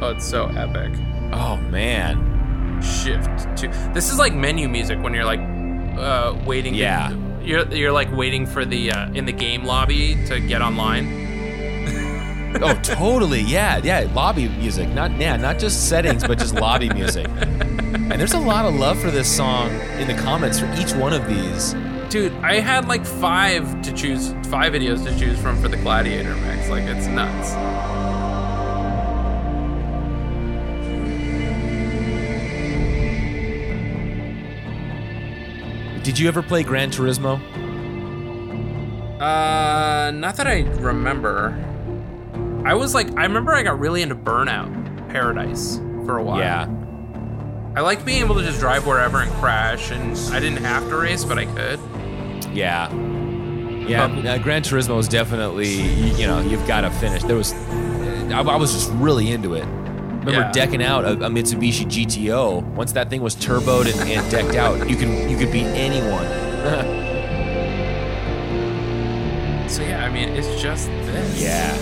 [0.02, 0.94] Oh, it's so epic.
[1.34, 5.42] Oh man, Shift to this is like menu music when you're like
[6.00, 6.74] uh waiting.
[6.74, 7.12] to- Yeah.
[7.42, 11.29] you're you're like waiting for the uh, in the game lobby to get online.
[12.62, 14.10] oh totally, yeah, yeah.
[14.14, 17.28] Lobby music, not yeah, not just settings, but just lobby music.
[17.28, 19.70] And there's a lot of love for this song
[20.00, 21.76] in the comments for each one of these.
[22.10, 26.36] Dude, I had like five to choose, five videos to choose from for the Gladiator
[26.38, 26.68] mix.
[26.70, 27.54] Like, it's nuts.
[36.04, 37.40] Did you ever play Gran Turismo?
[39.22, 41.69] Uh, not that I remember.
[42.66, 46.40] I was like, I remember I got really into Burnout Paradise for a while.
[46.40, 46.68] Yeah.
[47.76, 50.96] I liked being able to just drive wherever and crash, and I didn't have to
[50.98, 51.80] race, but I could.
[52.54, 52.94] Yeah.
[53.88, 57.24] Yeah, uh, Gran Turismo was definitely, you, you know, you've got to finish.
[57.24, 59.66] There was, I, I was just really into it.
[59.66, 60.52] Remember Yeah.
[60.52, 62.62] decking decking out a, a Mitsubishi GTO.
[62.76, 66.26] Once that thing was turboed and, and decked out, you can you could beat anyone.
[69.70, 71.42] So yeah, I mean, it's just this.
[71.44, 71.76] yeah.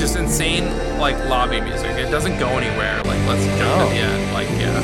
[0.00, 0.64] Just insane,
[0.98, 1.90] like lobby music.
[1.90, 2.96] It doesn't go anywhere.
[3.04, 4.32] Like, let's jump to the end.
[4.32, 4.80] Like, yeah.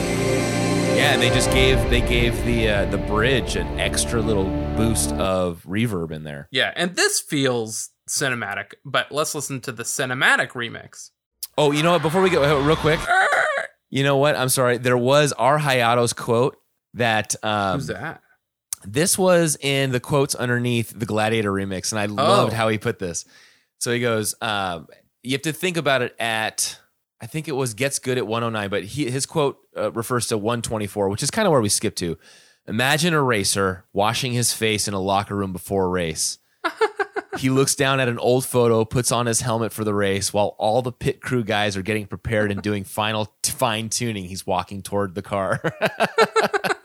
[0.94, 4.44] Yeah, and they just gave they gave the uh, the bridge an extra little
[4.76, 6.48] boost of reverb in there.
[6.50, 11.10] Yeah, and this feels cinematic, but let's listen to the cinematic remix.
[11.56, 12.02] Oh, you know what?
[12.02, 13.00] Before we go, uh, real quick,
[13.90, 14.36] you know what?
[14.36, 14.76] I'm sorry.
[14.76, 16.58] There was our Hayato's quote
[16.94, 18.20] that um, Who's that?
[18.84, 22.56] This was in the quotes underneath the Gladiator remix, and I loved Oh.
[22.56, 23.24] how he put this.
[23.78, 24.86] So he goes, um,
[25.26, 26.78] "You have to think about it at,
[27.20, 30.38] I think it was gets good at 109, but he, his quote uh, refers to
[30.38, 32.16] 124, which is kind of where we skip to.
[32.68, 36.38] Imagine a racer washing his face in a locker room before a race."
[37.38, 40.56] He looks down at an old photo, puts on his helmet for the race, while
[40.58, 44.24] all the pit crew guys are getting prepared and doing final fine tuning.
[44.24, 45.60] He's walking toward the car.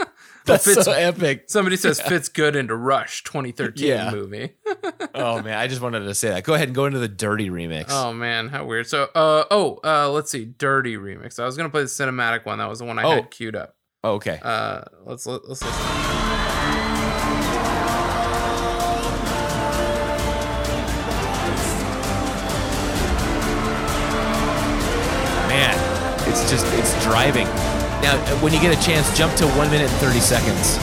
[0.45, 1.45] That's fits, so epic.
[1.47, 2.09] Somebody says yeah.
[2.09, 4.11] fits good into Rush 2013 yeah.
[4.11, 4.51] movie.
[5.15, 6.43] oh man, I just wanted to say that.
[6.43, 7.85] Go ahead and go into the Dirty remix.
[7.89, 8.88] Oh man, how weird.
[8.88, 11.39] So, uh, oh, uh, let's see, Dirty remix.
[11.39, 12.57] I was gonna play the cinematic one.
[12.57, 13.11] That was the one I oh.
[13.11, 13.76] had queued up.
[14.03, 14.39] Oh, okay.
[14.41, 15.68] Uh, let's let's listen.
[25.51, 25.76] man
[26.30, 27.47] it's just it's driving
[28.02, 30.78] now, when you get a chance, jump to one minute and thirty seconds.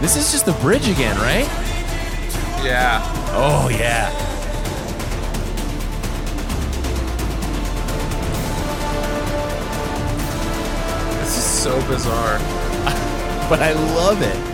[0.00, 1.63] This is just the bridge again, right?
[2.64, 3.02] Yeah.
[3.32, 4.08] Oh yeah.
[11.20, 12.38] This is so bizarre.
[13.50, 14.53] But I love it.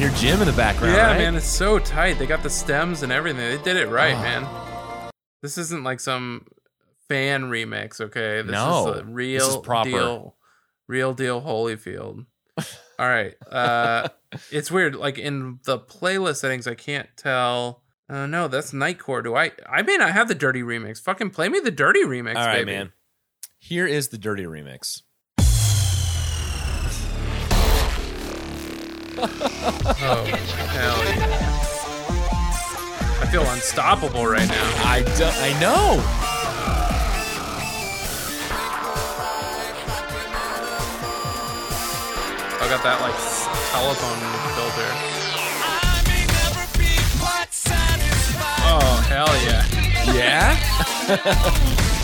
[0.00, 1.18] Hear Jim in the background, yeah, right?
[1.18, 2.18] man, it's so tight.
[2.18, 3.40] They got the stems and everything.
[3.54, 4.46] They did it right, man.
[5.42, 6.46] This isn't like some
[7.06, 8.40] fan remix, okay?
[8.40, 9.90] This No, is this a real is proper.
[9.90, 10.36] deal.
[10.88, 12.24] Real deal Holyfield.
[12.98, 13.34] All right.
[13.46, 14.08] Uh
[14.50, 14.96] it's weird.
[14.96, 17.82] Like in the playlist settings, I can't tell.
[18.08, 19.22] Uh, no, that's Nightcore.
[19.22, 19.52] Do I?
[19.68, 20.98] I may not have the dirty remix.
[21.00, 22.72] Fucking play me the dirty remix, All right, baby.
[22.72, 22.92] man.
[23.58, 25.02] Here is the dirty remix.
[29.22, 31.50] Oh, hell yeah.
[33.20, 34.72] I feel unstoppable right now.
[34.84, 36.00] I do, I know.
[42.52, 43.14] Oh, I got that like
[43.72, 44.20] telephone
[44.56, 44.88] filter.
[48.72, 49.64] Oh hell yeah!
[50.14, 51.96] Yeah.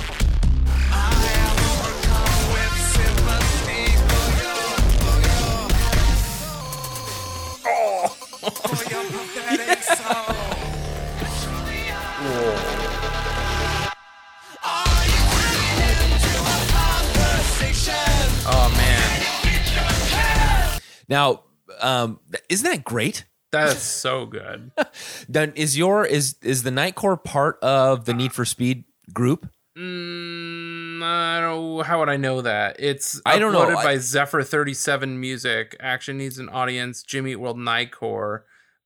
[21.08, 21.42] Now,
[21.80, 23.24] um, isn't that great?
[23.52, 24.70] that's so good.
[25.28, 29.48] Then is your is is the Nightcore part of the Need for Speed group?
[29.78, 31.84] Mm, I don't.
[31.86, 32.76] How would I know that?
[32.78, 33.60] It's I don't know.
[33.66, 35.76] uploaded I- by Zephyr Thirty Seven Music.
[35.80, 37.02] Action needs an audience.
[37.02, 38.42] Jimmy Eat World Nightcore.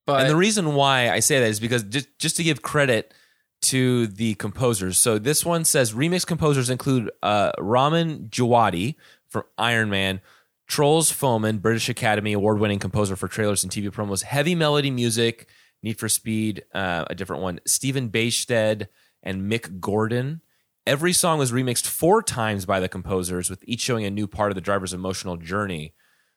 [0.06, 3.12] But and the reason why I say that is because just just to give credit
[3.62, 4.98] to the composers.
[4.98, 8.94] So this one says remix composers include uh, Ramin Djawadi
[9.28, 10.20] from Iron Man,
[10.70, 15.48] Troels Folmann, British Academy award-winning composer for trailers and TV promos, Heavy Melody Music,
[15.82, 18.86] Need for Speed, uh, a different one, Stephen Baysted
[19.20, 20.42] and Mick Gordon.
[20.86, 24.52] Every song was remixed four times by the composers, with each showing a new part
[24.52, 25.92] of the driver's emotional journey.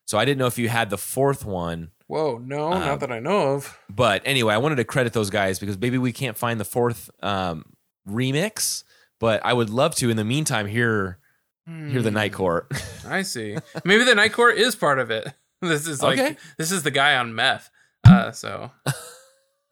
[0.06, 1.92] So I didn't know if you had the fourth one.
[2.08, 3.78] whoa, no, Uh, not that I know of.
[3.88, 7.12] But anyway, I wanted to credit those guys because maybe we can't find the fourth
[7.22, 7.66] um,
[8.10, 8.84] remix,
[9.20, 10.10] but I would love to.
[10.10, 11.20] In the meantime, hear
[11.68, 12.66] hear the Nightcore.
[13.08, 13.58] I see.
[13.86, 15.28] Maybe the night Nightcore is part of it.
[15.62, 16.36] This is like Okay.
[16.58, 17.70] this is the guy on meth.
[18.06, 18.70] Uh, so.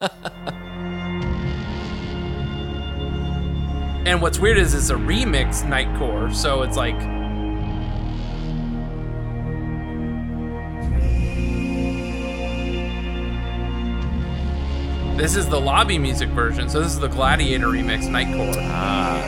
[4.06, 6.98] and what's weird is it's a remix Nightcore, so it's like
[15.16, 18.54] This is the lobby music version, so this is the Gladiator remix Nightcore.
[18.58, 19.22] ah,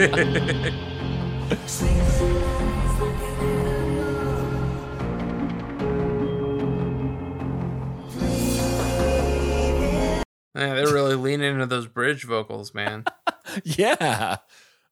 [10.54, 13.04] Yeah, they're really leaning into those bridge vocals, man.
[13.64, 14.38] yeah.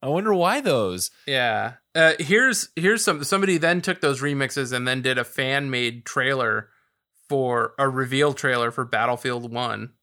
[0.02, 1.10] I wonder why those.
[1.26, 1.74] Yeah.
[1.94, 6.04] Uh, here's here's some somebody then took those remixes and then did a fan made
[6.04, 6.68] trailer
[7.28, 9.94] for a reveal trailer for Battlefield One.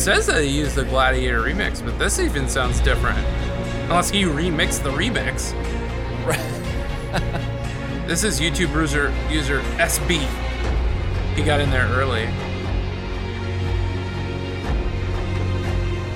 [0.00, 3.18] Says that he used the Gladiator remix, but this even sounds different.
[3.84, 5.52] Unless he remixed the remix.
[8.06, 10.26] this is YouTube user user SB.
[11.34, 12.22] He got in there early.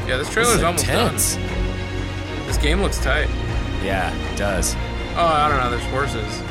[0.08, 1.34] Yeah, this trailer's almost intense.
[1.36, 2.46] done.
[2.46, 3.28] This game looks tight.
[3.82, 4.74] Yeah, it does.
[5.14, 5.70] Oh, I don't know.
[5.70, 6.42] There's horses.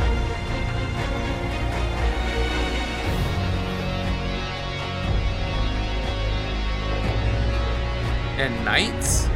[8.37, 9.27] And knights?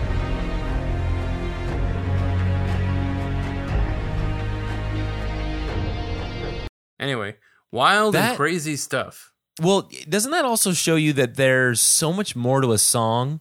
[6.99, 7.35] Anyway,
[7.71, 9.31] wild and crazy stuff.
[9.61, 13.39] Well, doesn't that also show you that there's so much more to a song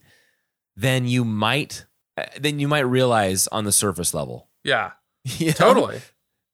[0.76, 4.48] than you might uh, than you might realize on the surface level?
[4.62, 4.92] Yeah,
[5.24, 5.52] You know?
[5.52, 6.00] totally.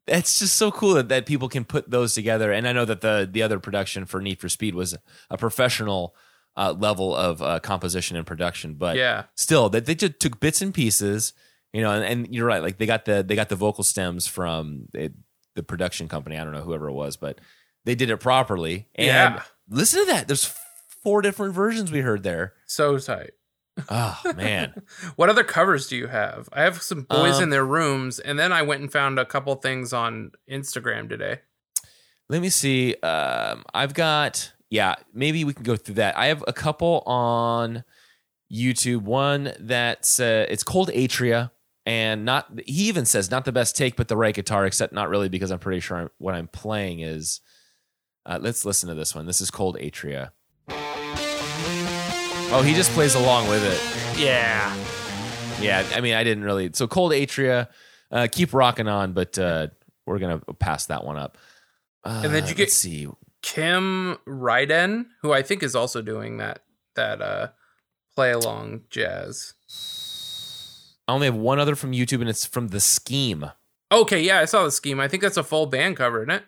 [0.09, 2.51] It's just so cool that, that people can put those together.
[2.51, 4.97] And I know that the the other production for Need for Speed was
[5.31, 6.15] a professional
[6.57, 9.25] uh, level of uh, composition and production, but Yeah.
[9.35, 11.33] still that they just took bits and pieces,
[11.73, 11.91] you know.
[11.93, 15.13] And, and you're right, like they got the they got the vocal stems from the,
[15.55, 16.37] the production company.
[16.39, 17.41] I don't know whoever it was, but
[17.85, 18.89] they did it properly.
[18.95, 19.07] And
[19.37, 19.43] Yeah.
[19.69, 20.27] listen to that.
[20.29, 20.55] There's
[21.03, 22.55] four different versions we heard there.
[22.67, 23.31] So tight.
[23.89, 24.75] Oh man.
[25.17, 26.49] What other covers do you have?
[26.53, 29.25] I have some boys Um, in their rooms, and then I went and found a
[29.25, 31.41] couple things on Instagram today.
[32.29, 32.95] Let me see.
[33.03, 34.95] Um, I've got yeah.
[35.13, 36.17] Maybe we can go through that.
[36.17, 37.85] I have a couple on
[38.51, 39.03] YouTube.
[39.03, 41.51] One that's uh, it's called Atria,
[41.85, 44.65] and not he even says not the best take, but the right guitar.
[44.65, 47.41] Except not really because I'm pretty sure I'm, what I'm playing is.
[48.25, 49.27] Uh, let's listen to this one.
[49.27, 50.31] This is called Atria.
[52.55, 54.19] Oh, he just plays along with it.
[54.21, 54.75] Yeah.
[55.61, 56.71] Yeah, I mean, I didn't really.
[56.73, 57.69] So cold Atria,
[58.11, 59.69] uh, keep rocking on, but uh,
[60.07, 61.37] we're gonna pass that one up.
[62.05, 63.09] Uh, And then you get- let's see.
[63.43, 66.63] Kim Ryden, who I think is also doing that
[66.97, 67.49] that uh
[68.15, 69.55] play along jazz.
[71.09, 73.51] I only have one other from YouTube, and it's from the Scheme.
[73.91, 75.01] Okay, yeah, I saw the scheme.
[75.01, 76.45] I think that's a full band cover, isn't it?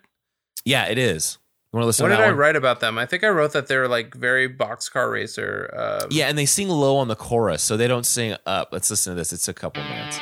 [0.65, 1.39] Yeah, it is.
[1.73, 2.37] You want to listen what to did I one?
[2.37, 2.97] write about them?
[2.97, 5.71] I think I wrote that they're like very boxcar racer.
[5.77, 8.69] Um, Yeah, and they sing low on the chorus, so they don't sing up.
[8.73, 9.33] Let's listen to this.
[9.33, 10.19] It's a couple minutes.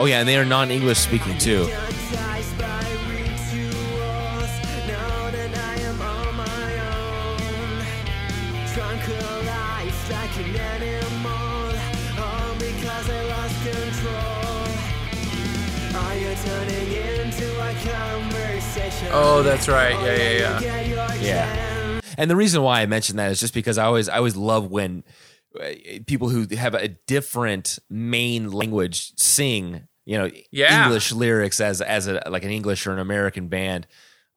[0.00, 1.68] Oh yeah, and they are non-English speaking too.
[19.12, 19.92] Oh, that's right.
[20.02, 21.14] Yeah, yeah, yeah.
[21.20, 22.00] Yeah.
[22.16, 24.70] And the reason why I mentioned that is just because I always I always love
[24.70, 25.04] when
[25.60, 25.68] uh,
[26.06, 30.84] people who have a different main language sing, you know, Yeah.
[30.86, 33.86] English lyrics as as a like an English or an American band.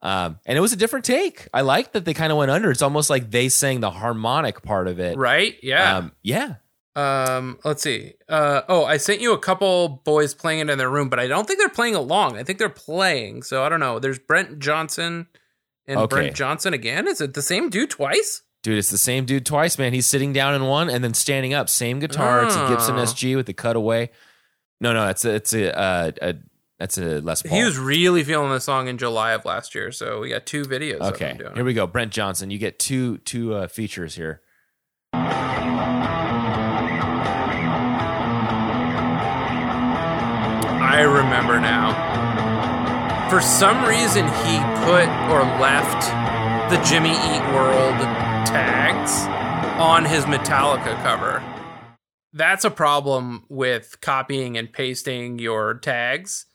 [0.03, 1.47] Um, and it was a different take.
[1.53, 2.69] I like that they kind of went under.
[2.69, 5.17] It's almost like they sang the harmonic part of it.
[5.17, 5.55] Right?
[5.63, 5.97] Yeah.
[5.97, 6.55] Um, yeah.
[6.95, 8.13] Um, let's see.
[8.29, 11.27] Uh, oh, I sent you a couple boys playing it in their room, but I
[11.27, 12.37] don't think they're playing along.
[12.37, 13.41] I think they're playing.
[13.43, 13.97] So I don't know.
[13.97, 15.27] There's Brent Johnson
[15.87, 16.15] and Okay.
[16.15, 17.07] Brent Johnson again.
[17.07, 18.41] Is it the same dude twice?
[18.61, 19.93] Dude, it's the same dude twice, man.
[19.93, 21.67] He's sitting down in one and then standing up.
[21.69, 22.43] Same guitar.
[22.45, 23.03] It's a Gibson Oh.
[23.03, 24.09] SG with the cutaway.
[24.83, 26.35] No, no, that's a, it's a, uh, a
[26.77, 27.57] that's a Les Paul.
[27.57, 29.93] He was really feeling the song in July of last year.
[29.93, 30.99] So we got two videos.
[30.99, 31.87] Okay, here we go.
[31.87, 32.51] Brent Johnson.
[32.51, 34.41] You get two two uh, features here.
[35.13, 35.21] I
[40.99, 43.29] remember now.
[43.29, 46.11] For some reason, he put or left
[46.69, 47.97] the Jimmy Eat World
[48.45, 49.25] tags
[49.81, 51.41] on his Metallica cover.
[52.33, 56.45] That's a problem with copying and pasting your tags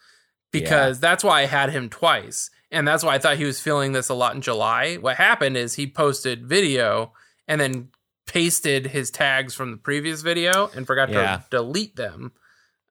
[0.51, 2.51] because that's why I had him twice.
[2.71, 4.97] And that's why I thought he was feeling this a lot in July.
[4.97, 7.13] What happened is he posted video
[7.47, 7.89] and then
[8.27, 11.37] pasted his tags from the previous video and forgot Yeah.
[11.39, 12.33] to delete them.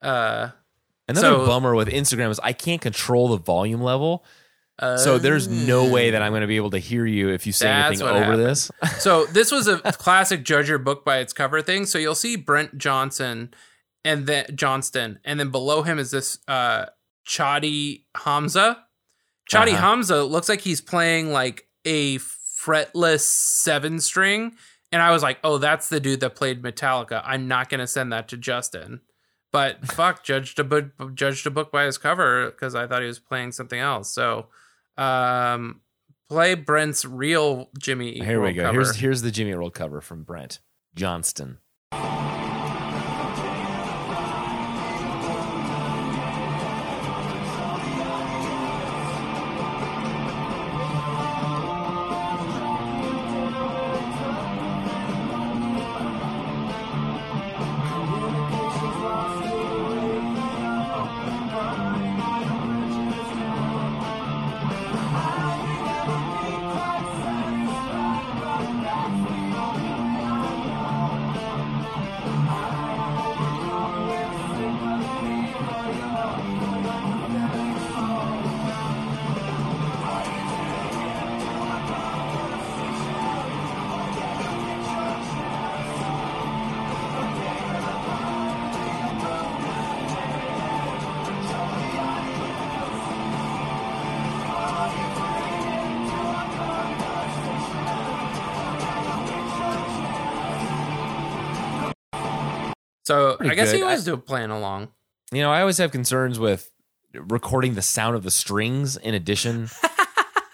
[0.02, 0.50] Uh,
[1.10, 4.26] Another So- bummer with Instagram is I can't control the volume level.
[4.80, 7.54] So there's no way that I'm going to be able to hear you if you
[7.54, 8.44] say anything over happened.
[8.46, 8.72] this.
[9.00, 11.86] so this was a classic judge your book by its cover thing.
[11.86, 13.54] So you'll see Brent Johnson
[14.06, 16.86] and then Johnston, and then below him is this uh
[17.28, 18.84] Chadi Hamza.
[19.52, 19.82] Chadi Uh-huh.
[19.82, 24.56] Hamza looks like he's playing like a fretless seven string.
[24.92, 27.22] And I was like, oh, that's the dude that played Metallica.
[27.26, 29.02] I'm not gonna send that to Justin.
[29.52, 33.08] But fuck, judged a book judged a book by his cover because I thought he
[33.08, 34.12] was playing something else.
[34.12, 34.48] So
[34.98, 35.82] um
[36.30, 38.64] play Brent's real Jimmy Here we go.
[38.64, 38.74] cover.
[38.74, 40.60] Here's here's the Jimmy Roll cover from Brent
[40.96, 41.60] Johnston.
[103.08, 103.86] So Pretty I guess he good.
[103.86, 104.90] was I- doing playing along.
[105.32, 106.70] You know, I always have concerns with
[107.14, 109.70] recording the sound of the strings in addition.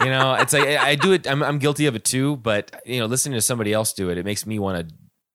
[0.01, 1.27] you know, it's like I do it.
[1.27, 2.37] I'm, I'm guilty of it too.
[2.37, 4.87] But you know, listening to somebody else do it, it makes me want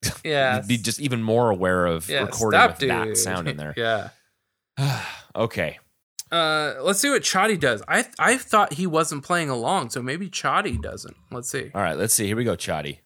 [0.03, 0.61] to Yeah.
[0.61, 2.91] be just even more aware of recording stop, with dude.
[2.91, 3.75] that sound in there.
[3.77, 4.11] yeah.
[5.37, 5.79] okay.
[6.31, 7.83] Uh, let's see what Chadi does.
[7.89, 11.17] I I thought he wasn't playing along, so maybe Chadi doesn't.
[11.33, 11.71] Let's see.
[11.75, 11.97] All right.
[11.97, 12.27] Let's see.
[12.27, 12.99] Here we go, Chadi.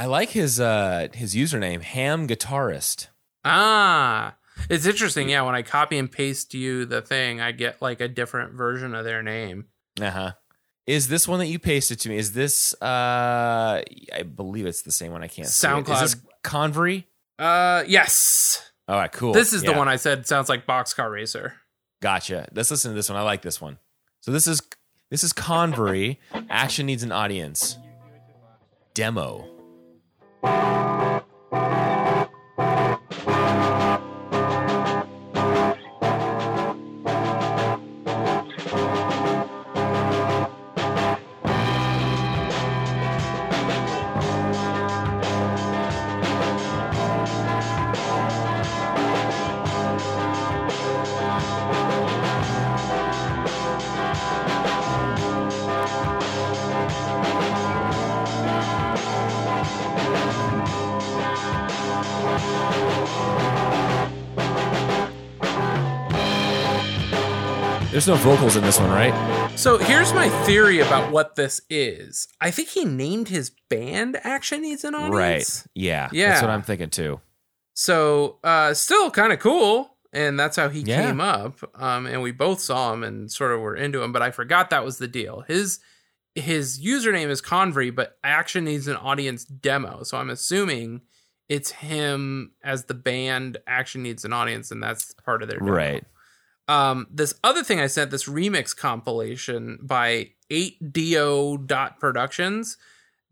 [0.00, 3.08] I like his uh his username, Ham Guitarist.
[3.44, 4.34] Ah,
[4.70, 5.28] it's interesting.
[5.28, 8.94] Yeah, when I copy and paste you the thing, I get like a different version
[8.94, 9.66] of their name.
[10.00, 10.32] Uh huh.
[10.86, 12.16] Is this one that you pasted to me?
[12.16, 13.82] Is this uh
[14.14, 15.22] I believe it's the same one.
[15.22, 15.46] I can't.
[15.46, 16.02] SoundCloud.
[16.02, 17.04] Is this Convery?
[17.38, 18.72] Uh, yes.
[18.88, 19.34] All right, cool.
[19.34, 21.56] This is the one I said sounds like Boxcar Racer.
[22.00, 22.48] Gotcha.
[22.54, 23.18] Let's listen to this one.
[23.18, 23.76] I like this one.
[24.22, 24.62] So this is
[25.10, 26.16] this is Convery.
[26.48, 27.76] Action needs an audience.
[28.94, 29.59] Demo.
[30.42, 30.79] There's
[68.10, 69.14] no vocals in this one, right?
[69.56, 72.26] So here's my theory about what this is.
[72.40, 75.14] I think he named his band Action Needs an Audience.
[75.14, 75.66] Right.
[75.76, 76.08] Yeah.
[76.10, 76.30] Yeah.
[76.30, 77.20] That's what I'm thinking too.
[77.74, 79.94] So uh still kind of cool.
[80.12, 81.06] And that's how he Yeah.
[81.06, 81.58] came up.
[81.80, 84.70] Um, and we both saw him and sort of were into him, but I forgot
[84.70, 85.44] that was the deal.
[85.46, 85.78] His
[86.34, 90.02] his username is Convery, but Action Needs an Audience demo.
[90.02, 91.02] So I'm assuming
[91.48, 95.70] it's him as the band Action Needs an Audience, and that's part of their demo.
[95.70, 96.04] Right.
[96.70, 102.76] Um, this other thing I sent, this remix compilation by 8do dot productions.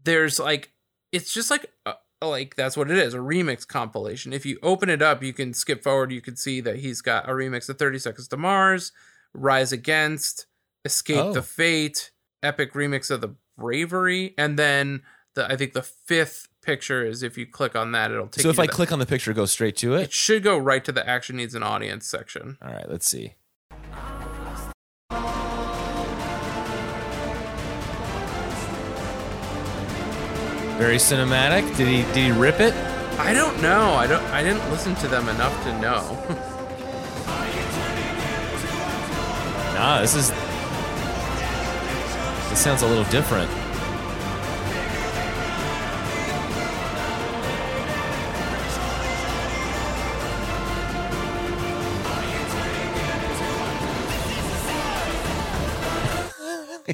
[0.03, 0.73] There's like,
[1.13, 4.33] it's just like, uh, like that's what it is, a remix compilation.
[4.33, 6.11] If you open it up, you can skip forward.
[6.11, 8.93] You can see that he's got a remix of 30 Seconds to Mars,
[9.33, 10.47] Rise Against,
[10.85, 11.33] Escape Oh.
[11.33, 12.11] the Fate,
[12.43, 15.03] epic remix of the Bravery, and then
[15.39, 18.43] the I think the fifth picture is if you click on that, it'll take.
[18.43, 20.13] So if I the- click on the picture, go straight to it it.
[20.13, 22.59] should go right to the action needs an audience section.
[22.61, 23.35] All right, let's see.
[30.79, 31.77] Very cinematic.
[31.77, 32.73] Did he did he rip it?
[33.19, 33.95] I don't know.
[33.95, 34.23] I don't.
[34.27, 36.45] I didn't listen to them enough to know.
[39.79, 40.31] Nah, this is
[42.51, 43.49] this sounds a little different.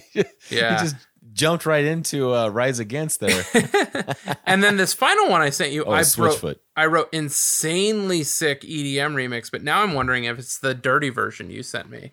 [0.50, 0.76] yeah.
[0.78, 0.96] He just
[1.32, 3.44] jumped right into uh, Rise Against there.
[4.46, 6.56] and then this final one I sent you, Oh, I wrote, Switchfoot.
[6.76, 11.50] I wrote insanely sick EDM remix, but now I'm wondering if it's the dirty version
[11.50, 12.12] you sent me.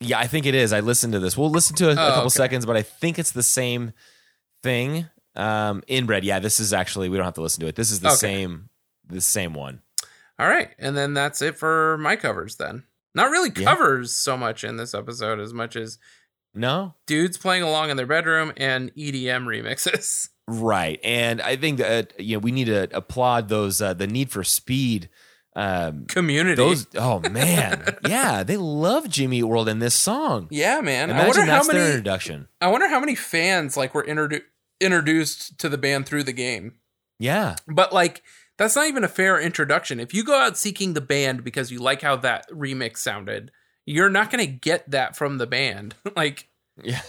[0.00, 0.72] yeah, I think it is.
[0.72, 1.36] I listened to this.
[1.36, 2.28] We'll listen to a, a Oh, couple okay.
[2.30, 3.92] seconds, but I think it's the same
[4.62, 5.06] thing.
[5.36, 6.24] Um, inbred.
[6.24, 7.76] Yeah, this is actually we don't have to listen to it.
[7.76, 8.16] This is the Okay.
[8.16, 8.68] same
[9.06, 9.80] the same one.
[10.38, 12.56] All right, and then that's it for my covers.
[12.56, 12.84] Then
[13.14, 13.64] not really Yeah.
[13.72, 15.98] covers so much in this episode as much as
[16.58, 20.28] No, dudes playing along in their bedroom and EDM remixes.
[20.50, 24.30] Right, and I think that you know we need to applaud those uh, the Need
[24.30, 25.10] for Speed.
[25.54, 26.54] Um, Community.
[26.56, 30.48] those oh man, yeah, they love Jimmy World in this song.
[30.50, 31.10] yeah, man.
[31.10, 31.90] I Imagine wonder how that's their many.
[31.90, 32.48] introduction.
[32.62, 34.40] I wonder how many fans like were introdu-
[34.80, 36.76] introduced to the band through the game.
[37.18, 38.22] Yeah, But like
[38.56, 40.00] that's not even a fair introduction.
[40.00, 43.50] If you go out seeking the band because you like how that remix sounded,
[43.88, 45.94] you're not going to get that from the band.
[46.16, 46.48] like
[46.82, 47.00] yeah,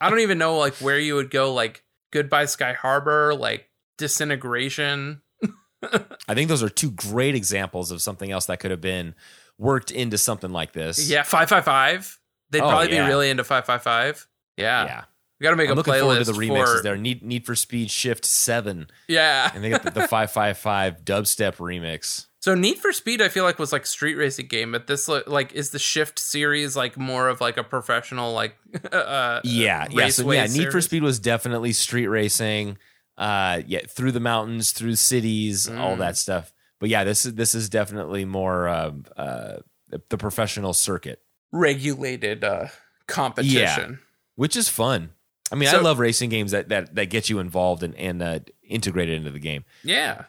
[0.00, 1.82] I don't even know like where you would go like
[2.12, 3.68] Goodbye Sky Harbor, like
[3.98, 5.22] Disintegration.
[6.28, 9.14] I think those are two great examples of something else that could have been
[9.58, 11.08] worked into something like this.
[11.10, 12.18] Yeah, 555.
[12.50, 13.04] They'd Oh, probably yeah.
[13.06, 14.26] be really into 555.
[14.56, 14.84] Yeah.
[14.84, 15.04] yeah,
[15.38, 16.96] We got to make I'm a looking playlist forward to the remixes for there.
[16.96, 19.50] Need Need for Speed Shift Seven, yeah.
[19.54, 22.26] and they got the, the five five five dubstep remix.
[22.40, 25.52] So Need for Speed, I feel like was like street racing game, but this like
[25.52, 28.56] is the Shift series like more of like a professional like
[28.92, 30.08] uh Yeah, yeah.
[30.08, 30.80] So yeah, Need for?
[30.80, 32.78] Speed was definitely street racing.
[33.18, 35.98] Uh, yeah, through the mountains, through cities, all Mm.
[35.98, 36.54] that stuff.
[36.78, 39.56] But yeah, this is this is definitely more uh, uh,
[39.90, 41.20] the, professional circuit,
[41.52, 42.68] regulated uh
[43.06, 44.00] competition.
[44.36, 45.10] which is fun.
[45.52, 48.38] I mean, I love racing games that that that get you involved and and uh,
[48.66, 49.64] integrated into the game.
[49.84, 50.24] Yeah.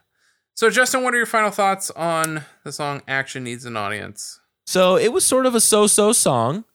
[0.56, 4.40] So Justin, what are your final thoughts on the song Action Needs an Audience?
[4.66, 6.66] So it was sort of a so-so song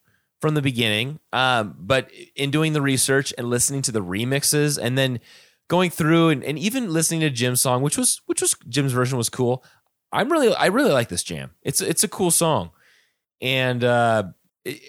[0.41, 4.97] from the beginning, um, but in doing the research and listening to the remixes, and
[4.97, 5.19] then
[5.67, 9.17] going through and, and even listening to Jim's song, which was which was Jim's version
[9.17, 9.63] was cool.
[10.11, 11.51] I'm really I really like this jam.
[11.63, 12.71] It's it's a cool song,
[13.41, 14.23] and uh,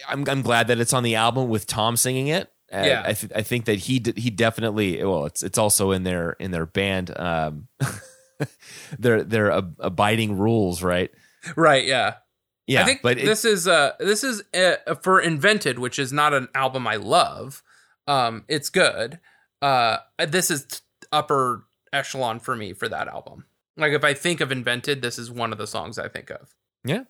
[0.08, 2.52] I'm I'm glad that it's on the album with Tom singing it.
[2.70, 3.02] Yeah.
[3.06, 6.32] I th- I think that he d- he definitely well it's it's also in their
[6.32, 7.68] in their band um
[8.98, 11.10] their their ab- abiding rules right
[11.56, 12.14] Right, yeah.
[12.66, 16.34] yeah I think but this is uh this is uh, for Invented, which is not
[16.34, 17.62] an album I love.
[18.06, 19.20] Um it's good.
[19.62, 20.78] Uh this is t-
[21.12, 23.46] upper echelon for me for that album.
[23.76, 26.54] Like if I think of Invented, this is one of the songs I think of.
[26.84, 27.04] Yeah.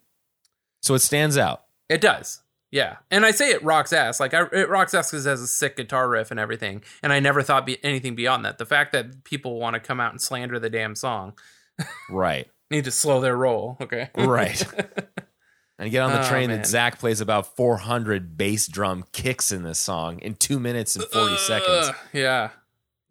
[0.82, 1.64] So it stands out.
[1.88, 2.42] It does.
[2.70, 2.96] Yeah.
[3.10, 4.20] And I say it rocks ass.
[4.20, 6.82] Like I, it rocks ass because it has a sick guitar riff and everything.
[7.02, 8.58] And I never thought be anything beyond that.
[8.58, 11.32] The fact that people want to come out and slander the damn song
[12.10, 12.48] Right.
[12.70, 13.76] need to slow their roll.
[13.80, 14.10] Okay.
[14.14, 14.62] Right.
[15.78, 16.58] and get on the Oh, train man.
[16.58, 21.04] that Zach plays about 400 bass drum kicks in this song in two minutes and
[21.06, 21.88] 40 seconds.
[21.88, 22.50] Ugh, yeah.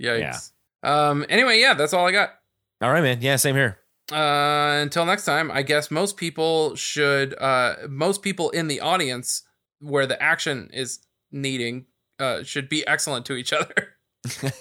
[0.02, 0.52] Yikes.
[0.84, 1.26] Um.
[1.30, 2.30] Anyway, yeah, that's all I got.
[2.82, 3.18] All right, man.
[3.22, 3.80] Yeah, same here.
[4.12, 7.34] Uh, until next time, I guess most people should.
[7.40, 9.42] Uh, most people in the audience
[9.80, 11.00] where the action is
[11.32, 11.86] needing,
[12.20, 13.96] uh, should be excellent to each other.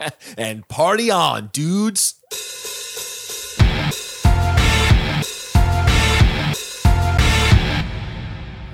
[0.38, 2.14] and party on, dudes.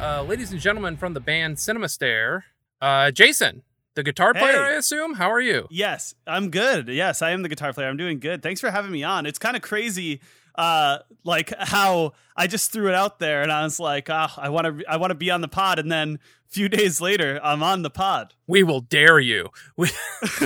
[0.00, 2.44] Uh, ladies and gentlemen from the band Cinema Stare,
[2.82, 3.62] uh, Jason,
[3.94, 4.74] the guitar player, Hey.
[4.74, 5.14] I assume.
[5.14, 5.66] How are you?
[5.70, 6.88] Yes, I'm good.
[6.88, 7.88] Yes, I am the guitar player.
[7.88, 8.42] I'm doing good.
[8.42, 9.24] Thanks for having me on.
[9.24, 10.20] It's kind of crazy,
[10.54, 14.48] uh, like how I just threw it out there, and I was like, ah, I
[14.48, 16.18] want to, I want to be on the pod, and then
[16.48, 18.34] a few days later, I'm on the pod.
[18.46, 19.48] We will dare you.
[19.76, 19.90] We-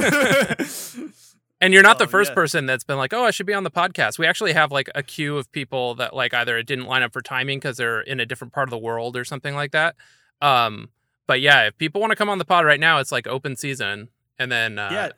[1.60, 2.34] and you're not Oh, the first yeah.
[2.34, 4.88] person that's been like, "Oh, I should be on the podcast." We actually have like
[4.94, 8.00] a queue of people that like either it didn't line up for timing because they're
[8.00, 9.96] in a different part of the world or something like that.
[10.40, 10.90] Um,
[11.26, 13.56] but yeah, if people want to come on the pod right now, it's like open
[13.56, 14.08] season.
[14.38, 15.08] And then uh, Yeah.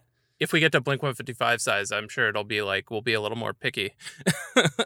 [0.40, 3.20] If we get to Blink 155 size, I'm sure it'll be like we'll be a
[3.20, 3.92] little more picky.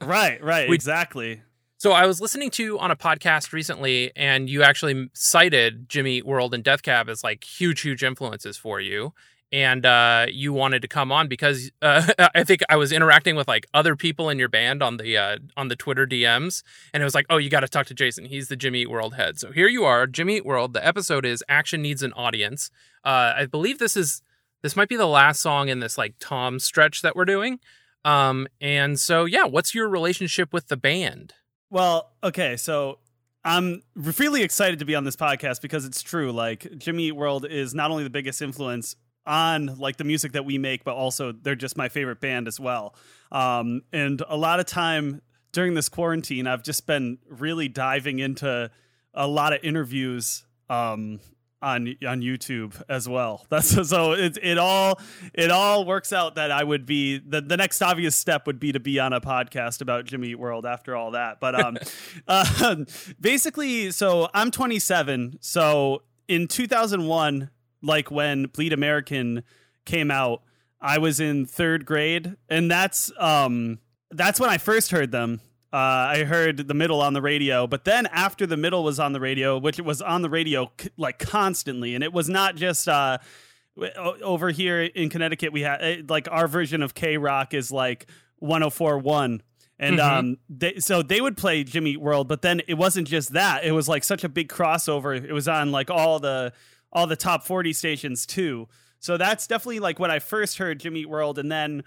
[0.02, 1.42] right, right, We- exactly.
[1.76, 6.26] So I was listening to on a podcast recently, and you actually cited Jimmy Eat
[6.26, 9.12] World and Death Cab as like huge, huge influences for you.
[9.52, 13.46] And uh, you wanted to come on because uh, I think I was interacting with
[13.48, 16.62] like other people in your band on the uh, on the Twitter DMs,
[16.94, 18.24] and it was like, oh, you got to talk to Jason.
[18.24, 19.38] He's the Jimmy Eat World head.
[19.38, 20.72] So here you are, Jimmy Eat World.
[20.72, 22.70] The episode is Action Needs an Audience.
[23.04, 24.22] Uh, I believe this is
[24.64, 27.60] this might be the last song in this like Tom stretch that we're doing.
[28.02, 31.34] Um, and so yeah, what's your relationship with the band?
[31.68, 32.98] Well, okay, so
[33.44, 36.32] I'm really excited to be on this podcast because it's true.
[36.32, 38.96] Like Jimmy Eat World is not only the biggest influence
[39.26, 42.58] on like the music that we make, but also they're just my favorite band as
[42.58, 42.96] well.
[43.30, 45.20] Um, and a lot of time
[45.52, 48.70] during this quarantine, I've just been really diving into
[49.12, 51.20] a lot of interviews um,
[51.64, 53.46] on on YouTube as well.
[53.50, 55.00] That's so it it all
[55.32, 58.72] it all works out that I would be the the next obvious step would be
[58.72, 61.40] to be on a podcast about Jimmy Eat World after all that.
[61.40, 61.78] But um,
[62.28, 62.76] uh,
[63.20, 65.38] basically, so I'm 27.
[65.40, 67.50] So in 2001,
[67.82, 69.42] like when Bleed American
[69.84, 70.42] came out,
[70.80, 73.78] I was in third grade, and that's um
[74.10, 75.40] that's when I first heard them.
[75.74, 79.12] Uh, I heard the middle on the radio, but then after the middle was on
[79.12, 82.54] the radio, which it was on the radio c- like constantly, and it was not
[82.54, 83.18] just uh,
[84.22, 85.52] over here in Connecticut.
[85.52, 88.06] We had eh, like our version of KROQ is like
[88.40, 89.40] 104.1.
[89.80, 93.64] And um, they, so they would play Jimmy World, but then it wasn't just that.
[93.64, 95.20] It was like such a big crossover.
[95.20, 96.52] It was on like all the
[96.92, 98.68] all the top 40 stations too.
[99.00, 101.82] So that's definitely like when I first heard Jimmy World, and then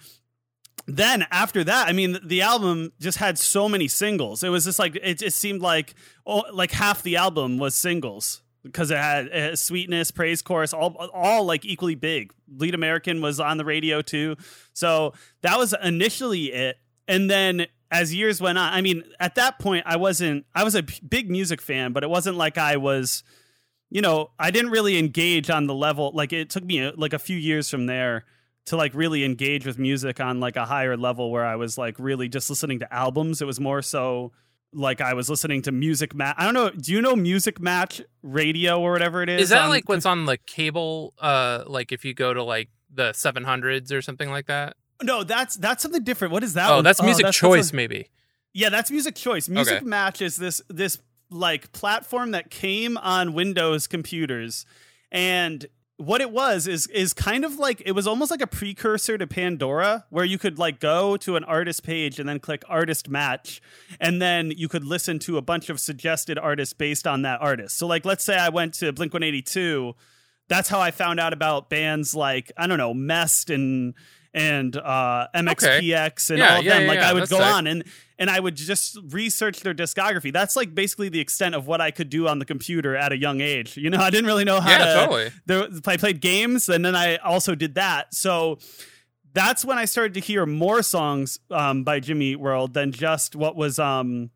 [0.88, 4.42] then after that, I mean, the album just had so many singles.
[4.42, 5.96] It was just like it seemed like
[6.26, 10.96] oh, like half the album was singles because it had uh, sweetness, praise chorus, all
[11.14, 12.34] all like equally big.
[12.48, 14.38] Bleed American was on the radio too,
[14.74, 16.78] so that was initially it.
[17.06, 20.46] And then as years went on, I mean, at that point, I wasn't.
[20.56, 23.24] I was a big music fan, but it wasn't like I was
[23.90, 26.12] you know, I didn't really engage on the level.
[26.14, 28.26] Like it took me like a few years from there
[28.68, 31.96] to like really engage with music on like a higher level where I was like
[32.00, 33.42] really just listening to albums.
[33.42, 34.32] It was more so
[34.74, 36.36] like I was listening to music match.
[36.38, 36.70] I don't know.
[36.70, 39.44] Do you know Music Match Radio or whatever it is?
[39.44, 41.14] Is that on- like what's on the cable?
[41.20, 44.76] Uh, like if you go to like the 700s or something like that.
[45.04, 46.32] No, that's that's something different.
[46.34, 46.70] What is that?
[46.70, 46.84] Oh, one?
[46.84, 48.10] that's music that's- choice, that's a- maybe.
[48.54, 49.48] Yeah, that's Music Choice.
[49.50, 49.86] Music Okay.
[49.86, 50.98] Match is this this
[51.30, 54.66] like platform that came on Windows computers,
[55.12, 55.66] and
[55.98, 59.26] what it was is is kind of like it was almost like a precursor to
[59.28, 63.62] Pandora, where you could like go to an artist page and then click Artist Match,
[64.00, 67.78] and then you could listen to a bunch of suggested artists based on that artist.
[67.78, 69.96] So, like, let's say I went to Blink One Eighty Two.
[70.50, 73.96] That's how I found out about bands like I don't know Mest and
[74.34, 76.82] and uh, MXPX and Yeah, all of yeah, them.
[76.84, 77.84] yeah, like I would go on and
[78.20, 80.34] and I would just research their discography.
[80.34, 83.18] That's like basically the extent of what I could do on the computer at a
[83.18, 83.78] young age.
[83.78, 84.94] You know, I didn't really know how Yeah, to.
[84.94, 85.32] totally.
[85.46, 88.14] There, I played games, and then I also did that.
[88.14, 88.58] So
[89.34, 93.36] that's when I started to hear more songs um, by Jimmy Eat World than just
[93.36, 94.32] what was um,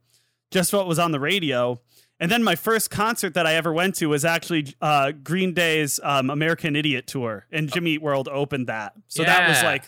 [0.51, 1.79] just what was on the radio.
[2.19, 5.99] And then my first concert that I ever went to was actually uh, Green Day's
[6.03, 8.93] um, American Idiot tour, and Jimmy Eat World opened that.
[9.07, 9.85] So that was like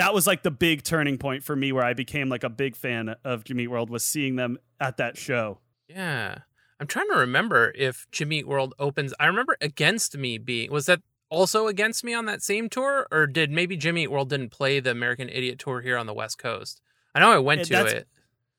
[0.00, 2.74] that was like the big turning point for me, where I became like a big
[2.74, 5.58] fan of Jimmy World was seeing them at that show.
[5.88, 6.38] Yeah.
[6.80, 9.12] I'm trying to remember if Jimmy World opens.
[9.20, 13.26] I remember Against Me being was that also Against Me on that same tour, or
[13.26, 16.80] did maybe Jimmy World didn't play the American Idiot tour here on the West Coast?
[17.14, 18.08] I know I went Yeah, to it.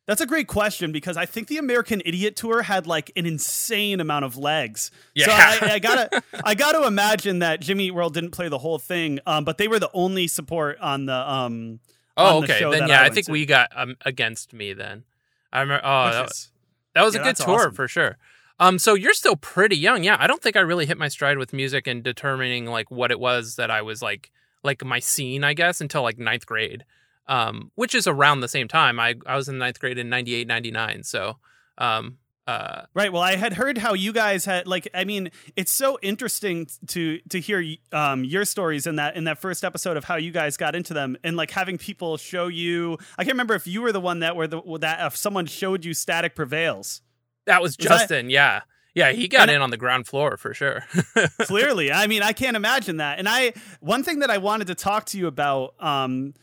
[0.07, 3.99] That's a great question because I think the American Idiot tour had like an insane
[3.99, 4.89] amount of legs.
[5.17, 5.57] So Yeah.
[5.61, 9.19] I, I gotta, I gotta imagine that Jimmy Eat World didn't play the whole thing,
[9.25, 11.13] um, but they were the only support on the.
[11.15, 11.79] Um,
[12.17, 12.59] Oh, on the okay.
[12.59, 13.31] show Then yeah, I, went think to.
[13.31, 15.05] we got um, Against Me then.
[15.53, 15.81] I remember.
[15.85, 16.51] Oh, Which that, is-
[16.93, 17.73] that was yeah, a good tour awesome.
[17.73, 18.17] for sure.
[18.59, 20.03] Um, so you're still pretty young.
[20.03, 23.11] Yeah, I don't think I really hit my stride with music and determining like what
[23.11, 24.29] it was that I was like,
[24.61, 26.83] like my scene, I guess, until like ninth grade.
[27.27, 28.99] Um, which is around the same time.
[28.99, 31.03] I I was in ninth grade in 98, 99.
[31.03, 31.37] So,
[31.77, 32.17] um,
[32.47, 33.13] uh, Right.
[33.13, 34.89] Well, I had heard how you guys had like.
[34.93, 39.37] I mean, it's so interesting to to hear um, your stories in that in that
[39.39, 42.97] first episode of how you guys got into them and like having people show you.
[43.17, 45.85] I can't remember if you were the one that were the that if someone showed
[45.85, 47.01] you Static Prevails.
[47.45, 48.29] that was Was that- Justin.
[48.31, 48.61] yeah,
[48.95, 50.83] yeah, he got And in on the ground floor for sure.
[51.43, 53.19] Clearly, I mean, I can't imagine that.
[53.19, 55.75] And I one thing that I wanted to talk to you about.
[55.79, 56.33] Um,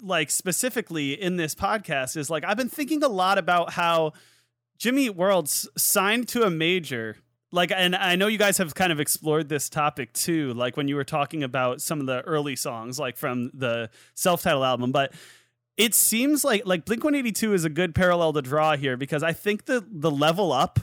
[0.00, 4.12] like specifically in this podcast is like I've been thinking a lot about how
[4.78, 7.16] Jimmy World's signed to a major.
[7.52, 10.88] Like, and I know you guys have kind of explored this topic too, like when
[10.88, 14.92] you were talking about some of the early songs, like from the self-titled album.
[14.92, 15.14] But
[15.76, 18.96] it seems like like Blink One Eighty Two is a good parallel to draw here
[18.96, 20.80] because I think the the level up,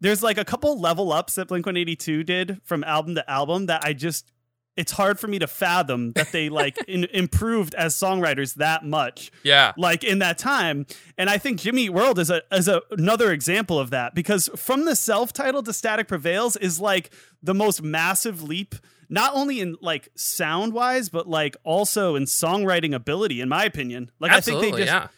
[0.00, 3.30] there's like a couple level ups that Blink One Eighty Two did from album to
[3.30, 4.30] album that I just
[4.76, 9.30] it's hard for me to fathom that they like in, improved as songwriters that much
[9.42, 10.86] yeah, like in that time.
[11.18, 14.48] And I think Jimmy Eat World is a is a, another example of that because
[14.56, 17.12] from the self-titled to Static Prevails is like
[17.42, 18.74] the most massive leap,
[19.08, 24.10] not only in like sound wise, but like also in songwriting ability, in my opinion.
[24.20, 25.08] Like I think they just yeah.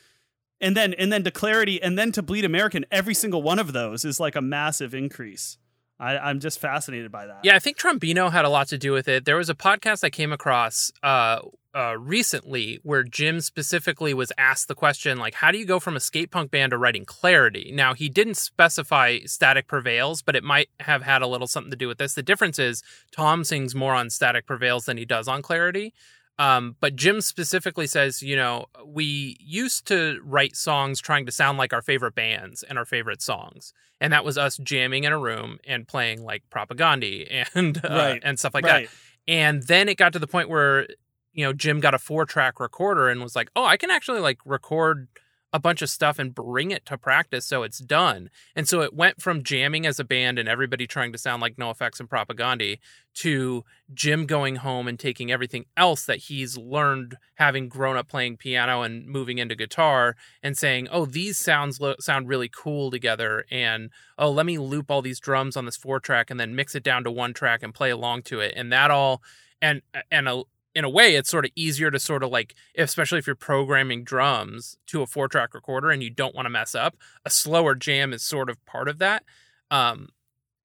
[0.60, 3.72] and then and then to Clarity and then to Bleed American, every single one of
[3.72, 5.58] those is like a massive increase.
[5.98, 7.40] I, I'm just fascinated by that.
[7.44, 9.24] Yeah, I think Trombino had a lot to do with it.
[9.24, 11.40] There was a podcast I came across uh,
[11.74, 15.96] uh, recently where Jim specifically was asked the question, like, how do you go from
[15.96, 17.70] a skate punk band to writing Clarity?
[17.74, 21.76] Now, he didn't specify Static Prevails, but it might have had a little something to
[21.76, 22.14] do with this.
[22.14, 25.94] The difference is Tom sings more on Static Prevails than he does on Clarity.
[26.38, 31.58] Um, but Jim specifically says, you know, we used to write songs trying to sound
[31.58, 35.18] like our favorite bands and our favorite songs, and that was us jamming in a
[35.18, 37.06] room and playing like Propaganda
[37.54, 38.22] and uh, Right.
[38.24, 38.88] and stuff like right.
[38.88, 39.32] that.
[39.32, 40.88] And then it got to the point where,
[41.32, 44.20] you know, Jim got a four track recorder and was like, oh, I can actually
[44.20, 45.08] like record
[45.54, 48.28] a bunch of stuff and bring it to practice so it's done.
[48.56, 51.54] And so it went from jamming as a band and everybody trying to sound like
[51.54, 52.76] NOFX and Propaganda
[53.14, 53.64] to
[53.94, 58.82] Jim going home and taking everything else that he's learned having grown up playing piano
[58.82, 63.90] and moving into guitar and saying, "Oh, these sounds lo- sound really cool together." And
[64.18, 66.82] oh, let me loop all these drums on this four track and then mix it
[66.82, 68.54] down to one track and play along to it.
[68.56, 69.22] And that all
[69.62, 70.42] and and a
[70.74, 74.04] in a way it's sort of easier to sort of like especially if you're programming
[74.04, 77.74] drums to a four track recorder and you don't want to mess up a slower
[77.74, 79.24] jam is sort of part of that
[79.70, 80.08] um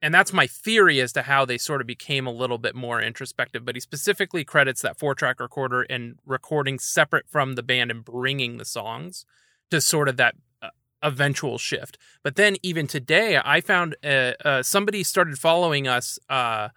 [0.02, 3.02] and that's my theory as to how they sort of became a little bit more
[3.02, 7.92] introspective but he specifically credits that four track recorder and recording separate from the band
[7.92, 9.26] and bringing the songs
[9.72, 10.70] to sort of that uh,
[11.02, 11.98] eventual shift.
[12.24, 16.70] But then even today, I found uh, uh, somebody started following us uh,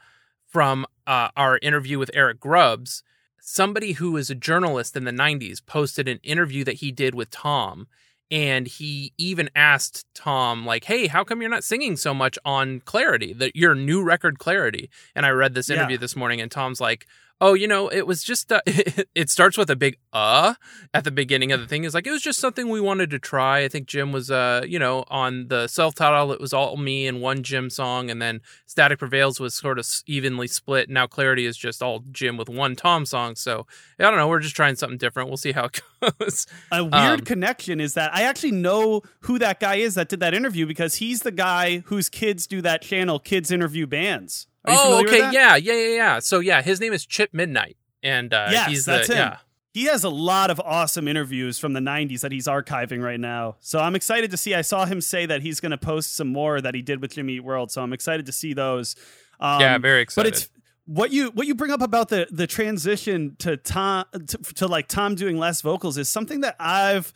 [0.47, 3.03] from uh, our interview with Eric Grubbs.
[3.45, 7.29] Somebody who was a journalist in the 90s posted an interview that he did with
[7.31, 7.89] Tom.
[8.31, 12.81] And he even asked Tom, like, hey, how come you're not singing so much on
[12.81, 14.89] Clarity, the, your new record Clarity?
[15.17, 15.77] And I read this Yeah.
[15.77, 17.07] interview this morning, and Tom's like,
[17.43, 20.55] oh, you know, it was just, uh, it starts with a big uh
[20.95, 21.85] at the beginning of the thing.
[21.85, 23.59] It's like, it was just something we wanted to try.
[23.65, 27.07] I think Jim was, uh, you know, on the self title, it was all me
[27.07, 28.11] and one Jim song.
[28.11, 30.89] And then Static Prevails was sort of evenly split.
[30.89, 33.35] Now Clarity is just all Jim with one Tom song.
[33.35, 33.67] So
[33.99, 34.29] I don't know.
[34.29, 35.29] We're just trying something different.
[35.29, 35.83] We'll see how it
[36.19, 36.47] goes.
[36.71, 40.21] A weird Um, connection is that I actually know who that guy is that did
[40.21, 44.47] that interview because he's the guy whose kids do that channel, Kids Interview Bands.
[44.67, 45.19] Oh, okay.
[45.33, 46.19] Yeah, yeah, yeah, yeah.
[46.19, 47.77] So yeah, his name is Chip Midnight.
[48.03, 49.19] And uh, yes, he's that's the, him.
[49.19, 49.37] yeah.
[49.75, 53.57] He has a lot of awesome interviews from the 90s that he's archiving right now.
[53.61, 54.55] So I'm excited to see.
[54.55, 57.15] I saw him say that he's going to post some more that he did with
[57.15, 57.71] Jimmy Eat World.
[57.71, 58.97] So I'm excited to see those.
[59.41, 60.31] Um, Yeah, very excited.
[60.31, 60.49] But it's
[60.85, 64.89] what you what you bring up about the the transition to Tom to, to like
[64.89, 67.13] Tom doing less vocals is something that I've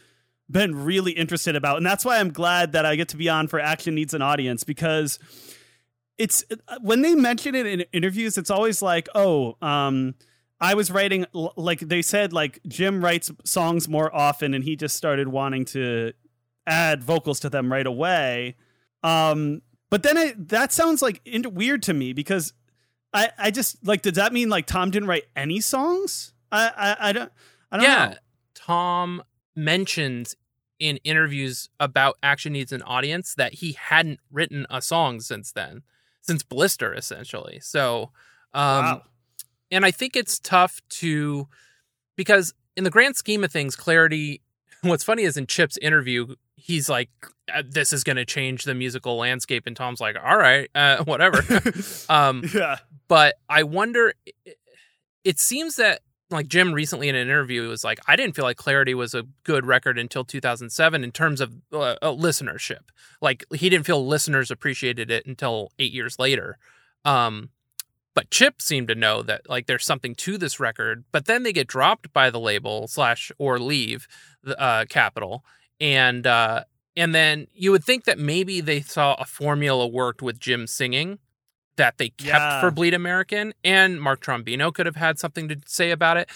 [0.49, 3.49] been really interested about, and that's why I'm glad that I get to be on
[3.49, 5.19] for Action Needs an Audience because
[6.19, 6.45] it's
[6.81, 10.15] when they mention it in interviews, it's always like, oh, um,
[10.61, 14.97] I was writing like they said, like Jim writes songs more often, and he just
[14.97, 16.13] started wanting to
[16.67, 18.57] add vocals to them right away.
[19.03, 22.53] Um, but then it, that sounds like in- weird to me because
[23.13, 26.33] I, I just like, does that mean like Tom didn't write any songs?
[26.51, 27.33] I, I, I don't,
[27.71, 28.15] I don't know yeah, know.
[28.55, 29.23] Tom
[29.55, 30.35] mentions
[30.79, 35.83] in interviews about Action Needs an Audience that he hadn't written a song since then,
[36.27, 37.61] since Blister, essentially.
[37.61, 38.11] So,
[38.55, 39.03] um, Wow.
[39.71, 41.49] and I think it's tough to
[42.17, 44.43] because in the grand scheme of things, clarity.
[44.83, 47.09] What's funny is in Chip's interview, he's like,
[47.53, 51.03] "Uh, "This is going to change the musical landscape," and Tom's like, "All right, uh,
[51.05, 51.43] whatever."
[52.09, 52.77] um, yeah.
[53.09, 54.13] but I wonder.
[55.25, 58.57] It seems that like Jim recently in an interview was like, I didn't feel like
[58.57, 62.91] Clarity was a good record until 2007 in terms of uh, uh, listenership.
[63.21, 66.59] Like he didn't feel listeners appreciated it until eight years later.
[67.05, 67.51] Um,
[68.15, 71.05] but Chip seemed to know that like there's something to this record.
[71.13, 74.09] But then they get dropped by the label slash or leave
[74.43, 75.45] the uh, Capitol,
[75.81, 76.65] and uh,
[76.97, 81.19] and then you would think that maybe they saw a formula worked with Jim singing
[81.77, 82.61] that they kept Yeah.
[82.61, 86.29] for Bleed American, and Mark Trombino could have had something to say about it.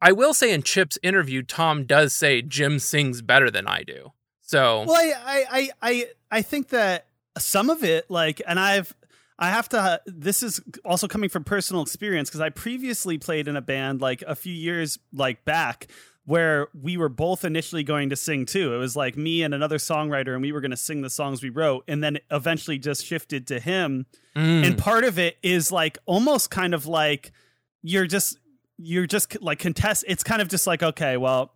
[0.00, 4.12] I will say in Chip's interview, Tom does say Jim sings better than I do.
[4.40, 7.06] So Well, I, I, I, I, I think that
[7.38, 8.94] some of it, like, and I've,
[9.38, 10.00] I have to.
[10.06, 14.22] This is also coming from personal experience because I previously played in a band like
[14.22, 15.88] a few years like back
[16.24, 18.74] where we were both initially going to sing too.
[18.74, 21.42] It was like me and another songwriter, and we were going to sing the songs
[21.42, 24.06] we wrote, and then eventually just shifted to him.
[24.36, 24.66] Mm.
[24.66, 27.32] And part of it is like almost kind of like
[27.82, 28.38] you're just
[28.78, 30.04] you're just like contest.
[30.06, 31.54] It's kind of just like okay, well,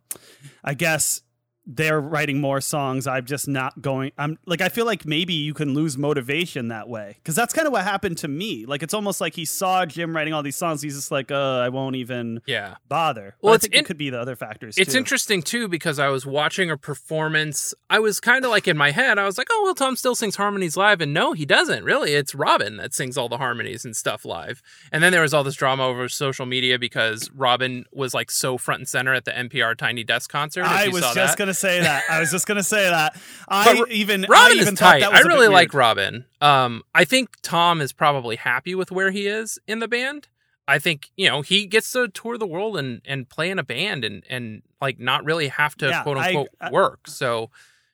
[0.65, 1.23] I guess
[1.67, 3.07] they're writing more songs.
[3.07, 4.13] I'm just not going.
[4.17, 7.67] I'm like I feel like maybe you can lose motivation that way because that's kind
[7.67, 8.65] of what happened to me.
[8.67, 10.81] Like it's almost like he saw Jim writing all these songs.
[10.81, 12.77] He's just like, uh, I won't even yeah.
[12.89, 13.35] bother.
[13.43, 14.79] Well, I think in- it could be the other factors.
[14.79, 14.99] It's too.
[14.99, 17.75] interesting too because I was watching a performance.
[17.91, 20.15] I was kind of like in my head, I was like, "Oh well, Tom still
[20.15, 21.83] sings harmonies live," and no, he doesn't.
[21.83, 24.63] Really, it's Robin that sings all the harmonies and stuff live.
[24.93, 28.57] And then there was all this drama over social media because Robin was like so
[28.57, 30.65] front and center at the NPR Tiny Desk concert.
[30.65, 32.05] I was just gonna say that.
[32.11, 33.17] I was just gonna say that.
[33.49, 35.01] I But even I Robin even is tight.
[35.01, 36.25] that I really like Robin.
[36.41, 40.29] Um, I think Tom is probably happy with where he is in the band.
[40.69, 43.65] I think you know he gets to tour the world and and play in a
[43.65, 47.07] band and and like not really have to Yeah, quote I- unquote I- work.
[47.09, 47.51] So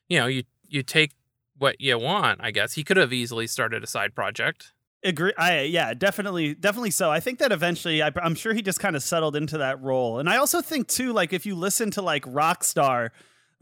[0.09, 1.11] you know you you take
[1.57, 2.39] what you want.
[2.43, 4.73] I guess he could have easily started a side project.
[5.05, 5.33] Agree.
[5.37, 7.11] I yeah, definitely, definitely so.
[7.11, 10.17] I think that eventually, I, I'm sure he just kind of settled into that role.
[10.17, 13.09] And I also think too, like if you listen to like Rockstar,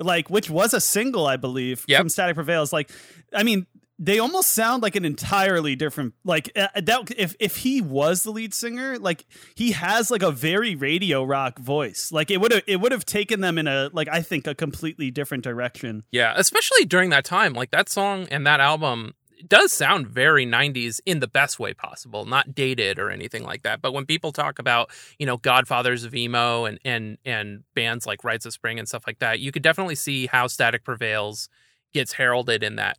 [0.02, 2.00] like which was a single, I believe, Yep.
[2.00, 2.74] from Static Prevails.
[2.74, 2.90] Like,
[3.34, 3.68] I mean,
[4.04, 6.16] they almost sound like an entirely different.
[6.24, 10.32] Like uh, that, if if he was the lead singer, like he has like a
[10.32, 12.12] very radio rock voice.
[12.12, 14.56] Like it would have it would have taken them in a like I think a
[14.56, 16.04] completely different direction.
[16.12, 17.54] Yeah, especially during that time.
[17.54, 19.14] Like that song and that album
[19.48, 23.82] does sound very 90s in the best way possible, not dated or anything like that.
[23.82, 24.90] But when people talk about,
[25.20, 29.04] you know, Godfathers of Emo and and and bands like Rites of Spring and stuff
[29.08, 31.50] like that, you could definitely see how Static Prevails
[31.94, 32.98] gets heralded in that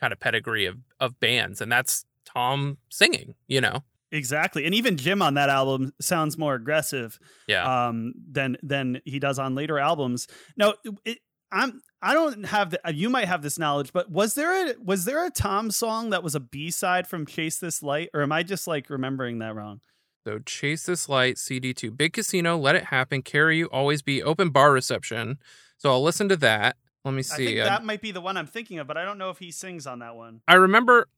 [0.00, 3.82] kind of pedigree of of bands and that's Tom singing, you know.
[4.10, 7.18] Exactly, and even Jim on that album sounds more aggressive.
[7.48, 7.88] Yeah.
[7.88, 10.28] um, than than he does on later albums.
[10.56, 10.74] No,
[11.04, 11.18] it,
[11.50, 12.80] I'm I don't have the.
[12.92, 16.22] You might have this knowledge, but was there a was there a Tom song that
[16.22, 19.54] was a B side from Chase This Light, or am I just like remembering that
[19.54, 19.80] wrong?
[20.24, 24.50] So chase this light, CD2, big casino, let it happen, carry you, always be open
[24.50, 25.38] bar reception.
[25.78, 26.76] So I'll listen to that.
[27.04, 27.46] Let me I see.
[27.46, 29.38] think Uh, that might be the one I'm thinking of, but I don't know if
[29.38, 30.40] he sings on that one.
[30.46, 31.08] I remember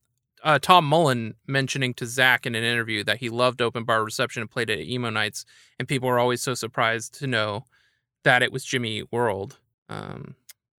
[0.42, 4.40] uh, Tom Mullen mentioning to Zach in an interview that he loved open bar reception
[4.40, 5.44] and played it at emo nights,
[5.78, 7.66] and people were always so surprised to know
[8.22, 9.58] that it was Jimmy World.
[9.90, 10.34] Um,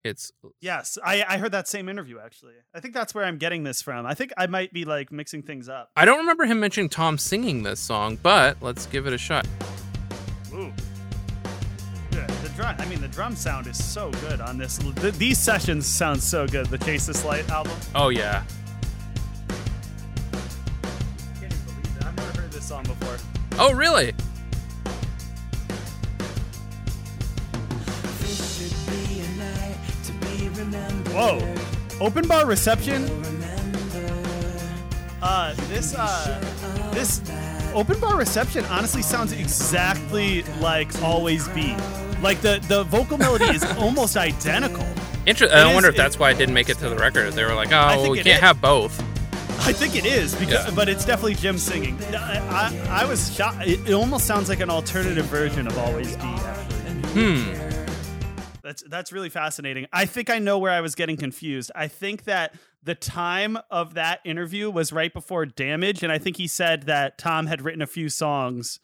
[0.05, 2.55] it's uh, Yes, I, I heard that same interview actually.
[2.75, 4.07] I think that's where I'm getting this from.
[4.07, 5.91] I think I might be like mixing things up.
[5.97, 9.47] I don't remember him mentioning Tom singing this song, but let's give it a shot.
[10.53, 10.73] Ooh.
[12.11, 12.77] The drum.
[12.79, 14.79] I mean, the drum sound is so good on this.
[14.79, 16.67] Th- these sessions sound so good.
[16.67, 17.73] The Chase This Light album.
[17.97, 18.45] Oh yeah,
[19.51, 22.07] I Can't even believe that.
[22.07, 23.17] I've never heard this song before.
[23.59, 24.15] oh really?
[30.59, 31.55] Whoa.
[32.01, 33.05] Open bar reception.
[35.23, 37.21] Uh, this uh, this
[37.75, 41.75] open bar reception honestly sounds exactly like Always Be.
[42.23, 44.85] Like the the vocal melody is almost identical.
[45.27, 47.33] Inter- I is- wonder if it- that's why it didn't make it to the record.
[47.33, 48.41] They were like, oh, think we can't is.
[48.41, 49.01] have both.
[49.67, 50.75] I think it is because, Yeah.
[50.75, 51.97] but it's definitely Jim singing.
[52.15, 52.39] I,
[52.91, 53.67] I, I was shocked.
[53.67, 56.23] It, it almost sounds like an alternative version of Always Be.
[56.25, 56.75] Actually,
[57.15, 57.74] Hmm.
[58.65, 59.87] That's that's really fascinating.
[59.93, 61.71] I think I know where I was getting confused.
[61.77, 66.37] I think that the time of that interview was right before Damage, and I think
[66.37, 68.81] he said that Tom had written a few songs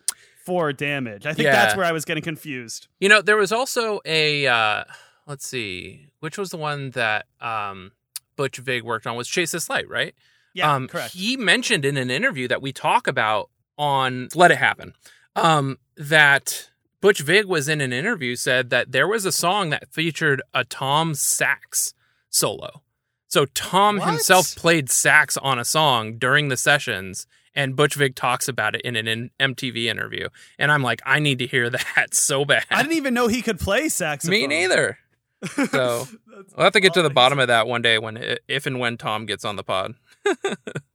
[0.46, 1.26] for Damage.
[1.26, 1.52] I think Yeah.
[1.52, 2.86] that's where I was getting confused.
[3.00, 4.84] You know, there was also a uh
[5.26, 7.92] let's see, which was the one that um
[8.36, 10.14] Butch Vig worked on was Chase This Light, right?
[10.54, 11.12] Yeah, um, correct.
[11.14, 14.94] He mentioned in an interview that we talk about on Let It Happen,
[15.36, 16.69] um, that
[17.00, 20.64] Butch Vig was in an interview said that there was a song that featured a
[20.64, 21.94] Tom sax
[22.28, 22.82] solo.
[23.28, 24.08] So Tom What?
[24.10, 28.82] himself played sax on a song during the sessions, and Butch Vig talks about it
[28.82, 30.28] in an MTV interview.
[30.58, 32.64] And I'm like, I need to hear that so bad.
[32.70, 34.30] I didn't even know he could play saxophone.
[34.32, 34.98] Me neither.
[35.70, 36.06] So
[36.54, 38.98] we'll have to get to the bottom of that one day when, if and when
[38.98, 39.94] Tom gets on the pod.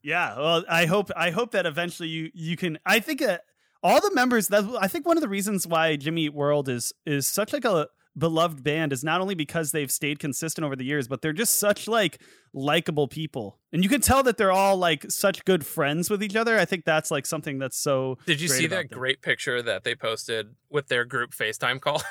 [0.03, 2.77] Yeah, well, I hope I hope that eventually you you can.
[2.85, 3.45] I think that
[3.85, 6.91] all the members that I think one of the reasons why Jimmy Eat World is
[7.05, 7.87] is such like a
[8.17, 11.59] beloved band is not only because they've stayed consistent over the years, but they're just
[11.59, 12.19] such like
[12.53, 16.35] likable people, and you can tell that they're all like such good friends with each
[16.35, 16.57] other.
[16.57, 18.17] I think that's like something that's so.
[18.25, 18.97] Did you see that them.
[18.97, 22.01] great picture that they posted with their group FaceTime call?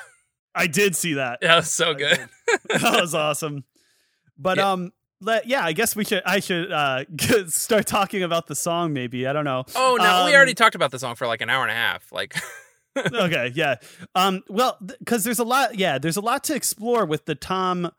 [0.55, 1.39] I did see that.
[1.41, 2.29] that was so I good.
[2.69, 3.65] that was awesome.
[4.37, 4.71] But Yeah.
[4.71, 4.91] um,
[5.21, 7.05] let yeah, I guess we should I should uh
[7.47, 8.93] start talking about the song.
[8.93, 9.63] Maybe I don't know.
[9.75, 11.75] Oh no, we Um, already talked about the song for like an hour and a
[11.75, 12.11] half.
[12.11, 12.35] Like,
[12.97, 13.75] okay, yeah.
[14.13, 15.77] Um, well, because there's a lot.
[15.77, 17.91] Yeah, there's a lot to explore with the Tom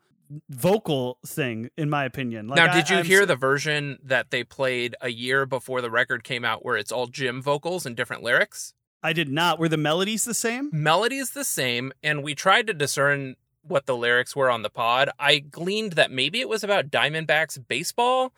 [0.49, 2.47] vocal thing, in my opinion.
[2.47, 5.89] Like, now, did you I'm hear the version that they played a year before the
[5.91, 8.73] record came out, where it's all Jim vocals and different lyrics?
[9.03, 9.59] I did not.
[9.59, 10.69] Were the melodies the same?
[10.73, 13.35] Melodies the same, and we tried to discern
[13.67, 15.09] what the lyrics were on the pod.
[15.19, 18.33] I gleaned that maybe it was about Diamondbacks baseball,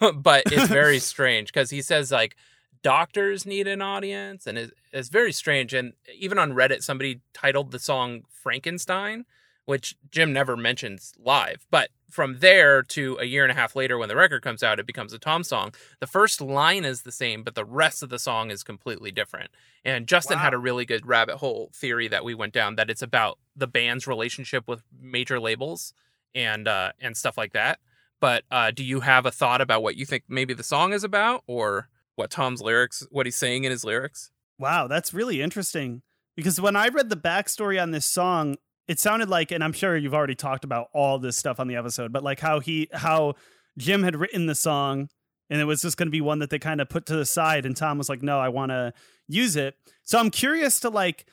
[0.14, 2.36] but it's very strange because he says like
[2.82, 5.74] doctors need an audience, and it, it's very strange.
[5.74, 9.24] And even on Reddit, somebody titled the song Frankenstein,
[9.64, 11.66] which Jim never mentions live.
[11.70, 14.78] But from there to a year and a half later, when the record comes out,
[14.78, 15.74] it becomes a Tom song.
[15.98, 19.50] The first line is the same, but the rest of the song is completely different.
[19.84, 23.02] And Justin had a really good rabbit hole theory that we went down that it's
[23.02, 25.94] about the band's relationship with major labels
[26.34, 27.78] and uh, and stuff like that.
[28.20, 31.04] But uh, do you have a thought about what you think maybe the song is
[31.04, 34.30] about, or what Tom's lyrics, what he's saying in his lyrics?
[34.58, 36.02] Wow, that's really interesting.
[36.34, 38.56] Because when I read the backstory on this song,
[38.88, 41.76] it sounded like, and I'm sure you've already talked about all this stuff on the
[41.76, 43.34] episode, but like how he, how
[43.78, 45.08] Jim had written the song,
[45.50, 47.26] and it was just going to be one that they kind of put to the
[47.26, 48.92] side, and Tom was like, "No, I want to
[49.28, 51.26] use it." So I'm curious to like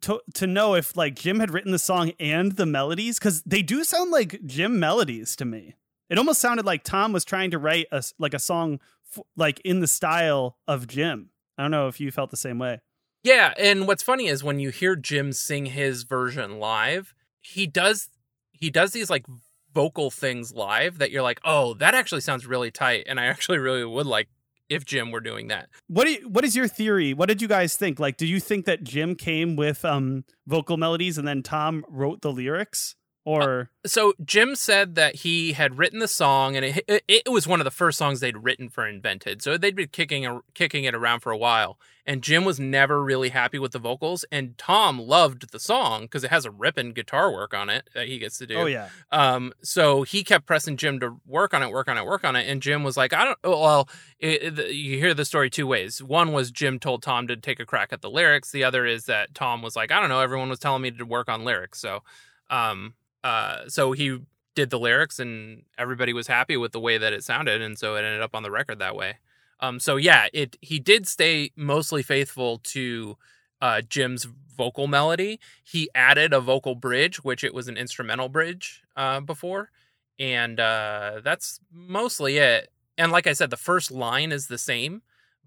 [0.00, 3.62] to to know if like Jim had written the song and the melodies because they
[3.62, 5.74] do sound like Jim melodies to me.
[6.10, 8.80] It almost sounded like Tom was trying to write a like a song
[9.16, 11.30] f- like in the style of Jim.
[11.56, 12.80] I don't know if you felt the same way.
[13.24, 18.08] Yeah, and what's funny is when you hear Jim sing his version live, he does
[18.52, 19.26] he does these like
[19.74, 23.58] vocal things live that you're like, "Oh, that actually sounds really tight." And I actually
[23.58, 24.28] really would like
[24.68, 25.68] if Jim were doing that.
[25.86, 27.14] What do you, what is your theory?
[27.14, 27.98] What did you guys think?
[27.98, 32.20] Like, do you think that Jim came with um vocal melodies and then Tom wrote
[32.22, 37.04] the lyrics, or so Jim said that he had written the song, and it, it
[37.06, 39.42] it was one of the first songs they'd written for Invented.
[39.42, 41.78] So they'd been kicking kicking it around for a while,
[42.08, 44.24] and Jim was never really happy with the vocals.
[44.32, 48.08] And Tom loved the song because it has a ripping guitar work on it that
[48.08, 48.56] he gets to do.
[48.56, 52.04] oh yeah, Um, so he kept pressing Jim to work on it, work on it,
[52.06, 55.24] work on it, and Jim was like, "I don't." Well, it, it- you hear the
[55.24, 56.02] story two ways.
[56.02, 58.50] One was Jim told Tom to take a crack at the lyrics.
[58.50, 61.04] The other is that Tom was like, "I don't know." Everyone was telling me to
[61.04, 62.02] work on lyrics, so,
[62.50, 64.18] um, uh, so he
[64.54, 67.94] did the lyrics, and everybody was happy with the way that it sounded, and so
[67.94, 69.18] it ended up on the record that way.
[69.60, 73.16] Um, so yeah, it he did stay mostly faithful to
[73.60, 74.26] uh, Jim's
[74.56, 75.40] vocal melody.
[75.64, 79.70] He added a vocal bridge, which it was an instrumental bridge uh, before,
[80.18, 82.70] and uh, that's mostly it.
[82.96, 85.02] And like I said, the first line is the same,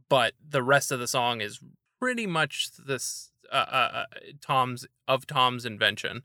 [0.09, 1.59] but the rest of the song is
[1.99, 4.05] pretty much this uh, uh, uh,
[4.41, 6.23] Tom's of Tom's invention.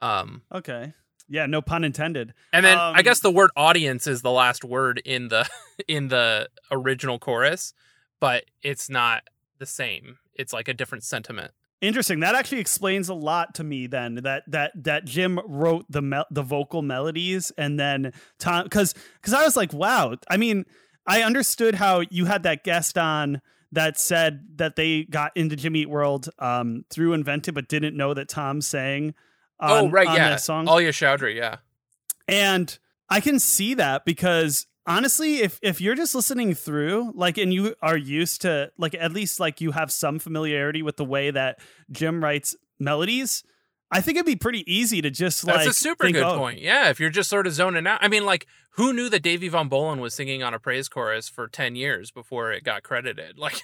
[0.00, 0.94] Um, okay,
[1.28, 2.34] yeah, no pun intended.
[2.52, 5.48] and then I Um, guess the word audience is the last word in the
[5.88, 7.72] in the original chorus,
[8.20, 9.22] but it's not
[9.58, 10.18] the same.
[10.34, 11.52] It's like a different sentiment.
[11.80, 12.20] Interesting.
[12.20, 13.86] That actually explains a lot to me.
[13.86, 18.94] Then that that that Jim wrote the mel- the vocal melodies, and then Tom because
[19.20, 20.16] because I was like, wow.
[20.28, 20.64] I mean,
[21.06, 23.40] I understood how you had that guest on
[23.70, 28.12] that said that they got into Jimmy Eat World um, through Invented, but didn't know
[28.14, 29.14] that Tom sang.
[29.60, 30.68] Oh, on, oh right, on yeah, that song.
[30.68, 31.56] Alia Chowdhury, yeah.
[32.26, 32.78] And
[33.08, 37.74] I can see that because honestly, if if you're just listening through, like, and you
[37.82, 41.58] are used to, like, at least like you have some familiarity with the way that
[41.90, 43.42] Jim writes melodies,
[43.90, 46.36] I think it'd be pretty easy to just like That's a super think, good oh,
[46.36, 46.60] point.
[46.60, 48.00] Yeah, if you're just sort of zoning out.
[48.02, 51.28] I mean, like, who knew that Davey Von Bohlen was singing on a praise chorus
[51.28, 53.38] for 10 years before it got credited?
[53.48, 53.62] Like,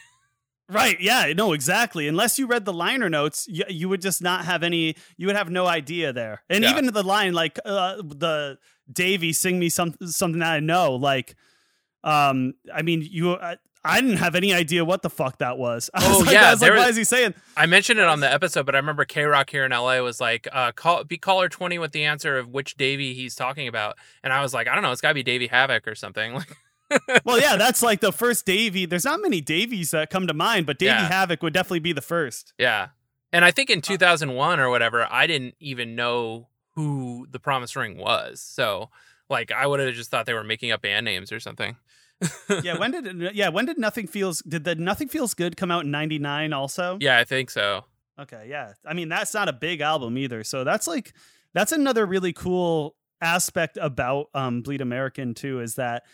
[0.68, 0.98] Right.
[1.00, 1.32] Yeah.
[1.36, 1.52] No.
[1.52, 2.08] Exactly.
[2.08, 4.96] Unless you read the liner notes, you, you would just not have any.
[5.16, 6.42] You would have no idea there.
[6.48, 6.70] And Yeah.
[6.70, 8.58] even the line, like uh, the
[8.92, 10.94] Davy, sing me some something that I know.
[10.94, 11.34] Like,
[12.02, 13.34] um, I mean, you.
[13.36, 15.90] I, I didn't have any idea what the fuck that was.
[15.94, 17.34] I was Oh, like, yeah, I was like, there why is he saying?
[17.54, 20.22] I mentioned it on the episode, but I remember K Rock here in LA was
[20.22, 23.98] like, uh, call, be caller 20 with the answer of which Davey he's talking about.
[24.22, 26.32] And I was like, I don't know, it's got to be Davey Havok or something.
[26.38, 26.56] Like,
[27.24, 28.86] Well, yeah, that's like the first Davy.
[28.86, 31.08] There's not many Davies that come to mind, but Davy Yeah.
[31.26, 32.52] Havok would definitely be the first.
[32.58, 32.88] yeah.
[33.32, 36.46] And I think in 2001 or whatever, I didn't even know
[36.76, 38.40] who the Promise Ring was.
[38.40, 38.90] So,
[39.28, 41.74] like, I would have just thought they were making up band names or something.
[42.62, 42.78] yeah.
[42.78, 43.48] When did yeah?
[43.48, 44.40] When did Nothing Feels?
[44.42, 46.96] Did the Nothing Feels Good come out in '99 also?
[47.00, 47.84] Yeah, I think so.
[48.20, 48.74] Okay, yeah.
[48.86, 50.44] I mean, that's not a big album either.
[50.44, 51.12] So that's like
[51.54, 56.04] that's another really cool aspect about um Bleed American too is that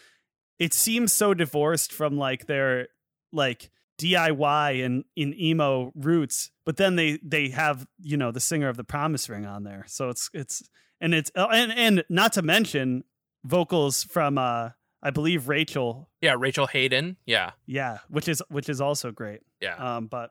[0.60, 2.88] it seems so divorced from like their
[3.32, 8.68] like DIY and in emo roots, but then they they have, you know, the singer
[8.68, 9.84] of the Promise Ring on there.
[9.88, 10.62] So it's it's
[11.00, 13.04] and it's uh, and and not to mention
[13.44, 14.70] vocals from uh
[15.02, 16.10] I believe Rachel.
[16.20, 17.16] Yeah, Rachel Haden.
[17.24, 17.52] Yeah.
[17.66, 19.40] Yeah, which is which is also great.
[19.60, 19.96] Yeah.
[19.96, 20.30] Um but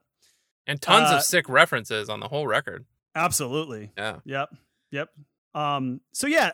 [0.67, 2.85] and tons uh, of sick references on the whole record.
[3.15, 3.91] absolutely.
[3.97, 4.17] Yeah.
[4.25, 4.49] Yep.
[4.91, 5.09] Yep.
[5.55, 6.51] Um so yeah,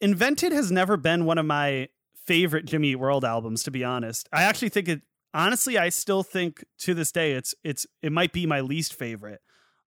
[0.00, 1.88] Invented has never been one of my
[2.26, 4.28] favorite Jimmy Eat World albums to be honest.
[4.32, 5.02] I actually think it
[5.34, 9.40] honestly I still think to this day it's it's it might be my least favorite.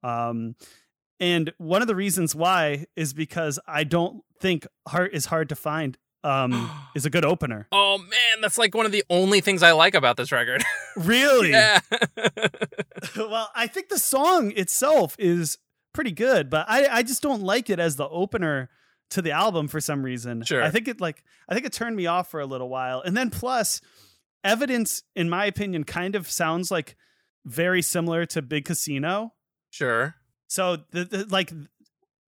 [0.02, 0.54] Um
[1.20, 5.56] and one of the reasons why is because I don't think Heart is hard to
[5.56, 7.66] find um is a good opener.
[7.72, 10.64] Oh man, that's like one of the only things I like about this record.
[10.96, 11.50] Really?
[11.50, 11.78] yeah.
[13.16, 15.56] well, I think the song itself is
[15.92, 18.68] pretty good, but I I just don't like it as the opener
[19.10, 20.42] to the album for some reason.
[20.42, 20.62] Sure.
[20.62, 23.00] I think it like I think it turned me off for a little while.
[23.00, 23.80] And then plus
[24.44, 26.96] Evidence in my opinion kind of sounds like
[27.44, 29.32] very similar to Big Casino.
[29.70, 30.14] sure.
[30.46, 31.52] So the, the like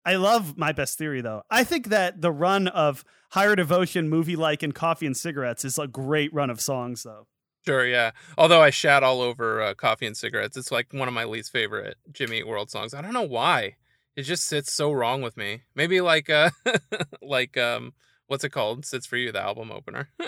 [0.04, 1.42] I love my best theory though.
[1.50, 5.78] I think that the run of Higher Devotion, Movie Like, and Coffee and Cigarettes is
[5.78, 7.26] a great run of songs though.
[7.66, 8.10] Sure, yeah.
[8.38, 11.52] Although I shat all over uh, Coffee and Cigarettes, it's like one of my least
[11.52, 12.94] favorite Jimmy Eat World songs.
[12.94, 13.76] I don't know why.
[14.20, 15.62] It just sits so wrong with me.
[15.74, 16.50] Maybe like uh
[17.22, 17.94] like um
[18.26, 18.84] what's it called?
[18.84, 20.10] Sits for you, the album opener.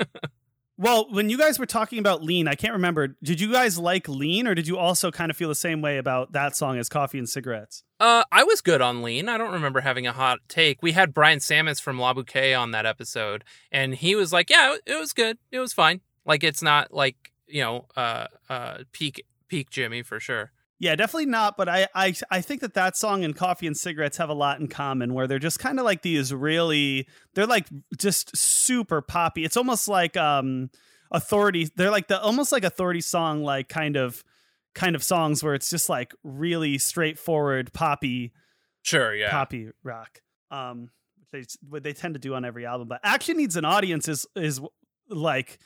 [0.78, 3.14] Well, when you guys were talking about Lean, I can't remember.
[3.23, 5.98] Did you guys like Lean, or did you also kind of feel the same way
[5.98, 7.85] about that song as Coffee and Cigarettes?
[8.01, 9.28] uh I was good on Lean.
[9.28, 10.82] I don't remember having a hot take.
[10.82, 14.77] We had Brian Samus from La Bouquet on that episode, and he was like, Yeah,
[14.86, 15.36] it was good.
[15.52, 16.01] It was fine.
[16.24, 20.51] Like it's not like, you know, uh uh peak peak Jimmy for sure.
[20.82, 21.56] Yeah, definitely not.
[21.56, 24.59] But I, I, I think that that song and Coffee and Cigarettes have a lot
[24.59, 29.44] in common, where they're just kind of like these really, they're like just super poppy.
[29.44, 30.70] It's almost like um
[31.12, 31.70] authority.
[31.76, 34.24] They're like the almost like authority song, like kind of,
[34.74, 38.32] kind of songs where it's just like really straightforward poppy,
[38.82, 39.30] Sure, yeah.
[39.30, 40.20] poppy rock.
[40.50, 40.90] um,
[41.30, 42.88] they what they tend to do on every album.
[42.88, 44.60] But action needs an audience is is
[45.09, 45.59] like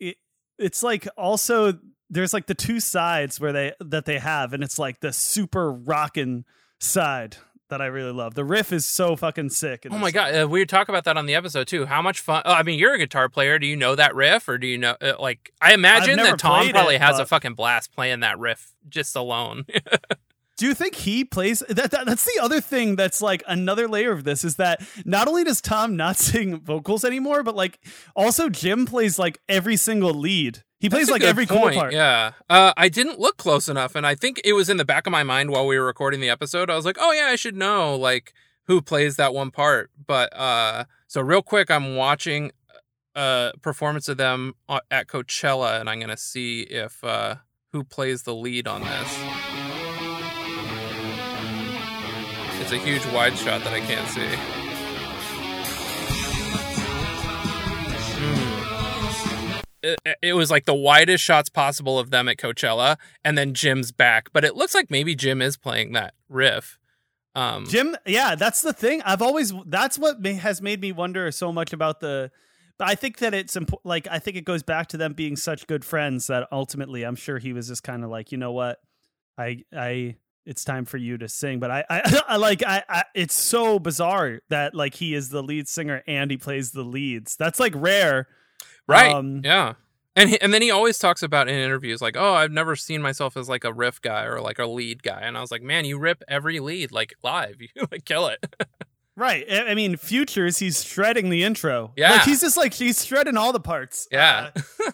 [0.00, 0.16] it.
[0.58, 1.78] It's like also
[2.14, 5.72] there's like the two sides where they that they have, and it's like the super
[5.72, 6.44] rockin'
[6.78, 7.36] side
[7.68, 8.34] that I really love.
[8.34, 9.86] The riff is so fucking sick.
[9.90, 11.86] Oh my god, uh, we talk about that on the episode too.
[11.86, 12.42] How much fun?
[12.44, 13.58] Oh, I mean, you're a guitar player.
[13.58, 14.96] Do you know that riff, or do you know?
[15.00, 18.72] Uh, like, I imagine that Tom probably it, has a fucking blast playing that riff
[18.88, 19.66] just alone.
[20.56, 22.06] Do you think he plays that, that?
[22.06, 25.60] That's the other thing that's like another layer of this is that not only does
[25.60, 27.80] Tom not sing vocals anymore, but like
[28.14, 30.62] also Jim plays like every single lead.
[30.84, 31.94] He plays like every point, part.
[31.94, 32.32] Yeah.
[32.50, 35.12] Uh, I didn't look close enough, and I think it was in the back of
[35.12, 36.68] my mind while we were recording the episode.
[36.68, 38.34] I was like, oh yeah, I should know like
[38.64, 39.90] who plays that one part.
[40.06, 42.52] But uh, so real quick, I'm watching
[43.14, 47.36] a performance of them uh, at Coachella, and I'm gonna see if uh,
[47.72, 49.18] who plays the lead on this.
[52.60, 54.63] It's a huge wide shot that I can't see.
[59.84, 63.92] It, it was like the widest shots possible of them at Coachella, and then Jim's
[63.92, 64.30] back.
[64.32, 66.78] But it looks like maybe Jim is playing that riff.
[67.34, 69.02] Um, Jim, yeah, that's the thing.
[69.02, 72.30] I've always that's what has made me wonder so much about the.
[72.78, 73.86] But I think that it's important.
[73.86, 77.16] Like I think it goes back to them being such good friends that ultimately, I'm
[77.16, 78.78] sure he was just kind of like, you know what,
[79.36, 80.16] I I
[80.46, 81.58] it's time for you to sing.
[81.58, 85.42] But I I, I like I, I it's so bizarre that like he is the
[85.42, 87.36] lead singer and he plays the leads.
[87.36, 88.28] That's like rare.
[88.86, 89.12] Right.
[89.12, 89.74] Um, yeah.
[90.16, 93.02] And he, and then he always talks about in interviews like, "Oh, I've never seen
[93.02, 95.62] myself as like a riff guy or like a lead guy." And I was like,
[95.62, 97.56] "Man, you rip every lead like live.
[97.60, 98.44] You like kill it."
[99.16, 99.46] Right.
[99.48, 100.58] I mean, futures.
[100.58, 101.92] He's shredding the intro.
[101.96, 102.10] Yeah.
[102.10, 104.08] Like he's just like he's shredding all the parts.
[104.10, 104.50] yeah.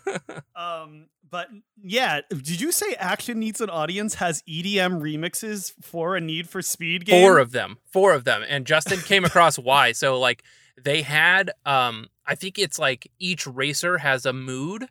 [0.07, 1.07] Uh, um.
[1.31, 1.49] But
[1.81, 6.61] yeah, did you say Action Needs an Audience has EDM remixes for a Need for
[6.61, 7.23] Speed game?
[7.23, 7.79] Four of them.
[7.87, 8.45] Four of them.
[8.47, 9.93] And Justin came across why.
[9.93, 10.43] So like
[10.83, 14.87] they had um I think it's like each racer has a mood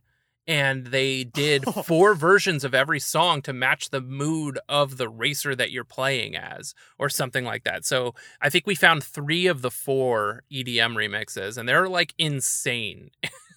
[0.45, 5.55] and they did four versions of every song to match the mood of the racer
[5.55, 7.85] that you're playing as or something like that.
[7.85, 13.09] So I think we found 3 of the 4 EDM remixes and they're like insane.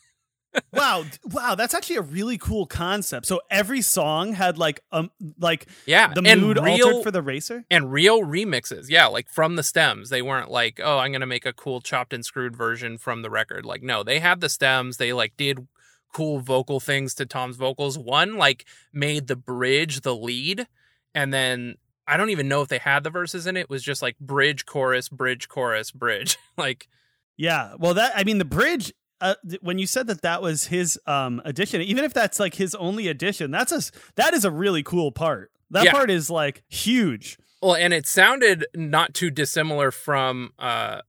[0.73, 3.27] wow, wow, that's actually a really cool concept.
[3.27, 7.65] So every song had like um like Yeah, the mood real- altered for the racer.
[7.71, 11.47] and real remixes yeah like from the stems they weren't like oh i'm gonna make
[11.47, 14.97] a cool chopped and screwed version from the record like no they had the stems
[14.97, 15.67] they like did
[16.13, 20.67] cool vocal things to tom's vocals one like made the bridge the lead
[21.15, 21.77] and then
[22.07, 24.19] i don't even know if they had the verses in it, it was just like
[24.19, 26.89] bridge chorus bridge chorus bridge like
[27.37, 27.75] Yeah.
[27.79, 28.93] Well, that I mean the bridge.
[29.23, 32.55] Uh, th- when you said that that was his um addition, even if that's like
[32.57, 33.81] his only addition, that's a
[34.17, 35.51] that is a really cool part.
[35.71, 35.93] That Yeah.
[35.93, 37.39] part is like huge.
[37.63, 41.01] Well, and it sounded not too dissimilar from uh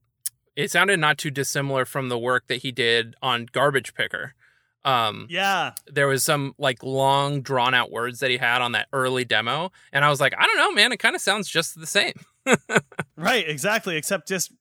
[0.56, 4.34] it sounded not too dissimilar from the work that he did on Garbage Picker.
[4.84, 5.72] Um Yeah.
[5.86, 9.72] there was some like long drawn out words that he had on that early demo
[9.92, 12.14] and I was like, I don't know, man, it kind of sounds just the same.
[13.16, 13.96] Right, exactly.
[13.96, 14.52] Except just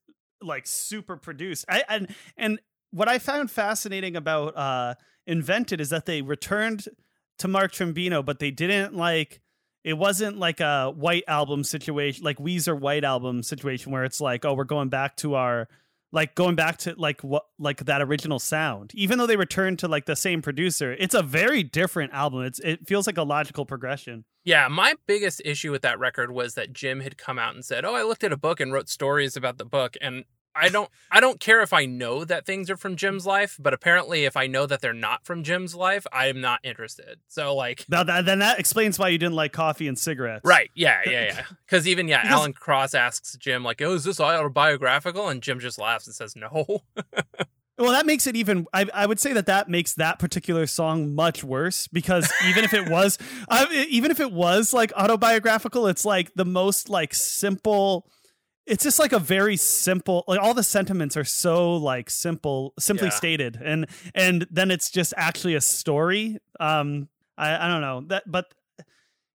[0.41, 1.65] like super produced.
[1.69, 2.59] I and and
[2.93, 4.95] what I found fascinating about uh
[5.25, 6.85] Invented is that they returned
[7.39, 9.41] to Mark Trombino, but they didn't like
[9.83, 14.45] it wasn't like a white album situation, like Weezer white album situation where it's like,
[14.45, 15.67] oh, we're going back to our
[16.11, 18.91] like going back to like what like that original sound.
[18.93, 22.43] Even though they returned to like the same producer, it's a very different album.
[22.43, 24.25] It's it feels like a logical progression.
[24.45, 27.83] Yeah, my biggest issue with that record was that Jim had come out and said,
[27.83, 30.25] "Oh, I looked at a book and wrote stories about the book." And
[30.55, 33.73] I don't I don't care if I know that things are from Jim's life, but
[33.73, 37.19] apparently if I know that they're not from Jim's life, I'm not interested.
[37.27, 40.41] So like Now that, then that explains why you didn't like coffee and cigarettes.
[40.45, 40.69] Right.
[40.75, 40.99] Yeah.
[41.05, 41.11] Yeah.
[41.23, 41.41] Yeah.
[41.65, 45.59] Because even yeah, Because- Alan Cross asks Jim like, "Oh, is this autobiographical?" And Jim
[45.59, 46.81] just laughs and says, "No."
[47.75, 48.67] Well, that makes it even.
[48.71, 52.73] I, I would say that that makes that particular song much worse because even if
[52.73, 53.17] it was,
[53.49, 58.05] I, even if it was like autobiographical, it's like the most like simple.
[58.65, 60.23] It's just like a very simple.
[60.27, 63.13] Like all the sentiments are so like simple, simply Yeah.
[63.13, 66.37] stated, and and then it's just actually a story.
[66.59, 68.53] Um, I I don't know that, but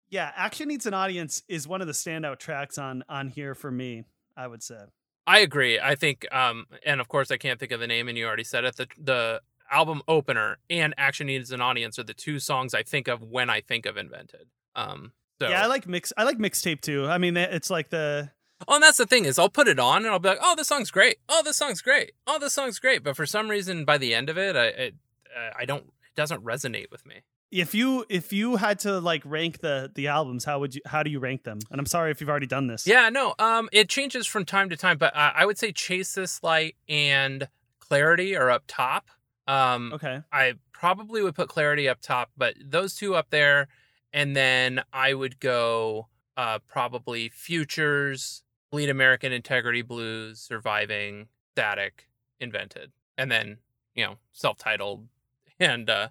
[0.10, 3.72] yeah, action needs an audience is one of the standout tracks on on here for
[3.72, 4.04] me.
[4.36, 4.78] I would say.
[5.26, 5.80] I agree.
[5.80, 8.44] I think, um, and of course, I can't think of the name, and you already
[8.44, 8.76] said it.
[8.76, 9.42] The the
[9.72, 13.50] album opener and Action Needs an Audience are the two songs I think of when
[13.50, 14.48] I think of Invented.
[14.76, 16.12] Um, so Yeah, I like mix.
[16.18, 17.08] I like mixtape too.
[17.08, 18.32] I mean, it's like the
[18.68, 20.56] Oh, and that's the thing is, I'll put it on and I'll be like, "Oh,
[20.56, 21.18] this song's great.
[21.30, 22.14] Oh, this song's great.
[22.28, 24.96] Oh, this song's great." But for some reason, by the end of it, I it,
[25.36, 25.84] uh, I don't.
[25.84, 27.22] It doesn't resonate with me.
[27.52, 31.04] if you if you had to like rank the the albums, how would you how
[31.04, 31.60] do you rank them?
[31.72, 32.86] And I'm sorry if you've already done this.
[32.88, 36.14] Yeah, no, um, it changes from time to time, but uh, I would say Chase
[36.14, 37.48] This Light and
[37.80, 39.08] Clarity are up top.
[39.48, 40.22] Um, Okay.
[40.32, 43.68] I probably would put Clarity up top, but those two up there,
[44.12, 46.08] and then I would go
[46.38, 52.10] uh, probably Futures, Bleed American Integrity Blues, Surviving, Static,
[52.40, 53.60] Invented, and then
[53.94, 55.08] you know self-titled
[55.60, 56.08] and uh,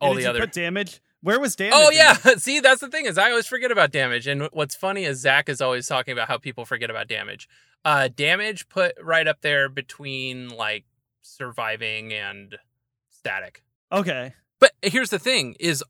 [0.00, 0.38] all And the other.
[0.38, 1.00] put damage.
[1.22, 1.74] Where was damage?
[1.74, 5.06] Oh yeah, see that's the thing is I always forget about damage, and what's funny
[5.06, 7.48] is Zach is always talking about how people forget about damage.
[7.84, 10.84] Uh, damage put right up there between like
[11.22, 12.58] surviving and
[13.10, 13.64] static.
[13.90, 14.34] Okay.
[14.60, 15.82] But here's the thing: is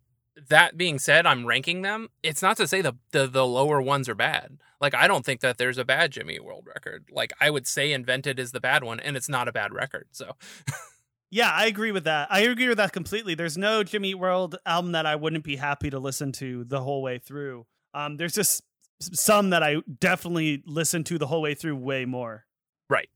[0.48, 2.09] that being said, I'm ranking them.
[2.22, 4.56] It's not to say the the, the lower ones are bad.
[4.80, 7.06] Like I don't think that there's a bad Jimmy World record.
[7.10, 10.09] Like I would say Invented is the bad one, and it's not a bad record.
[10.12, 10.36] So
[11.30, 12.28] Yeah, I agree with that.
[12.30, 13.34] I agree with that completely.
[13.34, 17.02] There's no Jimmy World album that I wouldn't be happy to listen to the whole
[17.02, 17.66] way through.
[17.92, 18.62] Um, there's just
[19.00, 22.46] some that I definitely listen to the whole way through way more.
[22.88, 23.10] Right.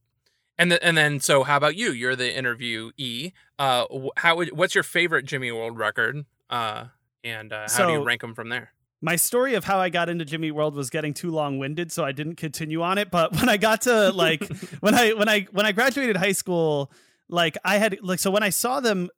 [0.59, 1.91] And the, and then so how about you?
[1.91, 3.33] You're the interviewee.
[3.57, 3.85] Uh,
[4.17, 6.25] how would what's your favorite Jimmy World record?
[6.49, 6.85] Uh,
[7.23, 8.73] and uh, how do you rank them from there?
[9.03, 12.13] My story of how I got into Jimmy World was getting too long-winded, so I
[12.13, 13.11] didn't continue on it.
[13.11, 14.47] But when I got to like
[14.79, 16.89] when I when I when I graduated high school,
[17.27, 19.09] like I had like so when I saw them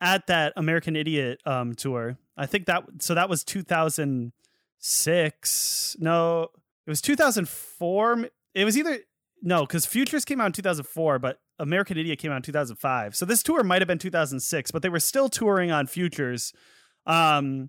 [0.00, 5.96] at that American Idiot um tour, I think that so that was 2006.
[6.00, 6.48] No,
[6.86, 8.30] it was 2004.
[8.54, 9.00] It was either
[9.42, 13.14] no, because Futures came out in 2004, but American Idiot came out in 2005.
[13.14, 16.54] So this tour might have been 2006, but they were still touring on Futures.
[17.06, 17.68] Um,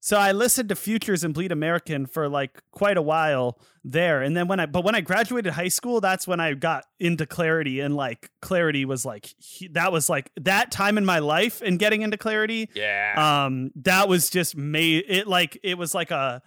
[0.00, 4.36] so I listened to Futures and Bleed American for like quite a while there, and
[4.36, 7.80] then when I but when I graduated high school, that's when I got into Clarity,
[7.80, 11.78] and like Clarity was like he- that was like that time in my life and
[11.78, 13.44] getting into Clarity Yeah.
[13.44, 16.42] um that was just made it like it was like a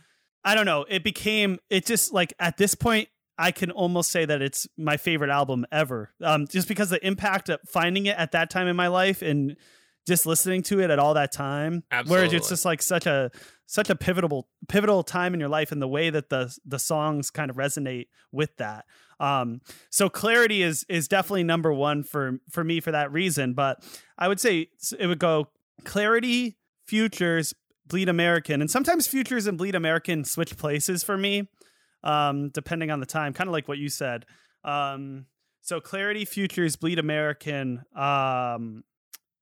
[0.45, 0.85] i don't know.
[0.88, 4.95] It became it just like at this point i can almost say that it's my
[4.97, 6.11] favorite album ever.
[6.21, 9.55] Um just because the impact of finding it at that time in my life and
[10.07, 11.84] just listening to it at all that time.
[12.09, 13.31] Where it's just like such a
[13.67, 17.30] such a pivotal pivotal time in your life and the way that the the songs
[17.30, 18.85] kind of resonate with that.
[19.19, 19.61] Um
[19.91, 23.53] so clarity is is definitely number one for for me for that reason.
[23.53, 23.84] But
[24.17, 25.49] i would say it would go
[25.85, 26.57] clarity
[26.88, 27.53] futures
[27.85, 28.61] bleed american.
[28.61, 31.47] And sometimes futures and bleed american switch places for me
[32.03, 34.26] um depending on the time kind of like what you said.
[34.63, 35.26] Um
[35.61, 38.84] so clarity futures bleed american um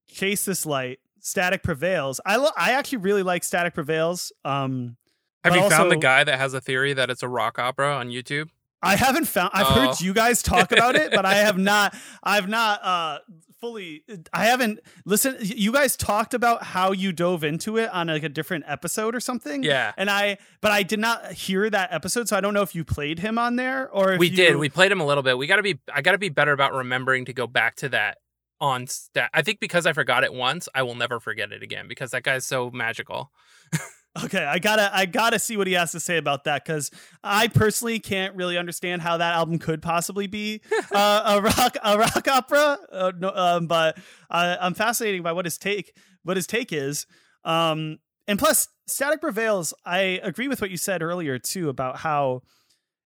[0.08, 4.96] chase this light static prevails i lo- i actually really like static prevails um
[5.44, 8.10] Have you found the guy that has a theory that it's a rock opera on
[8.10, 8.50] YouTube?
[8.84, 9.50] I haven't found.
[9.54, 9.72] I've Oh.
[9.88, 11.96] heard you guys talk about it, but I have not.
[12.22, 13.20] I've not uh
[13.60, 14.04] fully.
[14.34, 15.38] I haven't listened.
[15.42, 19.20] You guys talked about how you dove into it on like a different episode or
[19.20, 19.64] something.
[19.64, 19.94] Yeah.
[19.98, 22.84] and I, but I did not hear that episode, so I don't know if you
[22.84, 24.58] played him on there or if we you- did.
[24.58, 25.38] We played him a little bit.
[25.40, 25.80] We got to be.
[25.94, 28.18] I got to be better about remembering to go back to that
[28.60, 29.30] on stat.
[29.34, 32.24] I think because I forgot it once, I will never forget it again because that
[32.24, 33.32] guy's so magical.
[34.24, 36.90] Okay, I gotta I gotta see what he has to say about that because
[37.24, 40.62] I personally can't really understand how that album could possibly be
[40.92, 42.80] uh, a rock a rock opera.
[42.92, 43.98] Uh, no, um, but
[44.30, 47.06] I, I'm fascinated by what his take what his take is.
[47.44, 49.74] Um, and plus, Static Prevails.
[49.86, 52.42] I agree with what you said earlier too about how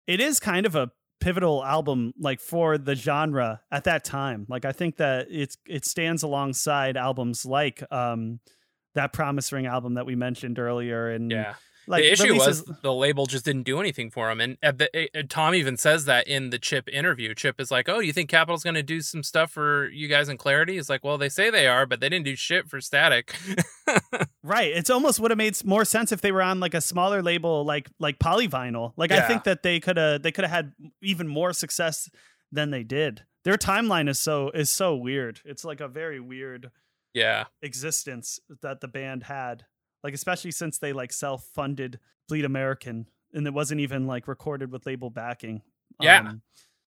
[0.05, 4.45] it is kind of a pivotal album like for the genre at that time.
[4.49, 8.39] Like I think that it's it stands alongside albums like um
[8.95, 11.53] that Promise Ring album that we mentioned earlier and Yeah.
[11.89, 15.09] Like the issue was the label just didn't do anything for him, and uh, the,
[15.17, 17.33] uh, Tom even says that in the Chip interview.
[17.33, 20.29] Chip is like, "Oh, you think Capitol's going to do some stuff for you guys
[20.29, 22.79] in Clarity?" He's like, "Well, they say they are, but they didn't do shit for
[22.79, 23.35] Static."
[24.43, 24.71] Right.
[24.71, 27.63] It's almost would have made more sense if they were on like a smaller label
[27.65, 28.93] like like Polyvinyl.
[28.95, 32.09] Like I think that they could have they could have had even more success
[32.51, 33.23] than they did.
[33.43, 35.41] Their timeline is so is so weird.
[35.45, 36.71] It's like a very weird
[37.13, 39.65] yeah, existence that the band had.
[40.03, 44.85] Like especially since they like self-funded Bleed American and it wasn't even like recorded with
[44.85, 45.61] label backing.
[45.99, 46.19] Yeah.
[46.19, 46.41] Um,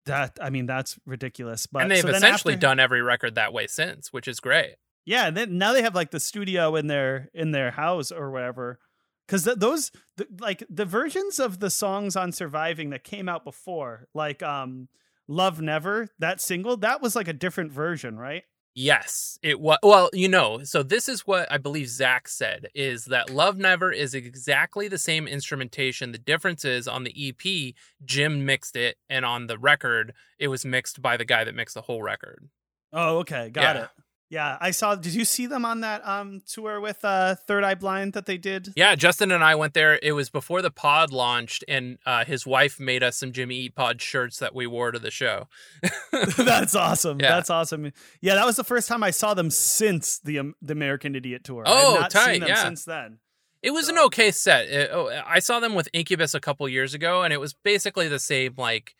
[0.05, 1.67] that I mean that's ridiculous.
[1.67, 4.75] But and they've so essentially after- done every record that way since, which is great.
[5.05, 8.31] Yeah, and then now they have like the studio in their in their house or
[8.31, 8.79] whatever.
[9.27, 13.43] Because th- those th- like the versions of the songs on Surviving that came out
[13.43, 14.87] before, like um
[15.27, 18.43] Love Never, that single, that was like a different version, right?
[18.77, 19.77] Yes, it was.
[19.81, 23.89] Well, you know, so this is what I believe Zach said is that Love Never
[23.89, 26.11] is exactly the same instrumentation.
[26.11, 27.73] The difference is on the EP,
[28.03, 31.75] Jim mixed it, and on the record, it was mixed by the guy that mixed
[31.75, 32.49] the whole record.
[32.91, 33.83] Oh, okay, got Yeah.
[33.83, 33.89] it.
[34.35, 34.95] Yeah, I saw.
[34.95, 38.37] Did you see them on that um tour with uh Third Eye Blind that they
[38.37, 38.73] did?
[38.75, 39.97] Yeah, Justin and I went there.
[40.03, 43.75] It was before the pod launched, and uh, his wife made us some Jimmy Eat
[43.75, 45.47] Pod shirts that we wore to the show.
[46.37, 47.21] That's awesome.
[47.21, 47.29] Yeah.
[47.29, 47.93] That's awesome.
[48.19, 51.45] Yeah, that was the first time I saw them since the um, the American Idiot
[51.45, 51.63] tour.
[51.65, 52.63] Oh, I've not tight, seen them yeah.
[52.63, 53.19] since then.
[53.63, 54.65] It was an okay set.
[54.65, 58.09] It- oh, I saw them with Incubus a couple years ago, and it was basically
[58.09, 58.95] the same like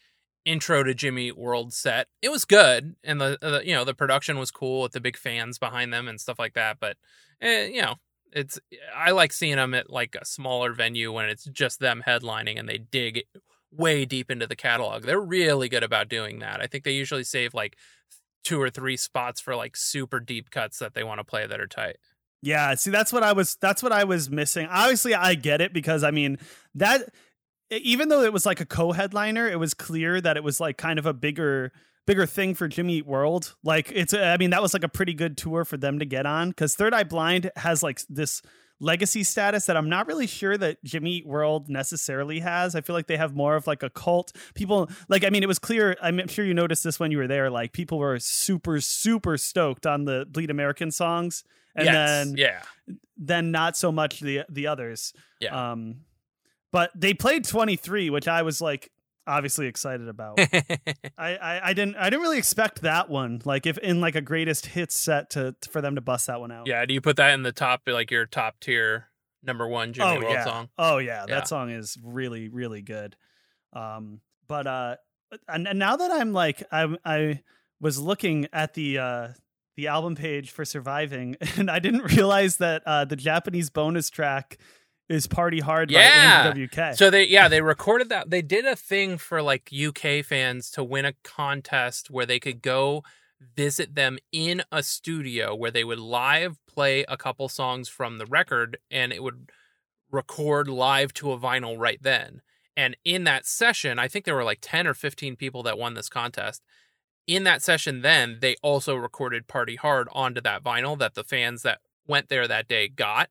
[0.46, 2.08] intro to Jimmy World set.
[2.22, 5.18] It was good, and the, the you know the production was cool with the big
[5.18, 6.78] fans behind them and stuff like that.
[6.80, 6.98] But
[7.42, 7.96] eh, you know,
[8.32, 8.60] it's
[8.96, 12.70] I like seeing them at like a smaller venue when it's just them headlining and
[12.70, 13.24] they dig
[13.72, 15.04] way deep into the catalog.
[15.04, 16.62] They're really good about doing that.
[16.62, 17.78] I think they usually save like
[18.44, 21.60] two or three spots for like super deep cuts that they want to play that
[21.60, 21.98] are tight.
[22.42, 24.68] Yeah, see that's what I was that's what I was missing.
[24.70, 26.38] Obviously I get it because I mean
[26.76, 27.10] that
[27.70, 31.00] even though it was like a co-headliner, it was clear that it was like kind
[31.00, 31.72] of a bigger
[32.06, 33.56] bigger thing for Jimmy Eat World.
[33.64, 36.26] Like it's I mean that was like a pretty good tour for them to get
[36.26, 38.42] on cuz Third Eye Blind has like this
[38.80, 42.76] legacy status that I'm not really sure that Jimmy Eat World necessarily has.
[42.76, 44.36] I feel like they have more of like a cult.
[44.54, 47.28] People like I mean it was clear I'm sure you noticed this when you were
[47.28, 51.44] there like people were super super stoked on the Bleed American songs
[51.76, 51.94] and yes.
[51.96, 52.62] then yeah.
[53.18, 55.14] then not so much the the others.
[55.40, 55.72] Yeah.
[55.72, 56.02] Um
[56.76, 58.92] but they played 23, which I was like
[59.26, 60.38] obviously excited about.
[61.18, 63.42] I, I I didn't I didn't really expect that one.
[63.46, 66.52] Like if in like a greatest hits set to for them to bust that one
[66.52, 66.68] out.
[66.68, 69.08] Yeah, do you put that in the top, like your top tier
[69.42, 70.44] number one Jimmy oh World yeah.
[70.44, 70.70] song?
[70.78, 71.36] Oh yeah, Yeah.
[71.36, 73.16] that song is really really good.
[73.72, 74.96] Um, but uh,
[75.48, 77.42] and, and now that I'm like I I
[77.80, 79.28] was looking at the uh
[79.78, 84.58] the album page for Surviving, and I didn't realize that uh the Japanese bonus track
[85.10, 86.52] is Party Hard Yeah.
[86.52, 86.96] by NWK.
[86.96, 88.30] So they, yeah, they recorded that.
[88.30, 92.62] They did a thing for like UK fans to win a contest where they could
[92.62, 93.04] go
[93.56, 98.26] visit them in a studio where they would live play a couple songs from the
[98.26, 99.50] record and it would
[100.12, 102.42] record live to a vinyl right then.
[102.78, 105.94] And in that session, I think there were like 10 or 15 people that won
[105.94, 106.64] this contest.
[107.28, 111.62] In that session, then they also recorded Party Hard onto that vinyl that the fans
[111.64, 113.30] that went there that day got.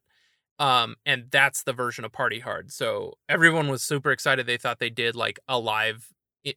[0.58, 2.70] Um, and that's the version of Party Hard.
[2.72, 4.46] So everyone was super excited.
[4.46, 6.08] They thought they did like a live,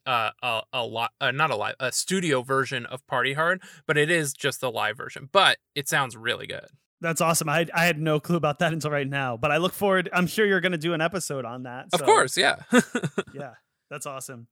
[0.06, 3.98] uh, a, a lot, uh, not a live, a studio version of Party Hard, but
[3.98, 5.30] it is just the live version.
[5.32, 6.68] But it sounds really good.
[7.00, 7.48] That's awesome.
[7.48, 10.10] I I had no clue about that until right now, but I look forward.
[10.14, 11.88] I'm sure you're going to do an episode on that.
[11.94, 12.58] Of course, yeah.
[13.34, 13.54] yeah,
[13.90, 14.48] that's awesome.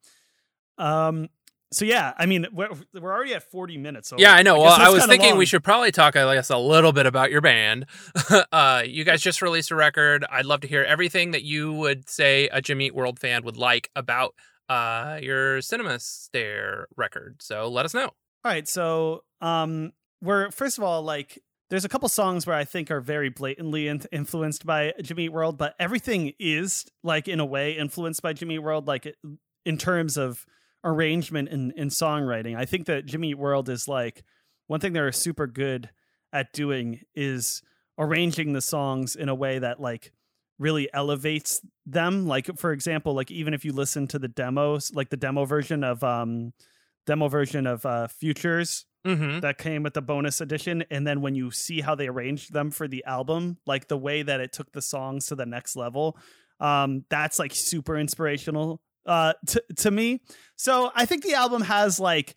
[0.78, 1.30] Um,
[1.76, 4.08] so yeah, I mean, we're, we're already at 40 minutes.
[4.08, 4.56] So yeah, I know.
[4.56, 5.38] guess Well, I was thinking long.
[5.38, 7.86] we should probably talk, I guess, a little bit about your band.
[8.52, 10.26] uh, you guys just released a record.
[10.32, 13.58] I'd love to hear everything that you would say a Jimmy Eat World fan would
[13.58, 14.36] like about
[14.70, 17.42] uh, your Cinema Stare record.
[17.42, 18.06] So let us know.
[18.06, 22.64] All right, so um, we're first of all like there's a couple songs where I
[22.64, 27.40] think are very blatantly in- influenced by Jimmy Eat World, but everything is like in
[27.40, 29.14] a way influenced by Jimmy Eat World, like
[29.66, 30.46] in terms of
[30.86, 32.56] arrangement and, and songwriting.
[32.56, 34.24] I think that Jimmy Eat World is like
[34.68, 35.90] one thing they're super good
[36.32, 37.62] at doing is
[37.98, 40.14] arranging the songs in a way that like
[40.60, 42.28] really elevates them.
[42.28, 45.84] Like for example, like even if you listen to the demos, like the demo version
[45.84, 46.54] of um
[47.06, 49.42] demo version of uh Futures Mm-hmm.
[49.42, 52.72] that came with the bonus edition and then when you see how they arranged them
[52.72, 56.18] for the album like the way that it took the songs to the next level
[56.60, 60.20] um that's like super inspirational uh to, to me
[60.56, 62.36] so i think the album has like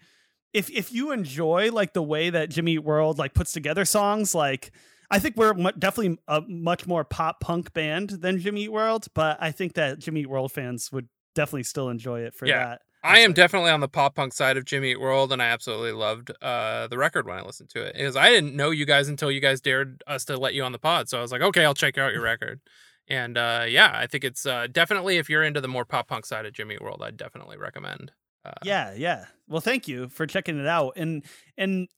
[0.53, 4.35] if if you enjoy like the way that jimmy Eat world like puts together songs
[4.35, 4.71] like
[5.11, 9.07] i think we're mu- definitely a much more pop punk band than jimmy Eat world
[9.15, 12.65] but i think that jimmy Eat world fans would definitely still enjoy it for Yeah.
[12.65, 15.47] that I am definitely on the pop punk side of Jimmy Eat World, and I
[15.47, 17.95] absolutely loved uh, the record when I listened to it.
[17.95, 20.73] Because I didn't know you guys until you guys dared us to let you on
[20.73, 21.09] the pod.
[21.09, 22.61] So I was like, okay, I'll check out your record.
[23.09, 26.27] And uh, yeah, I think it's uh, definitely if you're into the more pop punk
[26.27, 28.13] side of Jimmy World, I'd definitely recommend.
[28.45, 31.25] Uh, yeah yeah well thank you for checking it out and
[31.59, 31.89] and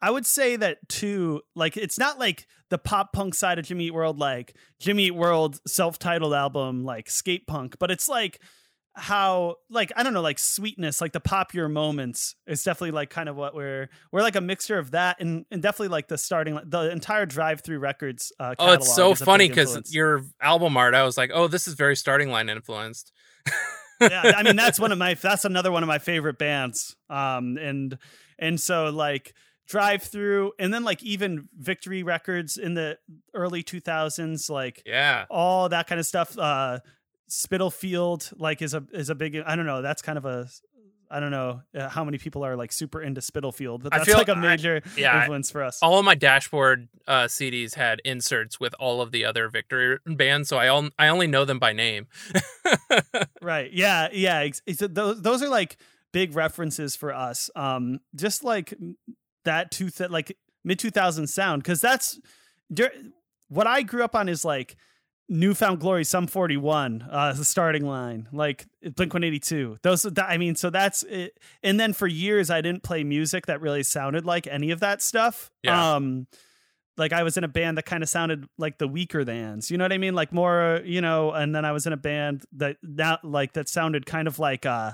[0.00, 3.90] i would say that too like it's not like the pop punk side of jimmy
[3.90, 8.40] world like jimmy world self-titled album like skate punk but it's like
[8.96, 13.28] how like i don't know like sweetness like the popular moments is definitely like kind
[13.28, 16.58] of what we're we're like a mixture of that and, and definitely like the starting
[16.66, 20.76] the entire Drive-Thru records uh Oh, it's so catalog is a funny because your album
[20.76, 23.12] art, I was like, oh, this is very starting line influenced.
[24.00, 26.96] yeah, I mean that's one of my that's another one of my favorite bands.
[27.08, 27.96] Um and
[28.40, 29.34] and so like
[29.68, 32.98] Drive-Thru and then like even victory records in the
[33.34, 35.26] early 2000s like Yeah.
[35.30, 36.80] all that kind of stuff uh
[37.30, 40.48] Spitalfield like is a is a big I don't know that's kind of a
[41.12, 44.08] I don't know uh, how many people are like super into Spitalfield, but I that's
[44.08, 45.80] feel- like a major yeah, influence for us.
[45.82, 50.48] all of my dashboard uh, CDs had inserts with all of the other Victory bands,
[50.48, 52.06] so I all, I only know them by name.
[53.42, 55.76] right yeah yeah ex- it's, those, those are like
[56.12, 58.74] big references for us um just like
[59.44, 62.20] that two th- like mid 2000s sound because that's
[63.48, 64.76] what i grew up on is like
[65.32, 70.56] newfound glory sum 41 uh the starting line like blink 182 those that, i mean
[70.56, 74.48] so that's it and then for years i didn't play music that really sounded like
[74.48, 75.94] any of that stuff Yeah.
[75.94, 76.26] um
[76.96, 79.84] like I was in a band that kind of sounded like the Weakerthans, you know
[79.84, 80.14] what I mean?
[80.14, 83.70] Like more, you know, and then I was in a band that that like that
[83.70, 84.92] sounded kind of like uh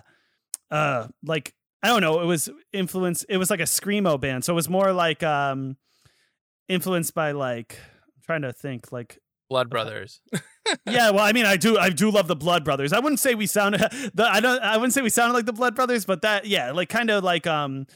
[0.71, 4.45] uh like I don't know, it was influenced it was like a screamo band.
[4.45, 5.79] So it was more like um
[6.69, 7.77] influenced by like
[8.15, 9.19] I'm trying to think like
[9.49, 10.21] Blood Brothers.
[10.87, 12.93] yeah, well, I mean, I do, I do love the Blood Brothers.
[12.93, 13.81] I wouldn't say we sounded,
[14.15, 16.73] the, I don't, I wouldn't say we sounded like the Blood Brothers, but that, yeah,
[16.73, 17.87] like kind of like, um,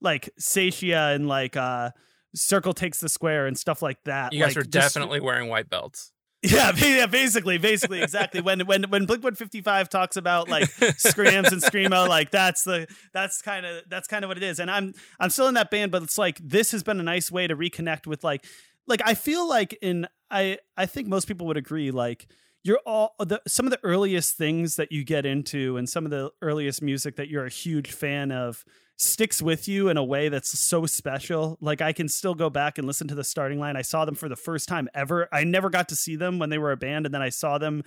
[0.00, 1.90] like Saetia and like, uh,
[2.34, 4.32] Circle takes the square and stuff like that.
[4.32, 6.12] You guys like, were just- definitely wearing white belts.
[6.42, 8.40] yeah, yeah, basically, basically, exactly.
[8.40, 12.62] When when when Blink One Fifty Five talks about like screams and screamo, like that's
[12.62, 14.60] the that's kind of that's kind of what it is.
[14.60, 17.32] And I'm I'm still in that band, but it's like this has been a nice
[17.32, 18.44] way to reconnect with like
[18.86, 22.26] like I feel like in I I think most people would agree like
[22.64, 26.10] you're all the some of the earliest things that you get into and some of
[26.10, 28.64] the earliest music that you're a huge fan of
[28.96, 31.58] sticks with you in a way that's so special.
[31.60, 33.76] Like I can still go back and listen to the starting line.
[33.76, 35.28] I saw them for the first time ever.
[35.30, 37.58] I never got to see them when they were a band and then I saw
[37.58, 37.82] them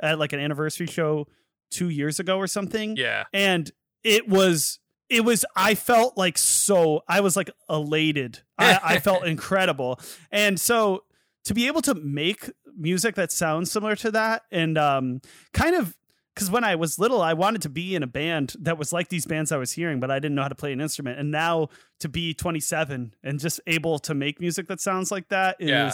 [0.00, 1.28] at like an anniversary show
[1.70, 2.96] 2 years ago or something.
[2.96, 3.24] Yeah.
[3.32, 3.70] And
[4.02, 8.40] it was it was I felt like so I was like elated.
[8.58, 10.00] I, I felt incredible.
[10.30, 11.04] And so
[11.44, 15.20] to be able to make music that sounds similar to that and um
[15.52, 15.96] kind of
[16.34, 19.08] because when I was little, I wanted to be in a band that was like
[19.08, 21.20] these bands I was hearing, but I didn't know how to play an instrument.
[21.20, 21.68] And now
[22.00, 25.92] to be 27 and just able to make music that sounds like that is Yeah.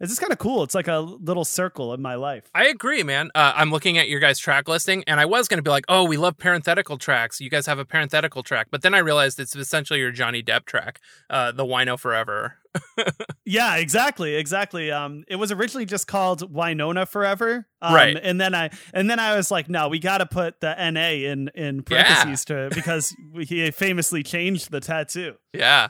[0.00, 0.62] It's just kind of cool.
[0.62, 2.50] It's like a little circle in my life.
[2.54, 3.30] I agree, man.
[3.34, 5.84] Uh, I'm looking at your guys' track listing, and I was going to be like,
[5.88, 7.40] "Oh, we love parenthetical tracks.
[7.40, 10.64] You guys have a parenthetical track," but then I realized it's essentially your Johnny Depp
[10.66, 12.58] track, uh, "The Wino Forever."
[13.44, 14.90] Yeah, exactly, exactly.
[14.92, 18.18] Um, it was originally just called Winona Forever, um, Right.
[18.22, 21.24] And then I and then I was like, no, we got to put the N.A.
[21.24, 25.36] in in parentheses to because he famously changed the tattoo.
[25.54, 25.88] Yeah.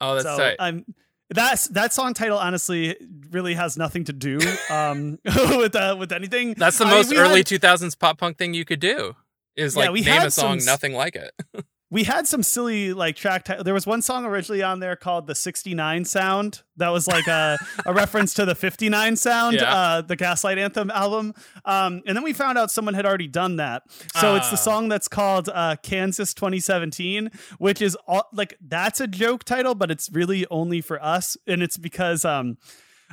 [0.00, 0.56] Oh, that's so tight.
[0.60, 0.84] I'm
[1.32, 2.96] that's that song title honestly
[3.30, 4.38] really has nothing to do
[4.70, 6.54] um with uh, with anything.
[6.54, 9.16] That's the I- most we early 2000s pop punk thing you could do.
[9.54, 11.32] Is like name a song some nothing like it.
[11.92, 15.26] we had some silly like track ti- there was one song originally on there called
[15.26, 16.62] the 69 sound.
[16.78, 19.74] That was like a, a reference to the 59 sound Yeah.
[19.74, 21.34] uh the gaslight anthem album.
[21.66, 23.82] Um and then we found out someone had already done that.
[24.20, 24.68] So it's the Ah.
[24.70, 29.90] song that's called uh kansas 2017 which is all like that's a joke title but
[29.90, 31.36] it's really only for us.
[31.46, 32.56] And it's because um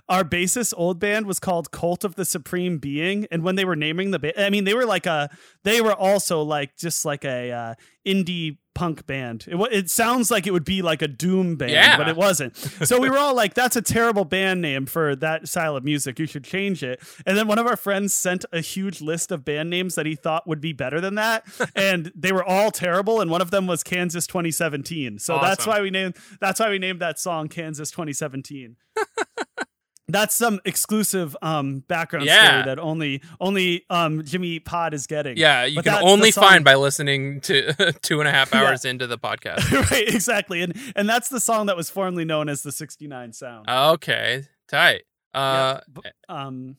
[0.08, 3.76] our bassist old band was called Cult of the Supreme Being, and when they were
[3.76, 5.30] naming the band, I mean, they were like a,
[5.64, 7.74] they were also like just like a uh,
[8.08, 9.46] indie punk band.
[9.48, 11.98] It, it sounds like it would be like a doom band, Yeah.
[11.98, 12.56] but it wasn't.
[12.56, 16.18] So we were all like, "That's a terrible band name for that style of music.
[16.18, 19.44] You should change it." And then one of our friends sent a huge list of
[19.44, 23.20] band names that he thought would be better than that, and they were all terrible.
[23.20, 25.20] And one of them was Kansas 2017.
[25.20, 28.78] So that's why we named that's why we named that song Kansas 2017
[30.12, 32.48] that's some exclusive um background Yeah.
[32.50, 35.38] story that only only um Jimmy Pod is getting.
[35.38, 38.64] yeah, you But can only song- find by listening to two and a half Yeah.
[38.66, 39.72] hours into the podcast.
[39.92, 40.62] right, exactly.
[40.62, 43.70] And and that's the song that was formerly known as the 69 sound.
[43.70, 45.04] okay, tight.
[45.34, 46.78] Uh, B- um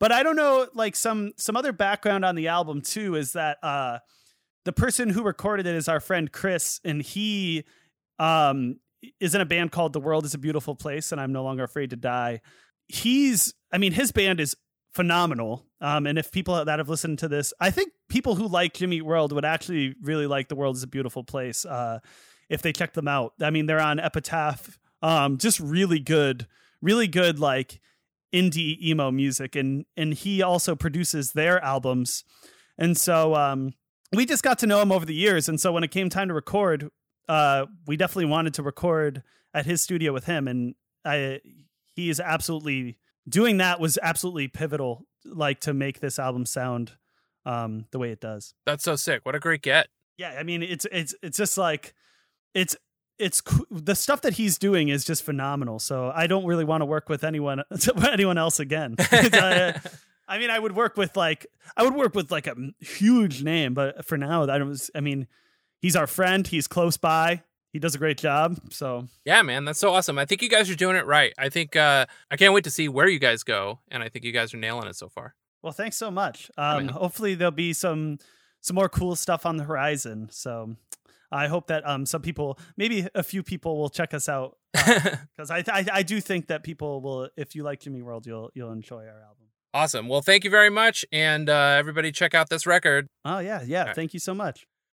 [0.00, 3.58] but I don't know like some some other background on the album too is that
[3.62, 3.98] uh
[4.64, 7.64] the person who recorded it is our friend Chris and he
[8.18, 8.76] um
[9.20, 11.64] is in a band called The World is a Beautiful Place and I'm No Longer
[11.64, 12.40] Afraid to Die.
[12.92, 14.54] He's I mean his band is
[14.92, 15.64] phenomenal.
[15.80, 19.00] Um and if people that have listened to this, I think people who like Jimmy
[19.00, 22.00] World would actually really like The World is a Beautiful Place uh
[22.50, 23.32] if they check them out.
[23.40, 24.78] I mean they're on Epitaph.
[25.00, 26.46] Um just really good
[26.82, 27.80] really good like
[28.34, 29.56] indie emo music.
[29.56, 32.24] And and he also produces their albums.
[32.76, 33.72] And so um
[34.14, 35.48] we just got to know him over the years.
[35.48, 36.90] And so when it came time to record
[37.26, 39.22] uh we definitely wanted to record
[39.54, 40.46] at his studio with him.
[40.46, 40.74] And
[41.06, 41.40] i
[41.94, 42.98] he is absolutely
[43.28, 46.92] doing that was absolutely pivotal like to make this album sound
[47.46, 49.24] um the way it does that's so sick.
[49.24, 49.88] What a great get.
[50.16, 51.94] yeah i mean it's it's it's just like
[52.54, 52.76] it's
[53.18, 56.86] it's the stuff that he's doing is just phenomenal so i don't really want to
[56.86, 57.62] work with anyone
[58.10, 59.80] anyone else again I,
[60.26, 61.46] I mean i would work with like
[61.76, 65.28] i would work with like a huge name but for now i don't i mean
[65.82, 66.46] he's our friend.
[66.46, 67.42] He's close by.
[67.72, 68.58] He does a great job.
[68.70, 70.18] So Yeah, man, that's so awesome.
[70.18, 71.32] I think you guys are doing it right.
[71.38, 74.24] I think uh, I can't wait to see where you guys go, and I think
[74.24, 75.34] you guys are nailing it so far.
[75.62, 76.50] well, thanks so much.
[76.58, 78.18] Um, hopefully there'll be some
[78.60, 80.28] some more cool stuff on the horizon.
[80.30, 80.76] So
[81.30, 85.50] I hope that um some people, maybe a few people, will check us out because
[85.50, 87.30] I, I I do think that people will.
[87.36, 89.46] If you like Jimmy World, you'll you'll enjoy our album.
[89.72, 90.08] awesome.
[90.08, 93.06] Well, thank you very much, and uh, everybody check out this record.
[93.24, 93.84] Oh yeah, yeah.
[93.86, 93.96] right.
[93.96, 94.66] Thank you so much.